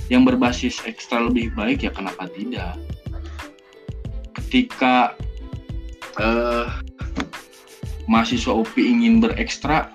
yang 0.10 0.26
berbasis 0.26 0.82
ekstra 0.84 1.22
lebih 1.30 1.54
baik 1.54 1.86
ya 1.86 1.94
kenapa 1.94 2.26
tidak? 2.34 2.76
Ketika 4.36 5.14
uh, 6.18 6.68
mahasiswa 8.12 8.52
UPI 8.52 9.00
ingin 9.00 9.24
berekstra 9.24 9.88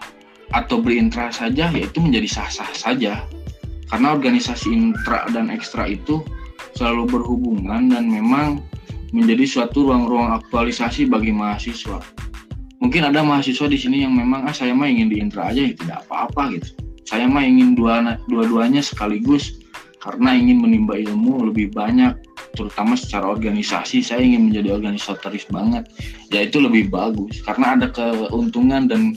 atau 0.56 0.80
berintra 0.80 1.28
saja 1.28 1.68
yaitu 1.68 2.00
menjadi 2.00 2.40
sah-sah 2.40 2.72
saja. 2.72 3.28
Karena 3.92 4.16
organisasi 4.16 4.72
intra 4.72 5.28
dan 5.30 5.52
ekstra 5.52 5.84
itu 5.84 6.24
selalu 6.74 7.20
berhubungan 7.20 7.92
dan 7.92 8.08
memang 8.08 8.64
menjadi 9.12 9.44
suatu 9.44 9.86
ruang-ruang 9.86 10.32
aktualisasi 10.40 11.06
bagi 11.06 11.30
mahasiswa. 11.30 12.00
Mungkin 12.80 13.02
ada 13.06 13.20
mahasiswa 13.22 13.68
di 13.68 13.78
sini 13.78 14.02
yang 14.02 14.16
memang 14.16 14.48
ah 14.48 14.54
saya 14.56 14.72
mah 14.72 14.88
ingin 14.90 15.12
di 15.12 15.16
intra 15.20 15.52
aja 15.52 15.60
ya 15.62 15.72
tidak 15.76 15.98
apa-apa 16.08 16.56
gitu. 16.58 16.68
Saya 17.06 17.30
mah 17.30 17.46
ingin 17.46 17.78
dua 17.78 18.18
dua-duanya 18.26 18.82
sekaligus 18.82 19.62
karena 20.02 20.34
ingin 20.34 20.58
menimba 20.58 20.98
ilmu 20.98 21.52
lebih 21.52 21.70
banyak 21.70 22.18
terutama 22.57 22.96
secara 22.96 23.28
organisasi 23.28 24.00
saya 24.00 24.24
ingin 24.24 24.50
menjadi 24.50 24.74
organisatoris 24.74 25.44
banget. 25.52 25.84
Ya 26.32 26.48
itu 26.48 26.59
lebih 26.59 26.88
bagus 26.88 27.44
karena 27.44 27.76
ada 27.76 27.92
keuntungan 27.92 28.88
dan 28.88 29.14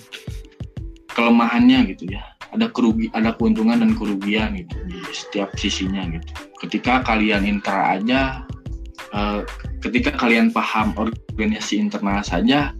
kelemahannya 1.15 1.95
gitu 1.95 2.11
ya. 2.11 2.21
Ada 2.51 2.67
kerugi 2.73 3.07
ada 3.15 3.33
keuntungan 3.33 3.79
dan 3.79 3.95
kerugian 3.95 4.59
gitu 4.59 4.75
di 4.91 4.99
setiap 5.15 5.55
sisinya 5.55 6.03
gitu. 6.11 6.27
Ketika 6.59 7.01
kalian 7.07 7.47
intra 7.47 7.95
aja 7.97 8.43
uh, 9.15 9.47
ketika 9.79 10.11
kalian 10.19 10.51
paham 10.51 10.91
organisasi 10.99 11.79
internal 11.79 12.19
saja 12.21 12.75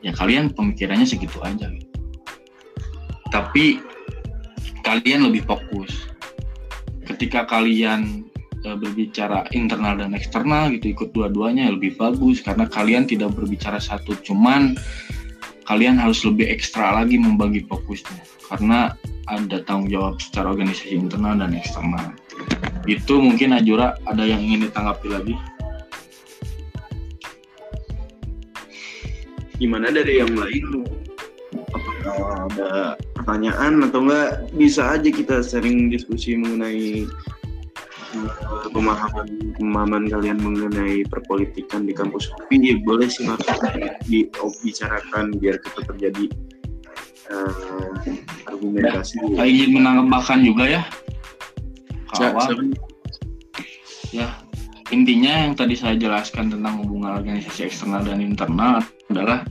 ya 0.00 0.12
kalian 0.16 0.50
pemikirannya 0.50 1.06
segitu 1.06 1.38
aja 1.44 1.70
gitu. 1.70 1.98
Tapi 3.30 3.78
kalian 4.82 5.30
lebih 5.30 5.46
fokus. 5.46 6.10
Ketika 7.06 7.46
kalian 7.46 8.29
uh, 8.66 8.76
berbicara 8.76 9.46
internal 9.52 10.00
dan 10.00 10.12
eksternal 10.16 10.72
gitu 10.74 10.92
ikut 10.92 11.10
dua-duanya 11.12 11.70
lebih 11.72 11.96
bagus. 11.96 12.40
Karena 12.44 12.68
kalian 12.68 13.08
tidak 13.08 13.36
berbicara 13.36 13.80
satu 13.80 14.16
cuman 14.24 14.76
kalian 15.68 16.02
harus 16.02 16.26
lebih 16.26 16.50
ekstra 16.50 16.98
lagi 16.98 17.20
membagi 17.20 17.62
fokusnya. 17.68 18.22
Karena 18.50 18.90
ada 19.30 19.62
tanggung 19.62 19.86
jawab 19.86 20.18
secara 20.18 20.50
organisasi 20.50 20.98
internal 20.98 21.38
dan 21.38 21.54
eksternal. 21.54 22.10
Itu 22.90 23.22
mungkin 23.22 23.54
Ajura 23.54 23.94
ada 24.08 24.26
yang 24.26 24.42
ingin 24.42 24.66
ditanggapi 24.66 25.06
lagi? 25.06 25.34
Gimana 29.60 29.92
dari 29.92 30.18
yang 30.18 30.32
lain? 30.34 30.88
Apakah 31.70 32.48
ada 32.48 32.96
pertanyaan 33.12 33.84
atau 33.84 34.00
enggak? 34.08 34.48
Bisa 34.56 34.96
aja 34.96 35.10
kita 35.12 35.44
sering 35.44 35.92
diskusi 35.92 36.34
mengenai 36.34 37.04
pemahaman 38.74 39.26
pemahaman 39.56 40.10
kalian 40.10 40.38
mengenai 40.42 41.06
perpolitikan 41.06 41.86
di 41.86 41.94
kampus. 41.94 42.30
UPI 42.46 42.56
ya 42.58 42.74
boleh 42.82 43.06
sih 43.06 43.26
mas. 43.26 43.40
Dibicarakan 44.06 45.38
biar 45.38 45.58
kita 45.62 45.80
terjadi 45.94 46.24
uh, 47.30 47.94
argumentasi. 48.50 49.14
Ya, 49.22 49.38
saya 49.38 49.48
ingin 49.48 49.70
menambahkan 49.78 50.38
juga 50.42 50.64
ya, 50.66 50.82
kawan. 52.14 52.74
Ya, 54.10 54.26
intinya 54.90 55.46
yang 55.46 55.54
tadi 55.54 55.78
saya 55.78 55.94
jelaskan 55.94 56.50
tentang 56.50 56.82
hubungan 56.82 57.22
organisasi 57.22 57.70
eksternal 57.70 58.02
dan 58.02 58.18
internal 58.18 58.82
adalah 59.06 59.46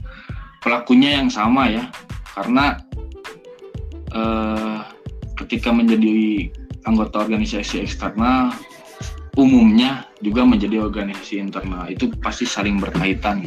pelakunya 0.60 1.16
yang 1.16 1.32
sama 1.32 1.72
ya, 1.72 1.88
karena 2.36 2.76
uh, 4.12 4.84
ketika 5.40 5.72
menjadi 5.72 6.52
anggota 6.88 7.24
organisasi 7.24 7.84
eksternal 7.84 8.54
umumnya 9.38 10.08
juga 10.20 10.42
menjadi 10.42 10.82
organisasi 10.84 11.40
internal. 11.40 11.86
Itu 11.88 12.10
pasti 12.20 12.44
saling 12.44 12.82
berkaitan. 12.82 13.46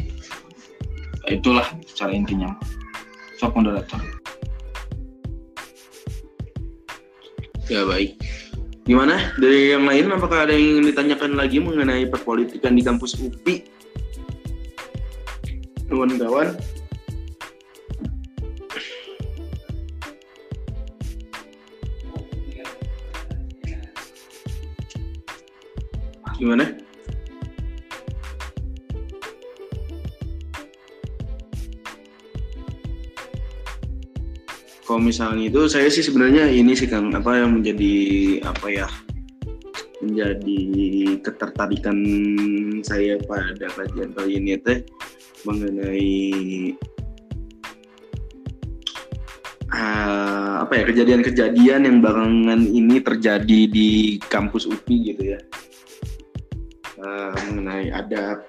Itulah 1.28 1.64
secara 1.86 2.12
intinya. 2.12 2.52
Sok 3.40 3.56
moderator. 3.58 4.00
Ya 7.68 7.84
baik. 7.88 8.20
Gimana? 8.84 9.32
Dari 9.40 9.72
yang 9.72 9.88
lain 9.88 10.12
apakah 10.12 10.44
ada 10.44 10.52
yang 10.52 10.76
ingin 10.76 10.92
ditanyakan 10.92 11.32
lagi 11.40 11.56
mengenai 11.56 12.04
perpolitikan 12.12 12.76
di 12.76 12.84
kampus 12.84 13.16
UPI 13.16 13.64
kawan-kawan 15.88 16.58
gimana? 26.38 26.66
Kalau 34.84 35.00
misalnya 35.00 35.48
itu 35.48 35.64
saya 35.64 35.88
sih 35.88 36.04
sebenarnya 36.04 36.44
ini 36.52 36.76
sih 36.76 36.84
Kang 36.84 37.08
apa 37.16 37.40
yang 37.40 37.56
menjadi 37.56 37.96
apa 38.44 38.68
ya 38.68 38.88
menjadi 40.04 40.60
ketertarikan 41.24 41.98
saya 42.84 43.16
pada 43.24 43.72
kajian 43.72 44.12
kali 44.12 44.36
ini 44.36 44.60
teh 44.60 44.84
mengenai 45.48 46.12
uh, 49.72 50.68
apa 50.68 50.72
ya 50.76 50.84
kejadian-kejadian 50.92 51.80
yang 51.88 51.96
belakangan 52.04 52.60
ini 52.68 53.00
terjadi 53.00 53.60
di 53.64 54.20
kampus 54.28 54.68
UPI 54.68 55.16
gitu 55.16 55.22
ya 55.32 55.40
uh, 57.04 57.36
mengenai 57.52 57.92
adab 57.92 58.48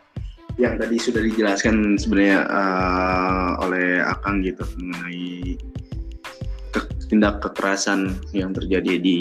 yang 0.56 0.80
tadi 0.80 0.96
sudah 0.96 1.20
dijelaskan 1.20 2.00
sebenarnya 2.00 2.48
uh, 2.48 3.60
oleh 3.68 4.00
Akang 4.00 4.40
gitu 4.40 4.64
mengenai 4.80 5.60
ke 6.72 6.80
tindak 7.12 7.44
kekerasan 7.44 8.16
yang 8.32 8.56
terjadi 8.56 8.96
di 9.00 9.20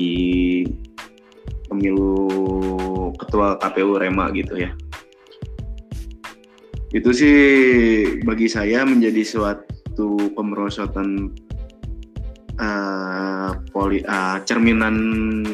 pemilu 1.66 2.30
ketua 3.18 3.59
KPU 3.59 3.99
Rema 3.99 4.30
gitu 4.30 4.62
ya. 4.62 4.70
Itu 6.95 7.11
sih 7.11 7.39
bagi 8.22 8.47
saya 8.47 8.87
menjadi 8.87 9.26
suatu 9.26 10.30
pemerosotan 10.39 11.35
uh, 12.62 13.34
poli, 13.75 13.99
uh, 14.07 14.39
cerminan 14.47 14.95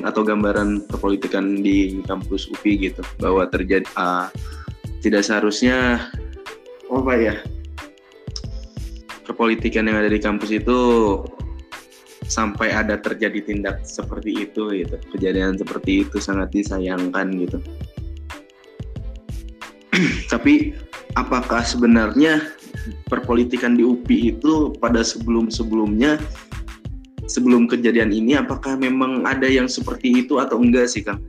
atau 0.05 0.21
gambaran 0.21 0.85
perpolitikan 0.85 1.65
di 1.65 2.05
kampus 2.05 2.53
UPI 2.53 2.93
gitu 2.93 3.01
bahwa 3.17 3.49
terjadi 3.49 3.89
uh, 3.97 4.29
tidak 5.01 5.25
seharusnya 5.25 6.05
apa 6.93 7.13
ya 7.17 7.35
perpolitikan 9.25 9.89
yang 9.89 9.97
ada 9.97 10.13
di 10.13 10.21
kampus 10.21 10.53
itu 10.53 10.79
sampai 12.29 12.71
ada 12.71 13.01
terjadi 13.01 13.41
tindak 13.41 13.81
seperti 13.89 14.45
itu 14.45 14.69
gitu 14.77 15.01
kejadian 15.17 15.57
seperti 15.57 16.05
itu 16.05 16.21
sangat 16.21 16.53
disayangkan 16.53 17.27
gitu. 17.41 17.59
Tapi 20.33 20.77
apakah 21.17 21.65
sebenarnya 21.65 22.45
perpolitikan 23.09 23.75
di 23.75 23.83
UPI 23.83 24.39
itu 24.39 24.77
pada 24.79 25.03
sebelum-sebelumnya 25.03 26.21
sebelum 27.31 27.71
kejadian 27.71 28.11
ini 28.11 28.35
apakah 28.35 28.75
memang 28.75 29.23
ada 29.23 29.47
yang 29.47 29.71
seperti 29.71 30.27
itu 30.27 30.43
atau 30.43 30.59
enggak 30.59 30.91
sih 30.91 31.07
Kang? 31.07 31.23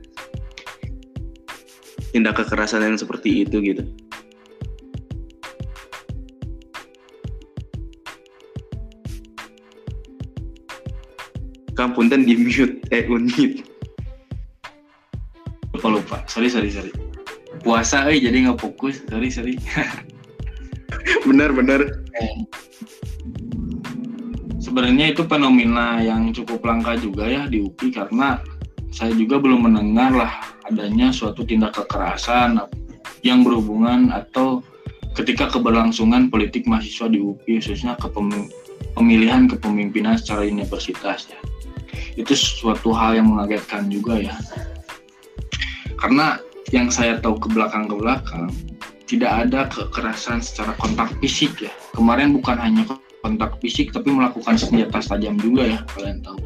Tindak 2.10 2.42
kekerasan 2.42 2.82
yang 2.82 2.98
seperti 2.98 3.46
itu 3.46 3.62
gitu. 3.62 3.86
Kang 11.72 11.96
punten 11.96 12.28
di 12.28 12.36
mute 12.36 12.82
eh 12.92 13.08
unmute. 13.08 13.64
Lupa 15.72 15.88
lupa. 15.88 16.18
Sorry 16.28 16.52
sorry 16.52 16.68
sorry. 16.68 16.92
Puasa 17.64 18.12
eh 18.12 18.20
jadi 18.20 18.50
nggak 18.50 18.60
fokus. 18.60 19.00
Sorry 19.08 19.32
sorry. 19.32 19.56
benar 21.28 21.54
benar. 21.56 21.80
Eh. 22.20 22.34
Sebenarnya 24.72 25.12
itu 25.12 25.28
fenomena 25.28 26.00
yang 26.00 26.32
cukup 26.32 26.64
langka 26.64 26.96
juga 26.96 27.28
ya 27.28 27.44
di 27.44 27.60
UPI 27.60 27.92
karena 27.92 28.40
saya 28.88 29.12
juga 29.12 29.36
belum 29.36 29.68
mendengar 29.68 30.16
lah 30.16 30.32
adanya 30.64 31.12
suatu 31.12 31.44
tindak 31.44 31.76
kekerasan 31.76 32.56
yang 33.20 33.44
berhubungan 33.44 34.08
atau 34.08 34.64
ketika 35.12 35.52
keberlangsungan 35.52 36.32
politik 36.32 36.64
mahasiswa 36.64 37.04
di 37.12 37.20
UPI 37.20 37.60
khususnya 37.60 38.00
pemilihan 38.96 39.44
kepemimpinan 39.44 40.16
secara 40.16 40.48
universitas 40.48 41.28
ya. 41.28 41.40
Itu 42.16 42.32
suatu 42.32 42.96
hal 42.96 43.20
yang 43.20 43.28
mengagetkan 43.28 43.92
juga 43.92 44.24
ya. 44.24 44.40
Karena 46.00 46.40
yang 46.72 46.88
saya 46.88 47.20
tahu 47.20 47.36
ke 47.36 47.52
belakang 47.52 47.92
ke 47.92 47.94
belakang 48.00 48.48
tidak 49.04 49.32
ada 49.36 49.68
kekerasan 49.68 50.40
secara 50.40 50.72
kontak 50.80 51.12
fisik 51.20 51.60
ya. 51.60 51.72
Kemarin 51.92 52.32
bukan 52.32 52.56
hanya 52.56 52.88
kontak 53.22 53.56
fisik 53.62 53.94
tapi 53.94 54.10
melakukan 54.10 54.58
senjata 54.58 54.98
tajam 54.98 55.38
juga 55.38 55.64
ya 55.64 55.78
kalian 55.94 56.18
tahu 56.20 56.38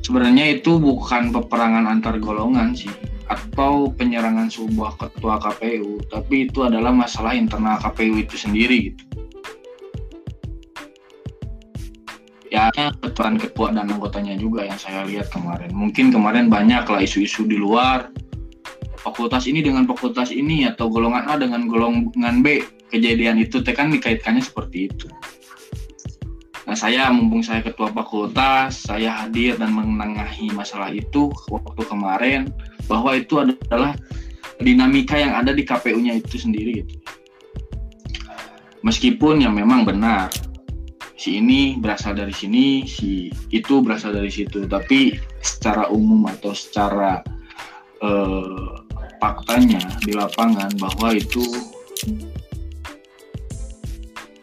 sebenarnya 0.00 0.58
itu 0.58 0.80
bukan 0.80 1.30
peperangan 1.30 1.84
antar 1.86 2.16
golongan 2.18 2.72
sih 2.72 2.90
atau 3.24 3.88
penyerangan 3.92 4.52
sebuah 4.52 5.00
ketua 5.00 5.40
KPU 5.40 6.00
tapi 6.08 6.48
itu 6.48 6.64
adalah 6.64 6.92
masalah 6.92 7.32
internal 7.32 7.80
KPU 7.80 8.20
itu 8.20 8.36
sendiri 8.36 8.92
gitu 8.92 9.04
ya 12.54 12.70
ketua-ketua 12.70 13.74
dan 13.74 13.90
anggotanya 13.90 14.38
juga 14.38 14.62
yang 14.62 14.78
saya 14.78 15.02
lihat 15.02 15.26
kemarin. 15.34 15.74
Mungkin 15.74 16.14
kemarin 16.14 16.46
banyak 16.46 16.86
lah 16.86 17.02
isu-isu 17.02 17.42
di 17.50 17.58
luar 17.58 18.14
fakultas 19.02 19.50
ini 19.50 19.60
dengan 19.60 19.90
fakultas 19.90 20.30
ini 20.30 20.70
atau 20.70 20.86
golongan 20.86 21.26
A 21.26 21.34
dengan 21.34 21.66
golongan 21.66 22.46
B. 22.46 22.62
Kejadian 22.94 23.42
itu 23.42 23.58
tekan 23.58 23.90
dikaitkannya 23.90 24.38
seperti 24.38 24.86
itu. 24.86 25.10
Nah 26.64 26.76
saya 26.76 27.12
mumpung 27.12 27.44
saya 27.44 27.60
ketua 27.60 27.92
fakultas, 27.92 28.88
saya 28.88 29.12
hadir 29.12 29.60
dan 29.60 29.76
menengahi 29.76 30.48
masalah 30.56 30.88
itu 30.88 31.28
waktu 31.52 31.82
kemarin 31.84 32.48
bahwa 32.88 33.12
itu 33.16 33.36
adalah 33.44 33.92
dinamika 34.56 35.20
yang 35.20 35.36
ada 35.36 35.52
di 35.52 35.60
KPU-nya 35.60 36.16
itu 36.16 36.40
sendiri 36.40 36.84
gitu. 36.84 36.94
Meskipun 38.84 39.44
yang 39.44 39.56
memang 39.56 39.84
benar 39.84 40.32
si 41.16 41.40
ini 41.40 41.80
berasal 41.80 42.16
dari 42.16 42.32
sini, 42.32 42.84
si 42.84 43.32
itu 43.52 43.80
berasal 43.80 44.16
dari 44.16 44.28
situ. 44.28 44.64
Tapi 44.64 45.16
secara 45.40 45.88
umum 45.92 46.28
atau 46.28 46.52
secara 46.52 47.20
eh, 48.00 48.68
faktanya 49.20 49.80
di 50.04 50.12
lapangan 50.12 50.68
bahwa 50.76 51.16
itu 51.16 51.44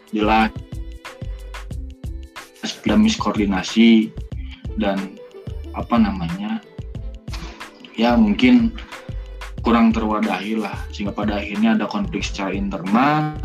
jelas 0.09 0.49
ada 2.62 2.95
miskoordinasi 2.97 4.14
dan 4.78 5.18
apa 5.74 5.95
namanya 5.97 6.62
ya 7.95 8.14
mungkin 8.18 8.74
kurang 9.62 9.93
terwadahi 9.93 10.57
lah 10.57 10.74
sehingga 10.89 11.14
pada 11.14 11.38
akhirnya 11.38 11.78
ada 11.78 11.86
konflik 11.86 12.26
secara 12.26 12.53
internal. 12.53 13.38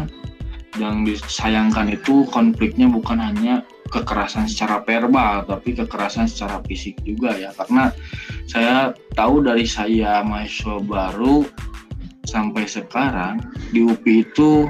Yang 0.77 1.25
disayangkan 1.25 1.97
itu 1.97 2.29
konfliknya 2.29 2.85
bukan 2.85 3.17
hanya 3.17 3.65
kekerasan 3.89 4.45
secara 4.45 4.85
verbal 4.85 5.49
tapi 5.49 5.73
kekerasan 5.73 6.29
secara 6.29 6.61
fisik 6.69 7.01
juga 7.01 7.33
ya. 7.33 7.49
Karena 7.57 7.93
saya 8.45 8.93
tahu 9.17 9.41
dari 9.41 9.65
saya 9.65 10.21
mahasiswa 10.21 10.77
baru 10.85 11.49
sampai 12.27 12.67
sekarang 12.67 13.39
di 13.71 13.87
UPI 13.87 14.27
itu 14.27 14.67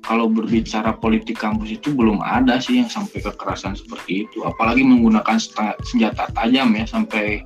kalau 0.00 0.32
berbicara 0.32 0.96
politik 0.96 1.36
kampus 1.38 1.76
itu 1.76 1.92
belum 1.92 2.24
ada 2.24 2.56
sih 2.56 2.80
yang 2.80 2.88
sampai 2.88 3.20
kekerasan 3.20 3.76
seperti 3.76 4.24
itu. 4.26 4.40
Apalagi 4.46 4.86
menggunakan 4.86 5.36
senjata 5.84 6.32
tajam 6.32 6.72
ya 6.72 6.88
sampai 6.88 7.44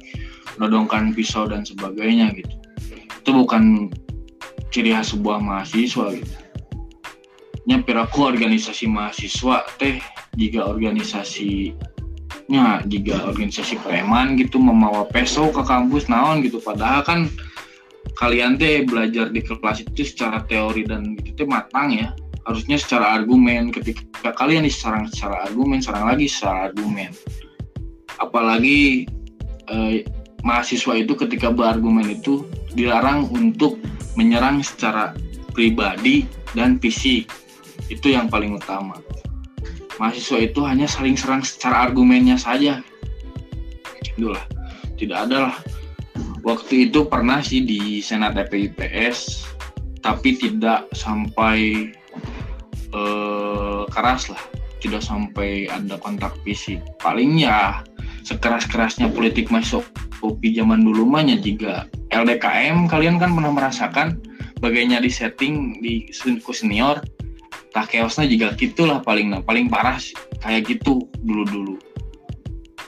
menodongkan 0.57 1.13
pisau 1.17 1.51
dan 1.51 1.67
sebagainya 1.67 2.31
gitu. 2.39 2.55
Itu 3.25 3.31
bukan 3.35 3.91
ciri 4.71 4.95
khas 4.95 5.17
sebuah 5.17 5.43
mahasiswa 5.43 6.15
gitu. 6.15 6.35
Piraku 7.65 8.23
organisasi 8.23 8.87
mahasiswa 8.87 9.67
teh 9.81 9.99
jika 10.39 10.63
organisasinya 10.69 12.87
jika 12.87 13.17
organisasi 13.29 13.83
preman 13.83 14.39
gitu 14.39 14.63
membawa 14.63 15.11
peso 15.11 15.51
ke 15.51 15.63
kampus 15.67 16.07
naon 16.07 16.47
gitu. 16.47 16.63
Padahal 16.63 17.03
kan 17.03 17.27
kalian 18.15 18.55
teh 18.55 18.87
belajar 18.87 19.31
di 19.31 19.43
kelas 19.43 19.83
itu 19.83 20.07
secara 20.07 20.47
teori 20.47 20.87
dan 20.87 21.19
gitu 21.19 21.45
teh 21.45 21.49
matang 21.49 21.95
ya. 21.95 22.09
Harusnya 22.45 22.77
secara 22.77 23.17
argumen 23.17 23.73
ketika 23.73 24.37
kalian 24.37 24.69
diserang 24.69 25.09
secara 25.09 25.49
argumen 25.49 25.81
serang 25.81 26.13
lagi 26.13 26.29
secara 26.29 26.71
argumen. 26.71 27.11
Apalagi 28.21 29.09
eh, 29.73 30.05
mahasiswa 30.45 30.95
itu 31.01 31.17
ketika 31.17 31.49
berargumen 31.49 32.05
itu 32.13 32.45
dilarang 32.77 33.33
untuk 33.33 33.81
menyerang 34.15 34.61
secara 34.61 35.17
pribadi 35.57 36.29
dan 36.53 36.77
fisik. 36.79 37.33
Itu 37.89 38.13
yang 38.13 38.29
paling 38.29 38.55
utama. 38.55 39.01
Mahasiswa 39.97 40.39
itu 40.45 40.61
hanya 40.69 40.85
saling 40.85 41.17
serang 41.17 41.41
secara 41.41 41.89
argumennya 41.89 42.37
saja. 42.37 42.85
Itulah. 44.05 44.45
Tidak 44.95 45.17
ada 45.27 45.51
lah 45.51 45.57
waktu 46.45 46.93
itu 46.93 47.09
pernah 47.09 47.41
sih 47.41 47.65
di 47.65 47.99
senat 48.05 48.37
EPIPS 48.37 49.49
tapi 50.05 50.37
tidak 50.37 50.93
sampai 50.93 51.91
eh, 52.93 53.83
keras 53.89 54.29
lah. 54.29 54.43
Tidak 54.85 55.01
sampai 55.01 55.65
ada 55.73 55.97
kontak 55.97 56.37
fisik. 56.45 56.77
Paling 57.01 57.41
ya 57.41 57.81
sekeras-kerasnya 58.29 59.09
politik 59.17 59.49
masuk 59.49 59.81
kopi 60.21 60.57
zaman 60.57 60.85
dulu 60.85 61.09
mahnya 61.09 61.37
juga 61.41 61.89
LDKM 62.13 62.89
kalian 62.89 63.21
kan 63.21 63.33
pernah 63.37 63.53
merasakan 63.53 64.17
bagainya 64.65 65.01
di 65.05 65.13
setting 65.13 65.85
di 65.85 66.09
senior 66.13 67.05
tak 67.77 67.93
chaosnya 67.93 68.25
juga 68.25 68.57
gitulah 68.57 69.05
paling 69.05 69.45
paling 69.45 69.69
parah 69.69 70.01
kayak 70.41 70.65
gitu 70.65 71.05
dulu 71.21 71.77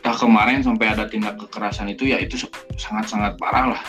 tak 0.07 0.22
kemarin 0.22 0.62
sampai 0.62 0.94
ada 0.94 1.11
tindak 1.11 1.34
kekerasan 1.34 1.90
itu 1.90 2.07
ya 2.14 2.22
itu 2.22 2.38
sangat 2.78 3.11
sangat 3.11 3.34
parah 3.42 3.74
lah 3.74 3.82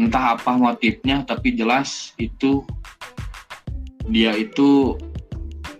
entah 0.00 0.40
apa 0.40 0.56
motifnya 0.56 1.20
tapi 1.28 1.52
jelas 1.52 2.16
itu 2.16 2.64
dia 4.08 4.32
itu 4.32 4.96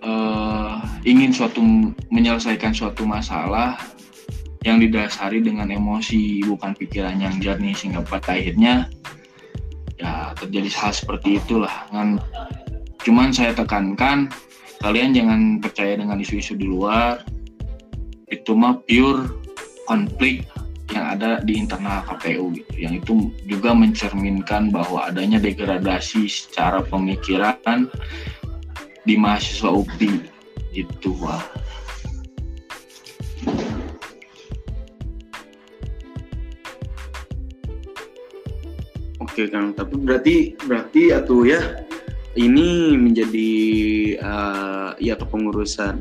uh, 0.05 0.76
ingin 1.09 1.32
suatu 1.32 1.64
menyelesaikan 2.12 2.76
suatu 2.76 3.09
masalah 3.09 3.80
yang 4.68 4.76
didasari 4.84 5.40
dengan 5.40 5.72
emosi 5.72 6.44
bukan 6.44 6.76
pikiran 6.76 7.16
yang 7.16 7.40
jernih 7.40 7.72
sehingga 7.72 8.05
pada 8.05 8.36
akhirnya 8.36 8.92
ya 9.96 10.36
terjadi 10.36 10.68
hal 10.76 10.92
seperti 10.92 11.40
itulah 11.40 11.88
dengan 11.88 12.20
Cuman 13.09 13.30
saya 13.30 13.55
tekankan 13.55 14.28
kalian 14.82 15.14
jangan 15.14 15.40
percaya 15.62 15.96
dengan 15.96 16.18
isu-isu 16.18 16.59
di 16.59 16.66
luar. 16.66 17.22
Itu 18.29 18.53
mah 18.53 18.81
pure 18.85 19.29
konflik 19.89 20.45
yang 20.93 21.16
ada 21.16 21.41
di 21.45 21.61
internal 21.61 22.05
KPU 22.09 22.53
gitu. 22.57 22.72
Yang 22.76 22.95
itu 23.05 23.14
juga 23.45 23.76
mencerminkan 23.76 24.72
bahwa 24.72 25.09
adanya 25.09 25.37
degradasi 25.41 26.29
secara 26.29 26.81
pemikiran 26.85 27.89
di 29.05 29.14
mahasiswa 29.16 29.72
UPI 29.72 30.24
itu 30.76 31.11
wah. 31.20 31.41
Oke 39.18 39.47
Kang, 39.49 39.70
tapi 39.76 39.95
berarti 40.03 40.37
berarti 40.66 41.14
atau 41.14 41.47
ya 41.47 41.62
ini 42.35 42.99
menjadi 42.99 43.51
uh, 44.18 44.91
ya 44.99 45.14
kepengurusan 45.14 45.95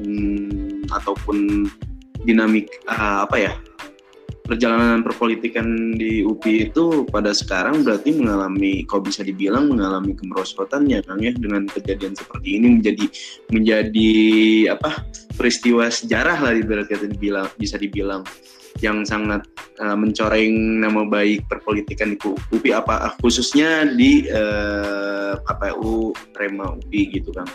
ataupun 0.89 1.69
dinamik 2.27 2.67
uh, 2.91 3.23
apa 3.23 3.37
ya 3.39 3.53
perjalanan 4.47 5.03
perpolitikan 5.03 5.99
di 5.99 6.23
UPI 6.23 6.71
itu 6.71 7.03
pada 7.11 7.35
sekarang 7.35 7.83
berarti 7.83 8.15
mengalami 8.15 8.87
kok 8.87 9.03
bisa 9.03 9.21
dibilang 9.21 9.67
mengalami 9.67 10.15
kemerosotan 10.15 10.87
ya 10.87 11.03
Kang 11.03 11.19
ya 11.19 11.35
dengan 11.35 11.67
kejadian 11.67 12.15
seperti 12.15 12.59
ini 12.59 12.79
menjadi 12.79 13.05
menjadi 13.51 14.11
apa 14.71 15.03
peristiwa 15.35 15.91
sejarah 15.91 16.39
lah 16.39 16.55
berarti 16.63 17.11
dibilang 17.11 17.51
bisa 17.59 17.75
dibilang 17.75 18.23
yang 18.79 19.03
sangat 19.03 19.43
uh, 19.83 19.97
mencoreng 19.97 20.81
nama 20.81 21.03
baik 21.03 21.45
perpolitikan 21.51 22.13
di 22.13 22.17
UPI 22.23 22.71
apa 22.77 23.17
khususnya 23.19 23.89
di 23.89 24.29
uh, 24.29 25.33
eh, 25.33 25.33
KPU 25.43 26.13
Rema 26.37 26.77
UPI 26.77 27.19
gitu 27.19 27.33
Kang. 27.33 27.49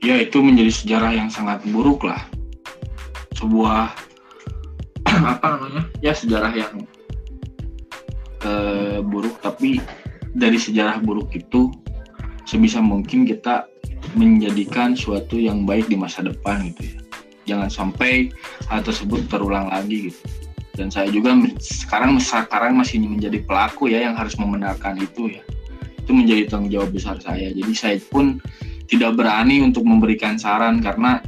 Ya 0.00 0.16
itu 0.16 0.40
menjadi 0.40 0.72
sejarah 0.72 1.12
yang 1.12 1.28
sangat 1.28 1.60
buruk 1.68 2.08
lah. 2.08 2.24
Sebuah 3.36 3.92
apa 5.36 5.46
namanya? 5.56 5.82
Ya 6.00 6.16
sejarah 6.16 6.52
yang 6.56 6.88
uh, 8.48 9.04
buruk. 9.04 9.36
Tapi 9.44 9.76
dari 10.32 10.56
sejarah 10.56 11.04
buruk 11.04 11.36
itu 11.36 11.68
sebisa 12.48 12.80
mungkin 12.80 13.28
kita 13.28 13.68
menjadikan 14.16 14.96
suatu 14.96 15.36
yang 15.36 15.68
baik 15.68 15.92
di 15.92 16.00
masa 16.00 16.24
depan 16.24 16.72
gitu 16.72 16.96
ya. 16.96 16.96
Jangan 17.54 17.68
sampai 17.68 18.32
hal 18.72 18.80
tersebut 18.80 19.28
terulang 19.28 19.68
lagi 19.68 20.08
gitu. 20.08 20.20
Dan 20.80 20.88
saya 20.88 21.12
juga 21.12 21.36
sekarang 21.60 22.16
sekarang 22.16 22.80
masih 22.80 23.04
menjadi 23.04 23.44
pelaku 23.44 23.92
ya 23.92 24.08
yang 24.08 24.16
harus 24.16 24.32
membenarkan 24.40 24.96
itu 24.96 25.36
ya. 25.36 25.44
Itu 26.00 26.16
menjadi 26.16 26.48
tanggung 26.48 26.72
jawab 26.72 26.96
besar 26.96 27.20
saya. 27.20 27.52
Jadi 27.52 27.72
saya 27.76 28.00
pun 28.08 28.40
tidak 28.90 29.14
berani 29.14 29.62
untuk 29.62 29.86
memberikan 29.86 30.34
saran 30.34 30.82
karena 30.82 31.22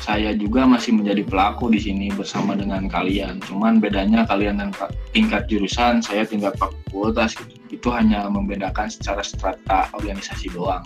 saya 0.00 0.32
juga 0.32 0.64
masih 0.64 0.96
menjadi 0.96 1.22
pelaku 1.28 1.68
di 1.68 1.76
sini 1.76 2.08
bersama 2.08 2.56
dengan 2.56 2.88
kalian. 2.88 3.36
Cuman 3.44 3.84
bedanya 3.84 4.24
kalian 4.24 4.56
dan 4.56 4.72
tingkat 5.12 5.44
jurusan, 5.46 6.00
saya 6.00 6.24
tingkat 6.24 6.56
fakultas 6.56 7.36
gitu. 7.36 7.54
Itu 7.70 7.88
hanya 7.92 8.26
membedakan 8.26 8.88
secara 8.88 9.20
strata 9.20 9.92
organisasi 9.92 10.50
doang. 10.56 10.82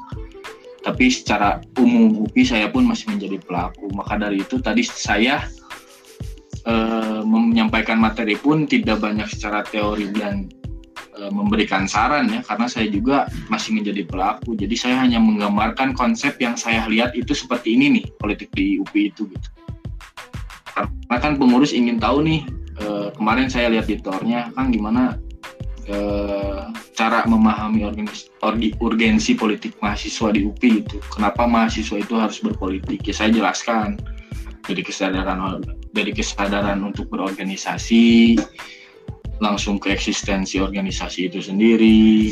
Tapi 0.84 1.08
secara 1.08 1.62
umum 1.80 2.28
UPI 2.28 2.44
saya 2.44 2.66
pun 2.68 2.84
masih 2.84 3.14
menjadi 3.14 3.40
pelaku. 3.40 3.88
Maka 3.94 4.20
dari 4.20 4.44
itu 4.44 4.60
tadi 4.60 4.84
saya 4.84 5.46
e, 6.66 6.74
menyampaikan 7.24 7.96
materi 7.96 8.36
pun 8.36 8.68
tidak 8.68 9.00
banyak 9.00 9.24
secara 9.30 9.64
teori 9.64 10.12
dan 10.12 10.52
e, 11.14 11.22
memberikan 11.30 11.86
saran 11.86 12.28
ya 12.30 12.42
karena 12.42 12.66
saya 12.66 12.90
juga 12.90 13.30
masih 13.48 13.78
menjadi 13.78 14.02
pelaku. 14.06 14.58
Jadi 14.58 14.74
saya 14.74 15.00
hanya 15.02 15.22
menggambarkan 15.22 15.94
konsep 15.94 16.36
yang 16.42 16.58
saya 16.58 16.84
lihat 16.90 17.14
itu 17.14 17.32
seperti 17.32 17.78
ini 17.78 18.00
nih 18.00 18.06
politik 18.18 18.50
di 18.52 18.78
UPI 18.82 19.14
itu 19.14 19.30
gitu. 19.30 19.48
Karena 20.74 21.18
kan 21.22 21.38
pengurus 21.38 21.70
ingin 21.70 22.02
tahu 22.02 22.26
nih 22.26 22.42
e, 22.82 22.86
kemarin 23.14 23.46
saya 23.46 23.70
lihat 23.70 23.86
di 23.86 23.96
tornya 24.02 24.50
kan 24.58 24.74
gimana 24.74 25.16
e, 25.86 25.96
cara 26.94 27.26
memahami 27.26 27.86
organis, 27.86 28.30
urgensi 28.78 29.34
politik 29.34 29.78
mahasiswa 29.78 30.30
di 30.34 30.46
UPI 30.46 30.70
itu? 30.82 30.98
Kenapa 31.14 31.46
mahasiswa 31.46 31.98
itu 31.98 32.14
harus 32.18 32.38
berpolitik? 32.42 33.02
Ya 33.06 33.14
saya 33.14 33.30
jelaskan. 33.30 33.98
Dari 34.64 34.80
kesadaran 34.80 35.60
dari 35.92 36.16
kesadaran 36.16 36.80
untuk 36.80 37.12
berorganisasi 37.12 38.34
langsung 39.42 39.82
ke 39.82 39.94
eksistensi 39.94 40.62
organisasi 40.62 41.30
itu 41.30 41.40
sendiri, 41.42 42.30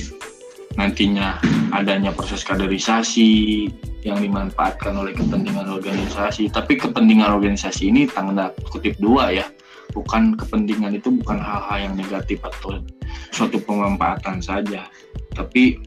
nantinya 0.79 1.39
adanya 1.75 2.15
proses 2.15 2.47
kaderisasi 2.47 3.69
yang 4.03 4.19
dimanfaatkan 4.19 4.95
oleh 4.95 5.15
kepentingan 5.15 5.69
organisasi. 5.71 6.51
Tapi 6.51 6.79
kepentingan 6.79 7.31
organisasi 7.31 7.91
ini 7.91 8.11
tanda 8.11 8.51
kutip 8.71 8.99
dua 8.99 9.31
ya, 9.31 9.47
bukan 9.95 10.35
kepentingan 10.35 10.99
itu 10.99 11.13
bukan 11.23 11.39
hal-hal 11.39 11.91
yang 11.91 11.95
negatif 11.95 12.43
atau 12.43 12.83
suatu 13.31 13.61
pemanfaatan 13.63 14.43
saja, 14.43 14.89
tapi 15.37 15.79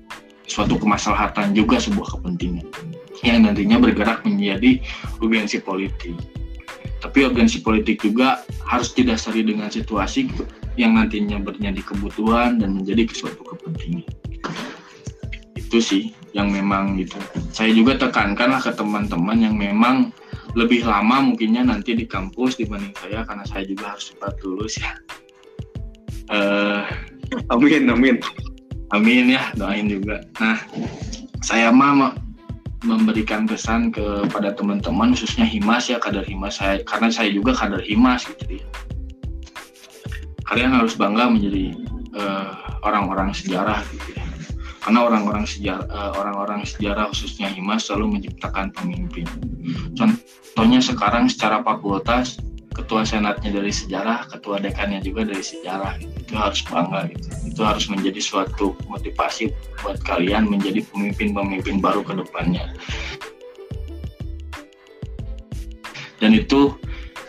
suatu 0.45 0.77
kemaslahatan 0.77 1.57
juga 1.57 1.81
sebuah 1.81 2.19
kepentingan 2.19 2.65
yang 3.25 3.41
nantinya 3.47 3.81
bergerak 3.81 4.21
menjadi 4.21 4.77
urgensi 5.17 5.57
politik. 5.57 6.13
Tapi 7.01 7.21
urgensi 7.25 7.61
politik 7.61 8.01
juga 8.01 8.41
harus 8.65 8.93
didasari 8.93 9.45
dengan 9.45 9.69
situasi 9.69 10.29
yang 10.75 10.99
nantinya 10.99 11.39
menjadi 11.39 11.81
kebutuhan 11.83 12.59
dan 12.59 12.79
menjadi 12.79 13.07
suatu 13.11 13.41
kepentingan. 13.43 14.03
Itu 15.55 15.79
sih 15.79 16.11
yang 16.35 16.51
memang 16.51 16.99
gitu. 16.99 17.15
Saya 17.55 17.71
juga 17.71 17.95
tekankan 17.95 18.51
lah 18.55 18.61
ke 18.61 18.75
teman-teman 18.75 19.39
yang 19.39 19.55
memang 19.55 20.11
lebih 20.55 20.83
lama 20.87 21.31
mungkinnya 21.31 21.67
nanti 21.67 21.95
di 21.95 22.07
kampus 22.07 22.59
dibanding 22.59 22.95
saya 22.99 23.23
karena 23.27 23.43
saya 23.47 23.63
juga 23.67 23.95
harus 23.95 24.11
cepat 24.11 24.33
lulus 24.43 24.75
ya. 24.79 24.91
Uh, 26.31 26.83
amin 27.51 27.87
amin. 27.91 28.15
Amin 28.93 29.31
ya 29.31 29.51
doain 29.55 29.87
juga. 29.87 30.23
Nah 30.43 30.59
saya 31.39 31.71
mah 31.71 32.15
memberikan 32.85 33.49
pesan 33.49 33.89
kepada 33.89 34.53
teman-teman 34.53 35.15
khususnya 35.15 35.47
himas 35.47 35.87
ya 35.87 35.97
kader 35.97 36.27
himas. 36.27 36.59
Saya 36.59 36.83
karena 36.83 37.09
saya 37.09 37.31
juga 37.31 37.55
kader 37.55 37.81
himas 37.81 38.27
gitu 38.27 38.59
ya 38.59 38.67
kalian 40.45 40.71
harus 40.77 40.93
bangga 40.93 41.25
menjadi 41.29 41.73
eh, 42.15 42.51
orang-orang 42.85 43.33
uh, 43.33 43.35
sejarah 43.35 43.81
gitu 43.91 44.09
ya. 44.17 44.25
Karena 44.85 45.01
orang-orang 45.01 45.49
sejarah 45.49 45.85
uh, 45.89 46.11
orang-orang 46.13 46.61
sejarah 46.61 47.09
khususnya 47.09 47.49
Himas 47.49 47.89
selalu 47.89 48.21
menciptakan 48.21 48.69
pemimpin. 48.69 49.25
Contohnya 49.97 50.77
sekarang 50.77 51.25
secara 51.25 51.65
fakultas 51.65 52.37
ketua 52.75 53.01
senatnya 53.01 53.49
dari 53.49 53.73
sejarah, 53.73 54.29
ketua 54.29 54.61
dekannya 54.61 55.01
juga 55.01 55.25
dari 55.25 55.41
sejarah. 55.41 55.97
Itu 55.97 56.37
harus 56.37 56.61
bangga 56.69 57.09
gitu. 57.09 57.27
Itu 57.49 57.61
harus 57.65 57.89
menjadi 57.89 58.21
suatu 58.21 58.77
motivasi 58.85 59.49
buat 59.81 59.97
kalian 60.05 60.45
menjadi 60.45 60.85
pemimpin-pemimpin 60.93 61.81
baru 61.81 62.05
ke 62.05 62.13
depannya. 62.21 62.69
Dan 66.21 66.37
itu 66.37 66.77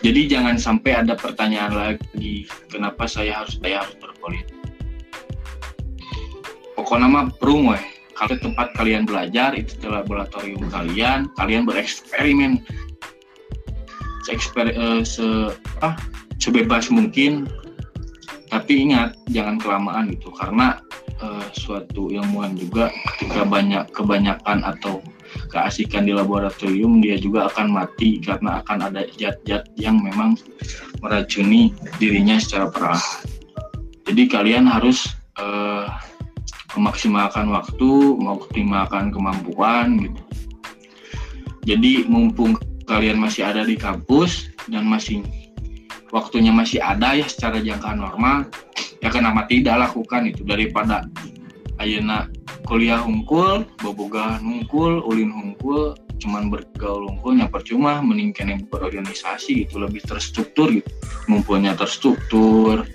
jadi 0.04 0.20
jangan 0.28 0.56
sampai 0.60 0.92
ada 0.92 1.16
pertanyaan 1.16 1.72
lagi 1.72 2.44
kenapa 2.68 3.08
saya 3.08 3.40
harus 3.40 3.56
saya 3.56 3.80
harus 3.80 3.96
berpolitik. 3.96 4.56
Pokoknya 6.76 7.08
mah 7.08 7.26
perung 7.40 7.72
weh. 7.72 7.84
Kalau 8.16 8.36
tempat 8.40 8.72
kalian 8.80 9.04
belajar 9.04 9.52
itu 9.52 9.76
laboratorium 9.84 10.72
kalian, 10.72 11.28
kalian 11.36 11.68
bereksperimen 11.68 12.64
seeksper, 14.24 14.72
uh, 14.72 15.04
se, 15.04 15.52
ah, 15.84 15.96
sebebas 16.40 16.88
mungkin. 16.88 17.48
Tapi 18.48 18.88
ingat 18.88 19.18
jangan 19.28 19.60
kelamaan 19.60 20.16
gitu 20.16 20.32
karena 20.32 20.80
uh, 21.20 21.44
suatu 21.52 22.08
ilmuwan 22.08 22.56
juga 22.56 22.88
ketika 23.16 23.42
banyak 23.44 23.84
kebanyakan 23.92 24.64
atau 24.64 25.02
keasikan 25.52 26.08
di 26.08 26.12
laboratorium 26.16 27.00
dia 27.00 27.20
juga 27.20 27.46
akan 27.52 27.72
mati 27.72 28.18
karena 28.20 28.64
akan 28.64 28.90
ada 28.92 29.02
zat-zat 29.16 29.68
yang 29.76 30.00
memang 30.00 30.36
meracuni 31.00 31.72
dirinya 32.00 32.40
secara 32.40 32.72
perlahan. 32.72 33.22
Jadi 34.06 34.22
kalian 34.30 34.64
harus 34.70 35.10
uh, 35.36 35.90
memaksimalkan 36.78 37.50
waktu, 37.50 37.90
mengoptimalkan 38.20 39.10
kemampuan 39.10 40.06
gitu. 40.06 40.20
Jadi 41.66 42.06
mumpung 42.06 42.54
kalian 42.86 43.18
masih 43.18 43.42
ada 43.42 43.66
di 43.66 43.74
kampus 43.74 44.54
dan 44.70 44.86
masih 44.86 45.26
waktunya 46.14 46.54
masih 46.54 46.78
ada 46.78 47.18
ya 47.18 47.26
secara 47.26 47.58
jangka 47.58 47.98
normal, 47.98 48.46
ya 49.02 49.10
kenapa 49.10 49.50
tidak 49.50 49.90
lakukan 49.90 50.30
itu 50.30 50.46
daripada 50.46 51.02
ayana 51.78 52.28
kuliah 52.66 52.98
hungkul 53.00 53.68
boboga 53.80 54.40
hungkul 54.42 55.04
ulin 55.06 55.30
hungkul 55.30 55.94
cuman 56.16 56.48
bergaul 56.48 57.12
hungkulnya 57.12 57.46
percuma 57.52 58.00
meningkat 58.00 58.48
yang 58.48 58.64
berorganisasi 58.72 59.68
itu 59.68 59.76
lebih 59.76 60.00
terstruktur 60.04 60.72
gitu. 60.72 60.88
Ngumpulnya 61.28 61.76
terstruktur 61.76 62.88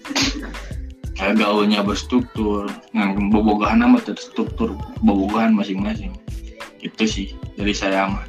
kayak 1.14 1.38
gaulnya 1.38 1.86
berstruktur. 1.86 2.66
Nah 2.98 3.14
bobogahan 3.14 3.86
nama 3.86 4.02
terstruktur 4.02 4.74
bobogahan 5.06 5.54
masing-masing. 5.54 6.18
Itu 6.82 7.06
sih 7.06 7.38
dari 7.54 7.78
saya 7.78 8.10
mah. 8.10 8.26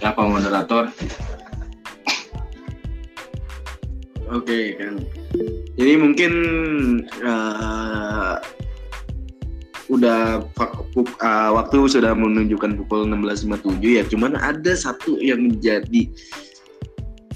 Ya 0.00 0.16
pak 0.16 0.24
moderator. 0.24 0.88
Oke 4.30 4.46
okay, 4.46 4.64
kan. 4.80 4.94
Jadi 5.76 5.92
mungkin 5.98 6.32
uh, 7.20 8.40
udah 9.90 10.46
uh, 10.62 11.50
waktu 11.52 11.76
sudah 11.90 12.14
menunjukkan 12.14 12.78
pukul 12.78 13.10
16.57 13.10 13.82
ya. 13.82 14.02
Cuman 14.06 14.38
ada 14.38 14.72
satu 14.78 15.18
yang 15.18 15.42
menjadi 15.42 16.06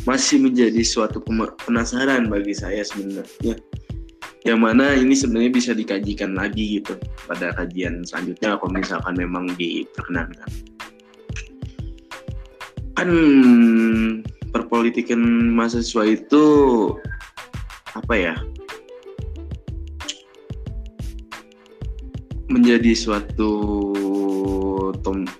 masih 0.06 0.38
menjadi 0.38 0.80
suatu 0.86 1.18
penasaran 1.66 2.30
bagi 2.30 2.54
saya 2.54 2.86
sebenarnya. 2.86 3.58
Yang 4.44 4.60
mana 4.60 4.92
ini 4.92 5.16
sebenarnya 5.16 5.52
bisa 5.56 5.72
dikajikan 5.72 6.36
lagi 6.36 6.78
gitu 6.80 7.00
pada 7.24 7.56
kajian 7.56 8.04
selanjutnya 8.04 8.60
kalau 8.60 8.72
misalkan 8.72 9.14
memang 9.16 9.48
diperkenankan. 9.56 10.50
Kan 12.94 13.10
perpolitikan 14.54 15.18
mahasiswa 15.56 16.04
itu 16.06 16.44
apa 17.96 18.14
ya 18.14 18.34
menjadi 22.50 22.92
suatu 22.92 23.52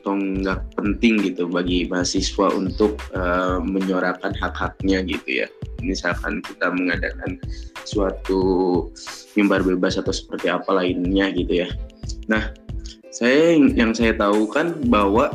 tonggak 0.05 0.61
penting 0.76 1.20
gitu 1.24 1.48
bagi 1.48 1.88
mahasiswa 1.88 2.52
untuk 2.52 3.00
uh, 3.16 3.61
menyuarakan 3.64 4.36
hak-haknya 4.36 5.00
gitu 5.05 5.44
ya 5.44 5.48
misalkan 5.84 6.40
kita 6.40 6.72
mengadakan 6.72 7.36
suatu 7.84 8.40
mimbar 9.36 9.61
bebas 9.61 10.00
atau 10.00 10.11
seperti 10.11 10.48
apa 10.48 10.72
lainnya 10.72 11.28
gitu 11.36 11.64
ya. 11.64 11.68
Nah, 12.26 12.50
saya 13.12 13.61
yang 13.61 13.92
saya 13.92 14.16
tahu 14.16 14.48
kan 14.48 14.72
bahwa 14.88 15.30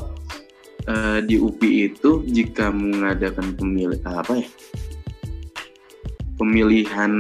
uh, 0.90 1.20
di 1.22 1.38
UPI 1.38 1.94
itu 1.94 2.26
jika 2.26 2.74
mengadakan 2.74 3.54
pemilih 3.56 4.02
apa 4.04 4.42
ya 4.42 4.50
pemilihan 6.40 7.14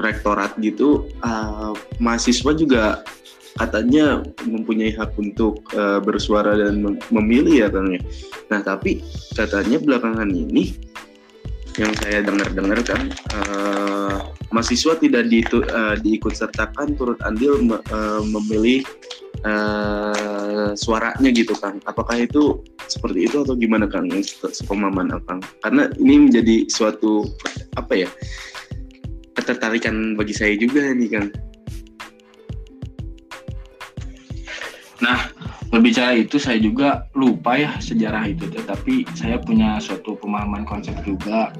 rektorat 0.00 0.56
gitu 0.60 1.08
uh, 1.22 1.72
mahasiswa 2.00 2.52
juga 2.56 3.04
katanya 3.54 4.22
mempunyai 4.42 4.90
hak 4.90 5.14
untuk 5.14 5.62
uh, 5.78 6.02
bersuara 6.02 6.58
dan 6.58 6.98
memilih 7.14 7.66
ya 7.66 7.68
kan 7.70 7.86
ya. 7.86 8.00
Nah 8.50 8.60
tapi 8.66 8.98
katanya 9.38 9.78
belakangan 9.78 10.26
ini 10.26 10.74
yang 11.74 11.90
saya 11.98 12.22
dengar-dengar 12.22 12.78
kan 12.86 13.10
uh, 13.34 14.30
mahasiswa 14.54 14.94
tidak 14.98 15.26
di, 15.26 15.42
uh, 15.50 15.98
diikut 15.98 16.34
sertakan 16.34 16.94
turut 16.94 17.18
andil 17.26 17.58
uh, 17.90 18.22
memilih 18.22 18.86
uh, 19.42 20.70
suaranya 20.78 21.34
gitu 21.34 21.50
kan 21.58 21.82
apakah 21.90 22.22
itu 22.22 22.62
seperti 22.86 23.26
itu 23.26 23.42
atau 23.42 23.58
gimana 23.58 23.90
kan 23.90 24.06
sepemahaman 24.46 25.18
abang 25.18 25.42
karena 25.66 25.90
ini 25.98 26.30
menjadi 26.30 26.56
suatu 26.70 27.26
apa 27.74 28.06
ya 28.06 28.08
ketertarikan 29.34 30.14
bagi 30.14 30.34
saya 30.34 30.54
juga 30.54 30.94
nih 30.94 31.10
kan 31.10 31.26
nah 35.02 35.34
berbicara 35.74 36.14
itu 36.14 36.38
saya 36.38 36.62
juga 36.62 37.10
lupa 37.18 37.58
ya 37.58 37.74
sejarah 37.82 38.30
itu 38.30 38.46
tetapi 38.46 39.02
saya 39.18 39.42
punya 39.42 39.82
suatu 39.82 40.14
pemahaman 40.14 40.62
konsep 40.62 40.94
juga. 41.02 41.50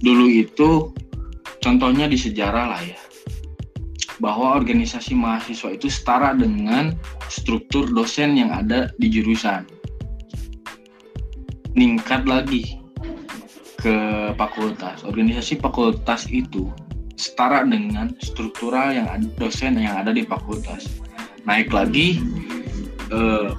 Dulu 0.00 0.24
itu 0.32 0.88
contohnya 1.60 2.08
di 2.08 2.16
sejarah 2.16 2.72
lah 2.72 2.80
ya 2.80 2.96
bahwa 4.24 4.56
organisasi 4.56 5.12
mahasiswa 5.12 5.76
itu 5.76 5.92
setara 5.92 6.32
dengan 6.32 6.96
struktur 7.28 7.84
dosen 7.92 8.40
yang 8.40 8.48
ada 8.56 8.88
di 8.96 9.12
jurusan. 9.12 9.68
Meningkat 11.76 12.24
lagi 12.24 12.80
ke 13.76 13.96
fakultas. 14.40 15.04
Organisasi 15.04 15.60
fakultas 15.60 16.24
itu 16.32 16.72
setara 17.16 17.64
dengan 17.64 18.12
struktural 18.20 18.92
yang 18.92 19.08
ada 19.08 19.26
dosen 19.40 19.80
yang 19.80 19.96
ada 19.96 20.12
di 20.12 20.22
fakultas. 20.22 21.00
Naik 21.48 21.72
lagi 21.72 22.20
eh, 23.10 23.50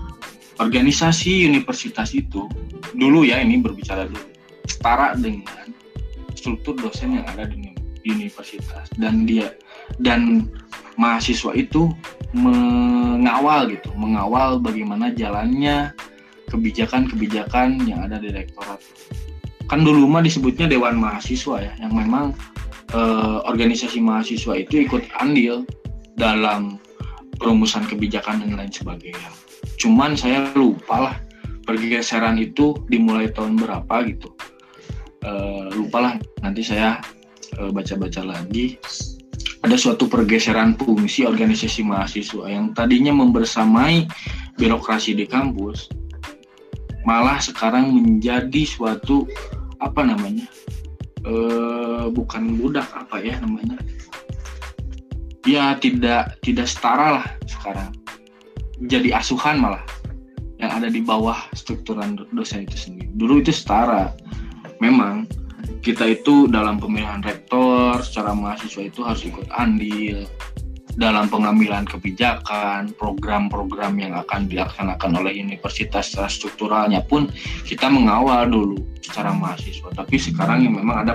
organisasi 0.61 1.45
universitas 1.45 2.13
itu 2.13 2.45
dulu 2.93 3.25
ya 3.25 3.41
ini 3.41 3.61
berbicara 3.61 4.05
dulu 4.09 4.25
setara 4.69 5.17
dengan 5.17 5.73
struktur 6.37 6.77
dosen 6.77 7.17
yang 7.17 7.25
ada 7.33 7.49
di 7.49 7.73
universitas. 8.05 8.87
Dan 8.95 9.25
dia 9.25 9.57
dan 9.99 10.47
mahasiswa 10.97 11.53
itu 11.57 11.89
mengawal 12.35 13.71
gitu 13.71 13.89
mengawal 13.95 14.59
bagaimana 14.59 15.13
jalannya 15.13 15.93
kebijakan-kebijakan 16.51 17.83
yang 17.87 18.05
ada 18.07 18.21
di 18.21 18.31
rektorat. 18.31 18.79
Kan 19.67 19.83
dulu 19.83 20.07
mah 20.07 20.23
disebutnya 20.23 20.71
dewan 20.71 20.95
mahasiswa 20.95 21.59
ya 21.59 21.73
yang 21.83 21.91
memang 21.91 22.31
eh, 22.93 23.37
organisasi 23.47 23.99
mahasiswa 23.99 24.53
itu 24.55 24.87
ikut 24.87 25.03
andil 25.19 25.67
dalam 26.17 26.81
perumusan 27.37 27.85
kebijakan 27.85 28.41
dan 28.43 28.57
lain 28.57 28.73
sebagainya. 28.73 29.29
Cuman 29.77 30.17
saya 30.17 30.49
lupa 30.57 30.97
lah 31.09 31.15
pergeseran 31.67 32.41
itu 32.41 32.73
dimulai 32.89 33.29
tahun 33.29 33.61
berapa 33.61 33.95
gitu. 34.09 34.33
E, 35.21 35.31
lupa 35.77 35.97
lah 36.01 36.13
nanti 36.41 36.65
saya 36.65 36.97
baca 37.53 37.71
baca-baca 37.71 38.21
lagi. 38.25 38.81
Ada 39.61 39.75
suatu 39.75 40.05
pergeseran 40.07 40.77
fungsi 40.77 41.25
organisasi 41.25 41.81
mahasiswa 41.85 42.45
yang 42.47 42.71
tadinya 42.77 43.11
membersamai 43.11 44.05
birokrasi 44.55 45.17
di 45.17 45.25
kampus, 45.25 45.89
malah 47.03 47.41
sekarang 47.41 47.89
menjadi 47.91 48.63
suatu 48.63 49.25
apa 49.81 50.05
namanya? 50.05 50.45
E, 51.27 51.33
bukan 52.15 52.55
budak 52.55 52.87
apa 52.95 53.19
ya 53.19 53.35
namanya? 53.43 53.75
ya 55.47 55.79
tidak 55.79 56.35
tidak 56.43 56.67
setara 56.67 57.23
lah 57.23 57.27
sekarang. 57.47 57.95
Jadi 58.83 59.15
asuhan 59.15 59.63
malah 59.63 59.81
yang 60.59 60.75
ada 60.75 60.91
di 60.91 60.99
bawah 61.01 61.39
strukturan 61.55 62.19
dosen 62.35 62.67
itu 62.67 62.77
sendiri. 62.77 63.09
Dulu 63.15 63.41
itu 63.41 63.55
setara. 63.55 64.11
Memang 64.83 65.25
kita 65.81 66.03
itu 66.13 66.51
dalam 66.51 66.77
pemilihan 66.77 67.23
rektor 67.23 68.03
secara 68.03 68.35
mahasiswa 68.35 68.83
itu 68.85 69.01
harus 69.01 69.23
ikut 69.23 69.47
andil 69.55 70.27
dalam 70.97 71.29
pengambilan 71.29 71.85
kebijakan, 71.85 72.89
program-program 72.97 74.01
yang 74.01 74.17
akan 74.17 74.49
dilaksanakan 74.49 75.21
oleh 75.21 75.37
universitas 75.37 76.09
secara 76.09 76.25
strukturalnya 76.25 77.05
pun 77.05 77.29
kita 77.69 77.85
mengawal 77.85 78.49
dulu 78.49 78.81
secara 79.05 79.29
mahasiswa. 79.29 79.93
Tapi 79.93 80.17
sekarang 80.17 80.65
yang 80.65 80.73
memang 80.73 81.05
ada 81.05 81.13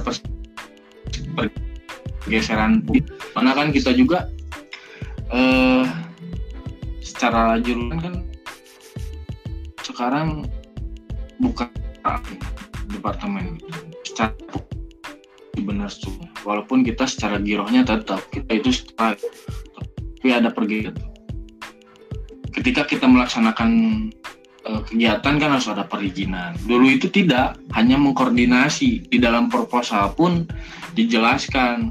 pergeseran 2.23 2.87
mana 3.35 3.51
kan 3.59 3.75
kita 3.75 3.91
juga 3.91 4.31
eh, 5.35 5.85
secara 7.03 7.59
jurusan 7.59 7.99
kan 7.99 8.15
sekarang 9.83 10.47
bukan 11.43 11.67
departemen 12.95 13.59
secara 14.07 14.31
benar 15.63 15.91
tuh 15.91 16.15
walaupun 16.43 16.83
kita 16.83 17.07
secara 17.07 17.39
girohnya 17.39 17.87
tetap 17.87 18.23
kita 18.35 18.51
itu 18.59 18.71
secara 18.75 19.15
tapi 20.23 20.39
ada 20.39 20.55
pergi 20.55 20.87
ketika 22.55 22.87
kita 22.87 23.11
melaksanakan 23.11 23.71
uh, 24.71 24.87
kegiatan 24.87 25.35
kan 25.43 25.51
harus 25.59 25.67
ada 25.67 25.83
perizinan 25.83 26.55
dulu 26.63 26.95
itu 26.95 27.11
tidak 27.11 27.59
hanya 27.75 27.99
mengkoordinasi 27.99 29.11
di 29.11 29.19
dalam 29.19 29.51
proposal 29.51 30.15
pun 30.15 30.47
dijelaskan 30.95 31.91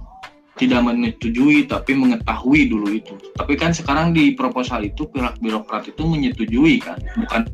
tidak 0.56 0.80
menyetujui 0.80 1.66
tapi 1.66 1.98
mengetahui 1.98 2.70
dulu 2.70 2.94
itu. 2.94 3.18
Tapi 3.34 3.58
kan 3.58 3.74
sekarang 3.74 4.14
di 4.14 4.38
proposal 4.38 4.86
itu 4.86 5.10
pihak 5.10 5.42
birokrat 5.42 5.90
itu 5.90 6.06
menyetujui 6.06 6.78
kan, 6.78 7.02
bukan 7.18 7.50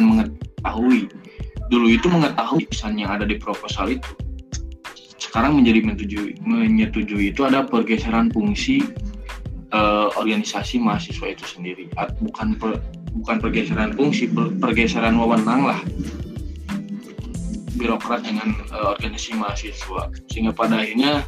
mengetahui. 0.00 1.10
Dulu 1.68 1.86
itu 1.92 2.08
mengetahui 2.08 2.64
pesan 2.70 2.96
yang 2.96 3.12
ada 3.12 3.28
di 3.28 3.36
proposal 3.36 3.92
itu. 3.92 4.08
Sekarang 5.20 5.60
menjadi 5.60 5.84
menyetujui, 5.84 6.40
menyetujui 6.40 7.36
itu 7.36 7.44
ada 7.44 7.68
pergeseran 7.68 8.32
fungsi 8.32 8.80
uh, 9.72 10.08
organisasi 10.16 10.80
mahasiswa 10.80 11.26
itu 11.28 11.44
sendiri. 11.44 11.88
Bukan 12.22 12.56
per, 12.56 12.80
bukan 13.18 13.36
pergeseran 13.40 13.96
fungsi, 13.96 14.28
per, 14.30 14.52
pergeseran 14.56 15.16
wewenang 15.16 15.68
lah 15.68 15.80
birokrat 17.78 18.26
dengan 18.26 18.58
uh, 18.74 18.98
organisasi 18.98 19.38
mahasiswa 19.38 20.10
sehingga 20.26 20.50
pada 20.50 20.82
akhirnya 20.82 21.22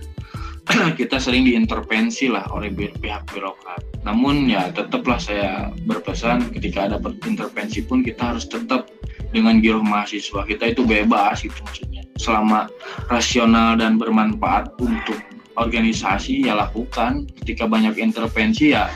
kita 0.98 1.22
sering 1.22 1.46
diintervensi 1.46 2.26
lah 2.26 2.44
oleh 2.50 2.74
pihak 2.74 3.30
birokrat. 3.30 3.80
Namun 4.02 4.50
ya 4.50 4.68
tetaplah 4.74 5.22
saya 5.22 5.70
berpesan 5.86 6.50
ketika 6.50 6.90
ada 6.90 6.98
intervensi 7.24 7.86
pun 7.86 8.02
kita 8.02 8.34
harus 8.34 8.50
tetap 8.50 8.90
dengan 9.30 9.62
giroh 9.62 9.82
mahasiswa 9.82 10.42
kita 10.42 10.74
itu 10.74 10.82
bebas 10.82 11.46
itu 11.46 11.54
maksudnya. 11.62 12.02
Selama 12.18 12.68
rasional 13.08 13.78
dan 13.80 13.96
bermanfaat 13.96 14.76
untuk 14.82 15.16
organisasi 15.60 16.48
ya 16.48 16.56
lakukan. 16.56 17.28
Ketika 17.44 17.68
banyak 17.68 18.00
intervensi 18.00 18.72
ya 18.72 18.88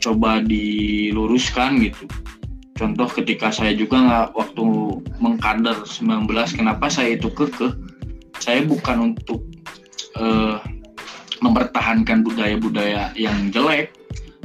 coba 0.00 0.40
diluruskan 0.40 1.84
gitu. 1.84 2.08
Contoh 2.78 3.10
ketika 3.10 3.50
saya 3.50 3.74
juga 3.74 3.98
nggak 4.00 4.28
waktu 4.38 4.64
mengkader 5.18 5.82
19 5.82 6.30
kenapa 6.54 6.86
saya 6.86 7.18
itu 7.18 7.26
kekeh 7.34 7.74
saya 8.38 8.62
bukan 8.62 9.12
untuk 9.12 9.42
uh, 10.14 10.62
mempertahankan 11.42 12.22
budaya-budaya 12.22 13.14
yang 13.18 13.50
jelek, 13.50 13.94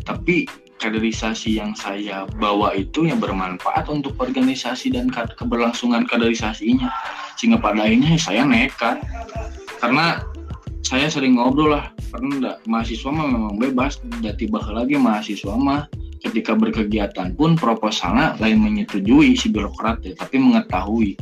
tapi 0.05 0.49
kaderisasi 0.81 1.61
yang 1.61 1.71
saya 1.77 2.27
bawa 2.37 2.75
itu 2.75 3.07
yang 3.07 3.21
bermanfaat 3.23 3.87
untuk 3.87 4.19
organisasi 4.19 4.91
dan 4.91 5.07
keberlangsungan 5.13 6.03
kaderisasinya. 6.09 6.91
Sehingga 7.39 7.61
pada 7.61 7.87
akhirnya 7.87 8.19
saya 8.19 8.43
nekat. 8.43 8.99
Karena 9.79 10.19
saya 10.83 11.07
sering 11.09 11.39
ngobrol 11.39 11.73
lah. 11.73 11.89
Karena 12.11 12.59
mahasiswa 12.67 13.09
mah 13.09 13.27
memang 13.31 13.55
bebas. 13.57 13.97
Dan 14.21 14.35
tiba 14.35 14.61
lagi 14.69 14.99
mahasiswa 14.99 15.55
mah. 15.55 15.87
Ketika 16.23 16.55
berkegiatan 16.55 17.35
pun 17.35 17.59
proposalnya 17.59 18.39
lain 18.39 18.63
menyetujui 18.63 19.35
si 19.35 19.51
birokrat 19.51 19.99
ya, 20.07 20.15
tapi 20.15 20.39
mengetahui. 20.39 21.19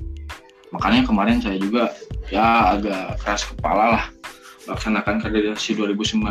Makanya 0.69 1.09
kemarin 1.09 1.41
saya 1.41 1.57
juga 1.57 1.89
ya 2.29 2.77
agak 2.77 3.17
keras 3.25 3.43
kepala 3.49 3.97
lah 3.97 4.05
laksanakan 4.69 5.19
kandidasi 5.19 5.73
2019 5.73 6.21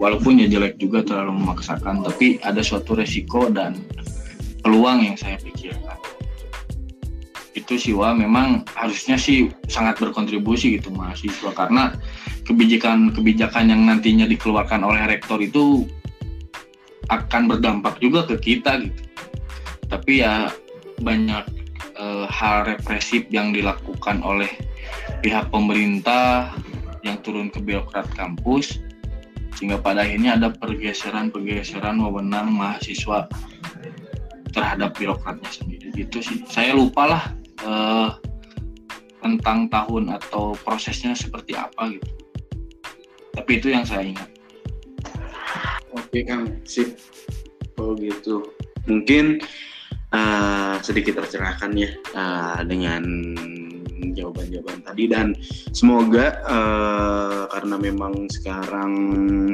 walaupun 0.00 0.40
ya 0.40 0.48
jelek 0.48 0.80
juga 0.80 1.04
terlalu 1.04 1.36
memaksakan 1.36 2.00
tapi 2.00 2.40
ada 2.40 2.64
suatu 2.64 2.96
resiko 2.96 3.52
dan 3.52 3.76
peluang 4.64 5.04
yang 5.04 5.16
saya 5.20 5.36
pikirkan 5.36 6.00
itu 7.58 7.74
sih 7.74 7.92
wah 7.96 8.14
memang 8.14 8.62
harusnya 8.78 9.18
sih 9.18 9.50
sangat 9.66 9.98
berkontribusi 9.98 10.78
gitu 10.78 10.94
mahasiswa. 10.94 11.50
Karena 11.50 11.90
kebijakan-kebijakan 12.46 13.70
yang 13.70 13.82
nantinya 13.86 14.26
dikeluarkan 14.30 14.86
oleh 14.86 15.02
rektor 15.10 15.42
itu 15.42 15.86
akan 17.10 17.50
berdampak 17.50 17.98
juga 17.98 18.26
ke 18.26 18.38
kita 18.38 18.86
gitu. 18.86 19.02
Tapi 19.90 20.22
ya 20.22 20.54
banyak 21.02 21.42
e, 21.98 22.06
hal 22.30 22.70
represif 22.70 23.26
yang 23.34 23.50
dilakukan 23.50 24.22
oleh 24.22 24.50
pihak 25.18 25.50
pemerintah 25.50 26.54
yang 27.02 27.18
turun 27.26 27.50
ke 27.50 27.58
birokrat 27.58 28.06
kampus 28.14 28.78
sehingga 29.58 29.82
pada 29.82 30.06
akhirnya 30.06 30.38
ada 30.38 30.54
pergeseran-pergeseran 30.54 31.98
wewenang 31.98 32.54
mahasiswa 32.54 33.26
terhadap 34.54 34.94
birokratnya 34.94 35.50
sendiri. 35.50 35.90
Gitu 35.90 36.22
sih. 36.22 36.46
Saya 36.46 36.78
lupa 36.78 37.10
lah 37.10 37.24
eh, 37.64 38.10
tentang 39.20 39.68
tahun 39.68 40.16
atau 40.16 40.56
prosesnya 40.64 41.12
seperti 41.12 41.52
apa 41.52 41.92
gitu. 41.92 42.08
Tapi 43.36 43.50
itu 43.60 43.68
yang 43.70 43.84
saya 43.86 44.10
ingat. 44.10 44.28
Oke 45.94 46.24
kang. 46.26 46.58
Sip. 46.66 46.98
Oh 47.78 47.94
gitu. 47.96 48.50
Mungkin 48.88 49.44
uh, 50.10 50.76
sedikit 50.82 51.22
tercerahkan 51.22 51.70
ya 51.76 51.90
uh, 52.16 52.60
dengan 52.66 53.02
jawaban-jawaban 54.16 54.82
tadi. 54.82 55.04
Dan 55.06 55.36
semoga 55.70 56.40
uh, 56.46 57.44
karena 57.52 57.76
memang 57.78 58.26
sekarang 58.32 58.92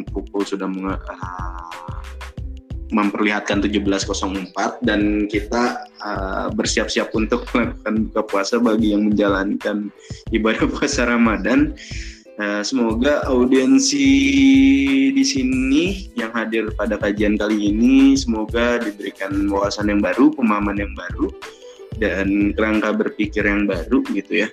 pukul 0.09 0.43
sudah 0.47 0.69
meng, 0.71 0.95
uh, 0.95 1.71
memperlihatkan 2.91 3.63
17.04 3.65 4.87
dan 4.87 5.27
kita 5.27 5.87
uh, 6.03 6.49
bersiap-siap 6.55 7.11
untuk 7.17 7.47
melakukan 7.55 8.11
buka 8.11 8.23
puasa 8.27 8.63
bagi 8.63 8.95
yang 8.95 9.11
menjalankan 9.11 9.91
ibadah 10.31 10.67
puasa 10.71 11.07
Ramadan. 11.09 11.75
Uh, 12.37 12.61
semoga 12.61 13.25
audiensi 13.33 14.05
di 15.09 15.25
sini 15.25 16.13
yang 16.21 16.29
hadir 16.37 16.69
pada 16.77 17.01
kajian 17.01 17.41
kali 17.41 17.73
ini 17.73 18.13
semoga 18.13 18.77
diberikan 18.77 19.49
wawasan 19.49 19.89
yang 19.89 20.05
baru, 20.05 20.29
pemahaman 20.37 20.77
yang 20.77 20.93
baru 20.93 21.33
dan 21.97 22.53
kerangka 22.53 22.93
berpikir 22.93 23.41
yang 23.41 23.65
baru 23.65 24.05
gitu 24.13 24.45
ya 24.45 24.49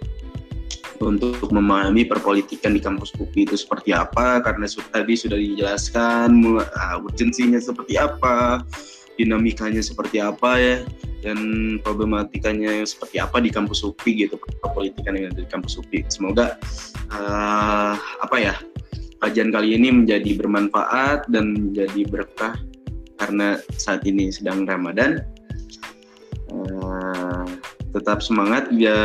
untuk 1.03 1.51
memahami 1.51 2.07
perpolitikan 2.07 2.73
di 2.73 2.81
kampus 2.81 3.11
UPI 3.19 3.51
itu 3.51 3.55
seperti 3.59 3.91
apa 3.91 4.39
karena 4.39 4.65
tadi 4.67 5.13
sudah 5.13 5.37
dijelaskan 5.37 6.29
uh, 6.63 7.03
urgensinya 7.03 7.59
seperti 7.59 7.99
apa 7.99 8.63
dinamikanya 9.19 9.83
seperti 9.83 10.23
apa 10.23 10.57
ya 10.57 10.77
dan 11.21 11.37
problematikanya 11.83 12.83
seperti 12.83 13.21
apa 13.21 13.37
di 13.43 13.53
kampus 13.53 13.85
UPI 13.85 14.27
gitu 14.27 14.35
perpolitikan 14.63 15.15
yang 15.19 15.31
ada 15.31 15.43
di 15.43 15.49
kampus 15.51 15.77
UPI 15.77 16.09
semoga 16.09 16.57
uh, 17.13 17.95
apa 17.99 18.37
ya 18.39 18.55
kajian 19.23 19.55
kali 19.55 19.79
ini 19.79 20.03
menjadi 20.03 20.35
bermanfaat 20.35 21.31
dan 21.31 21.55
menjadi 21.55 22.03
berkah 22.11 22.59
karena 23.23 23.55
saat 23.79 24.03
ini 24.03 24.27
sedang 24.35 24.67
Ramadan. 24.67 25.23
Uh, 26.51 27.47
tetap 27.95 28.19
semangat 28.19 28.67
ya 28.75 28.99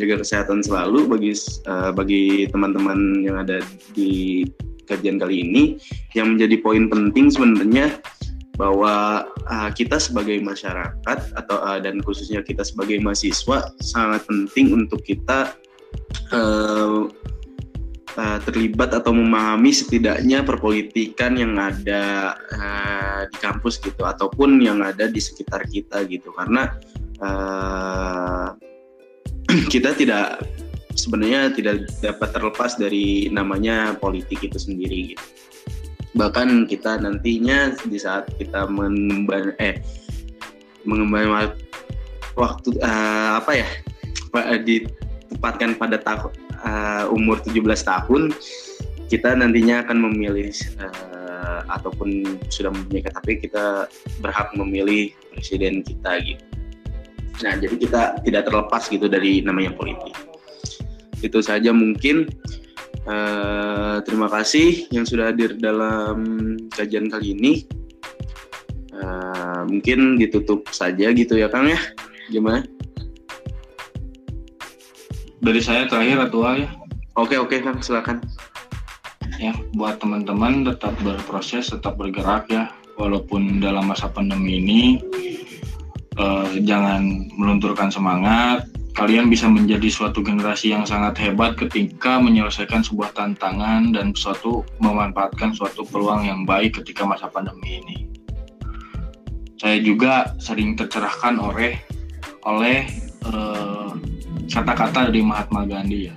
jaga 0.00 0.24
kesehatan 0.24 0.64
selalu 0.64 1.04
bagi 1.08 1.32
uh, 1.68 1.92
bagi 1.92 2.48
teman-teman 2.48 3.20
yang 3.20 3.36
ada 3.40 3.60
di 3.92 4.44
kajian 4.88 5.20
kali 5.20 5.44
ini. 5.44 5.76
Yang 6.16 6.26
menjadi 6.36 6.56
poin 6.60 6.84
penting 6.88 7.28
sebenarnya 7.32 8.00
bahwa 8.60 9.26
uh, 9.48 9.70
kita 9.72 9.96
sebagai 9.96 10.36
masyarakat 10.44 11.18
atau 11.34 11.56
uh, 11.64 11.80
dan 11.80 12.04
khususnya 12.04 12.44
kita 12.44 12.60
sebagai 12.64 13.00
mahasiswa 13.00 13.72
sangat 13.80 14.22
penting 14.28 14.76
untuk 14.76 15.00
kita 15.04 15.56
uh, 16.32 17.08
uh, 18.16 18.38
terlibat 18.44 18.92
atau 18.92 19.12
memahami 19.16 19.72
setidaknya 19.72 20.44
perpolitikan 20.44 21.36
yang 21.36 21.56
ada 21.56 22.36
uh, 22.52 23.20
di 23.28 23.36
kampus 23.40 23.80
gitu 23.80 24.04
ataupun 24.04 24.60
yang 24.60 24.84
ada 24.84 25.08
di 25.08 25.20
sekitar 25.20 25.64
kita 25.68 26.04
gitu. 26.08 26.28
Karena 26.36 26.76
uh, 27.24 28.52
kita 29.68 29.94
tidak 29.94 30.42
sebenarnya 30.96 31.52
tidak 31.52 31.88
dapat 32.00 32.28
terlepas 32.32 32.76
dari 32.76 33.28
namanya 33.32 33.96
politik 33.96 34.40
itu 34.44 34.58
sendiri 34.58 35.14
gitu. 35.14 35.26
Bahkan 36.12 36.68
kita 36.68 37.00
nantinya 37.00 37.72
di 37.88 37.96
saat 37.96 38.28
kita 38.36 38.68
mengembang 38.68 39.56
eh 39.56 39.80
mengembang 40.84 41.56
waktu 42.36 42.68
uh, 42.80 43.40
apa 43.40 43.52
ya 43.64 43.68
ditempatkan 44.64 45.76
pada 45.76 46.00
tahun 46.00 46.32
uh, 46.64 47.04
umur 47.12 47.40
17 47.44 47.62
tahun 47.64 48.32
kita 49.08 49.36
nantinya 49.36 49.84
akan 49.84 50.08
memilih 50.08 50.52
uh, 50.80 51.60
ataupun 51.68 52.40
sudah 52.48 52.72
mempunyai 52.72 53.04
KTP 53.04 53.48
kita 53.48 53.88
berhak 54.24 54.52
memilih 54.56 55.12
presiden 55.32 55.84
kita 55.84 56.20
gitu. 56.24 56.44
Nah, 57.40 57.56
jadi 57.56 57.74
kita 57.80 58.02
tidak 58.20 58.42
terlepas 58.44 58.82
gitu 58.92 59.08
dari 59.08 59.40
namanya 59.40 59.72
politik. 59.72 60.12
Itu 61.24 61.40
saja 61.40 61.72
mungkin. 61.72 62.28
Uh, 63.02 63.98
terima 64.06 64.30
kasih 64.30 64.86
yang 64.94 65.02
sudah 65.02 65.34
hadir 65.34 65.58
dalam 65.58 66.54
kajian 66.70 67.10
kali 67.10 67.34
ini. 67.34 67.66
Uh, 68.94 69.66
mungkin 69.66 70.20
ditutup 70.20 70.68
saja 70.70 71.10
gitu 71.10 71.34
ya 71.34 71.50
Kang 71.50 71.66
ya. 71.66 71.80
Gimana? 72.30 72.62
Dari 75.42 75.58
saya 75.58 75.90
terakhir 75.90 76.30
atau 76.30 76.46
ya. 76.54 76.70
Oke 77.18 77.34
oke 77.34 77.58
Kang 77.58 77.82
silakan. 77.82 78.22
Ya 79.42 79.50
buat 79.74 79.98
teman-teman 79.98 80.62
tetap 80.62 80.94
berproses, 81.02 81.74
tetap 81.74 81.98
bergerak 81.98 82.46
ya. 82.46 82.70
Walaupun 82.94 83.58
dalam 83.58 83.90
masa 83.90 84.06
pandemi 84.06 84.62
ini 84.62 84.80
uh, 86.18 86.48
jangan 86.64 87.28
melunturkan 87.36 87.88
semangat. 87.92 88.68
Kalian 88.92 89.32
bisa 89.32 89.48
menjadi 89.48 89.88
suatu 89.88 90.20
generasi 90.20 90.68
yang 90.68 90.84
sangat 90.84 91.16
hebat 91.24 91.56
ketika 91.56 92.20
menyelesaikan 92.20 92.84
sebuah 92.84 93.16
tantangan 93.16 93.88
dan 93.96 94.12
suatu 94.12 94.68
memanfaatkan 94.84 95.56
suatu 95.56 95.88
peluang 95.88 96.28
yang 96.28 96.44
baik 96.44 96.76
ketika 96.76 97.08
masa 97.08 97.32
pandemi 97.32 97.80
ini. 97.80 97.98
Saya 99.56 99.80
juga 99.80 100.36
sering 100.36 100.76
tercerahkan 100.76 101.40
oleh 101.40 101.80
oleh 102.44 102.84
uh, 103.24 103.96
kata-kata 104.52 105.08
dari 105.08 105.24
Mahatma 105.24 105.64
Gandhi 105.64 106.12
ya. 106.12 106.16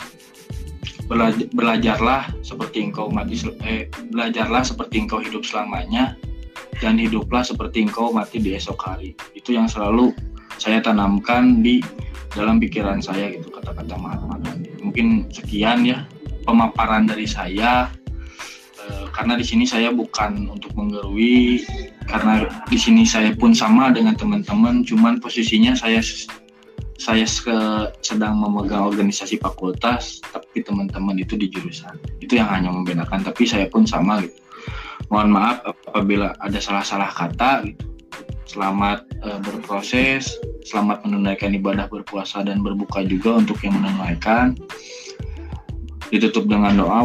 Belajar, 1.06 1.48
belajarlah 1.54 2.22
seperti 2.42 2.92
engkau 2.92 3.08
mati 3.14 3.38
eh, 3.64 3.88
belajarlah 4.10 4.66
seperti 4.66 5.06
engkau 5.06 5.22
hidup 5.22 5.46
selamanya 5.46 6.18
dan 6.84 7.00
hiduplah 7.00 7.44
seperti 7.44 7.88
engkau 7.88 8.12
mati 8.12 8.40
di 8.40 8.56
esok 8.56 8.80
hari. 8.82 9.16
Itu 9.36 9.56
yang 9.56 9.68
selalu 9.70 10.12
saya 10.60 10.80
tanamkan 10.80 11.64
di 11.64 11.84
dalam 12.36 12.60
pikiran 12.60 13.00
saya 13.00 13.32
gitu 13.32 13.48
kata-kata 13.52 13.96
Mahatma. 13.96 14.40
Mungkin 14.84 15.32
sekian 15.32 15.88
ya 15.88 16.04
pemaparan 16.46 17.08
dari 17.10 17.26
saya 17.26 17.90
e, 18.78 19.10
karena 19.16 19.40
di 19.40 19.46
sini 19.48 19.66
saya 19.66 19.90
bukan 19.90 20.52
untuk 20.52 20.72
menggerui 20.78 21.66
karena 22.06 22.46
di 22.70 22.78
sini 22.78 23.02
saya 23.08 23.34
pun 23.34 23.56
sama 23.56 23.90
dengan 23.90 24.14
teman-teman 24.14 24.86
cuman 24.86 25.18
posisinya 25.18 25.74
saya 25.74 26.06
saya 26.96 27.28
sedang 28.00 28.40
memegang 28.40 28.88
organisasi 28.88 29.42
fakultas 29.42 30.22
tapi 30.32 30.64
teman-teman 30.64 31.18
itu 31.18 31.36
di 31.36 31.50
jurusan 31.50 31.98
itu 32.22 32.40
yang 32.40 32.48
hanya 32.48 32.72
membedakan 32.72 33.26
tapi 33.26 33.44
saya 33.44 33.66
pun 33.68 33.84
sama 33.90 34.22
gitu 34.22 34.45
mohon 35.10 35.34
maaf 35.34 35.62
apabila 35.66 36.34
ada 36.42 36.60
salah-salah 36.60 37.10
kata 37.12 37.66
gitu. 37.68 37.86
Selamat 38.46 39.04
uh, 39.26 39.42
berproses, 39.42 40.38
selamat 40.64 41.04
menunaikan 41.04 41.52
ibadah 41.58 41.90
berpuasa 41.90 42.46
dan 42.46 42.62
berbuka 42.62 43.04
juga 43.04 43.42
untuk 43.42 43.60
yang 43.66 43.76
menunaikan. 43.76 44.56
Ditutup 46.14 46.46
dengan 46.46 46.78
doa 46.78 47.02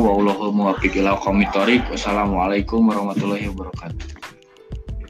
ila 1.00 1.16
Wassalamualaikum 1.88 2.84
warahmatullahi 2.84 3.48
wabarakatuh. 3.50 4.06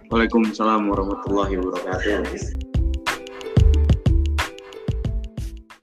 Waalaikumsalam 0.09 0.87
warahmatullahi 0.87 1.59
wabarakatuh. 1.59 2.70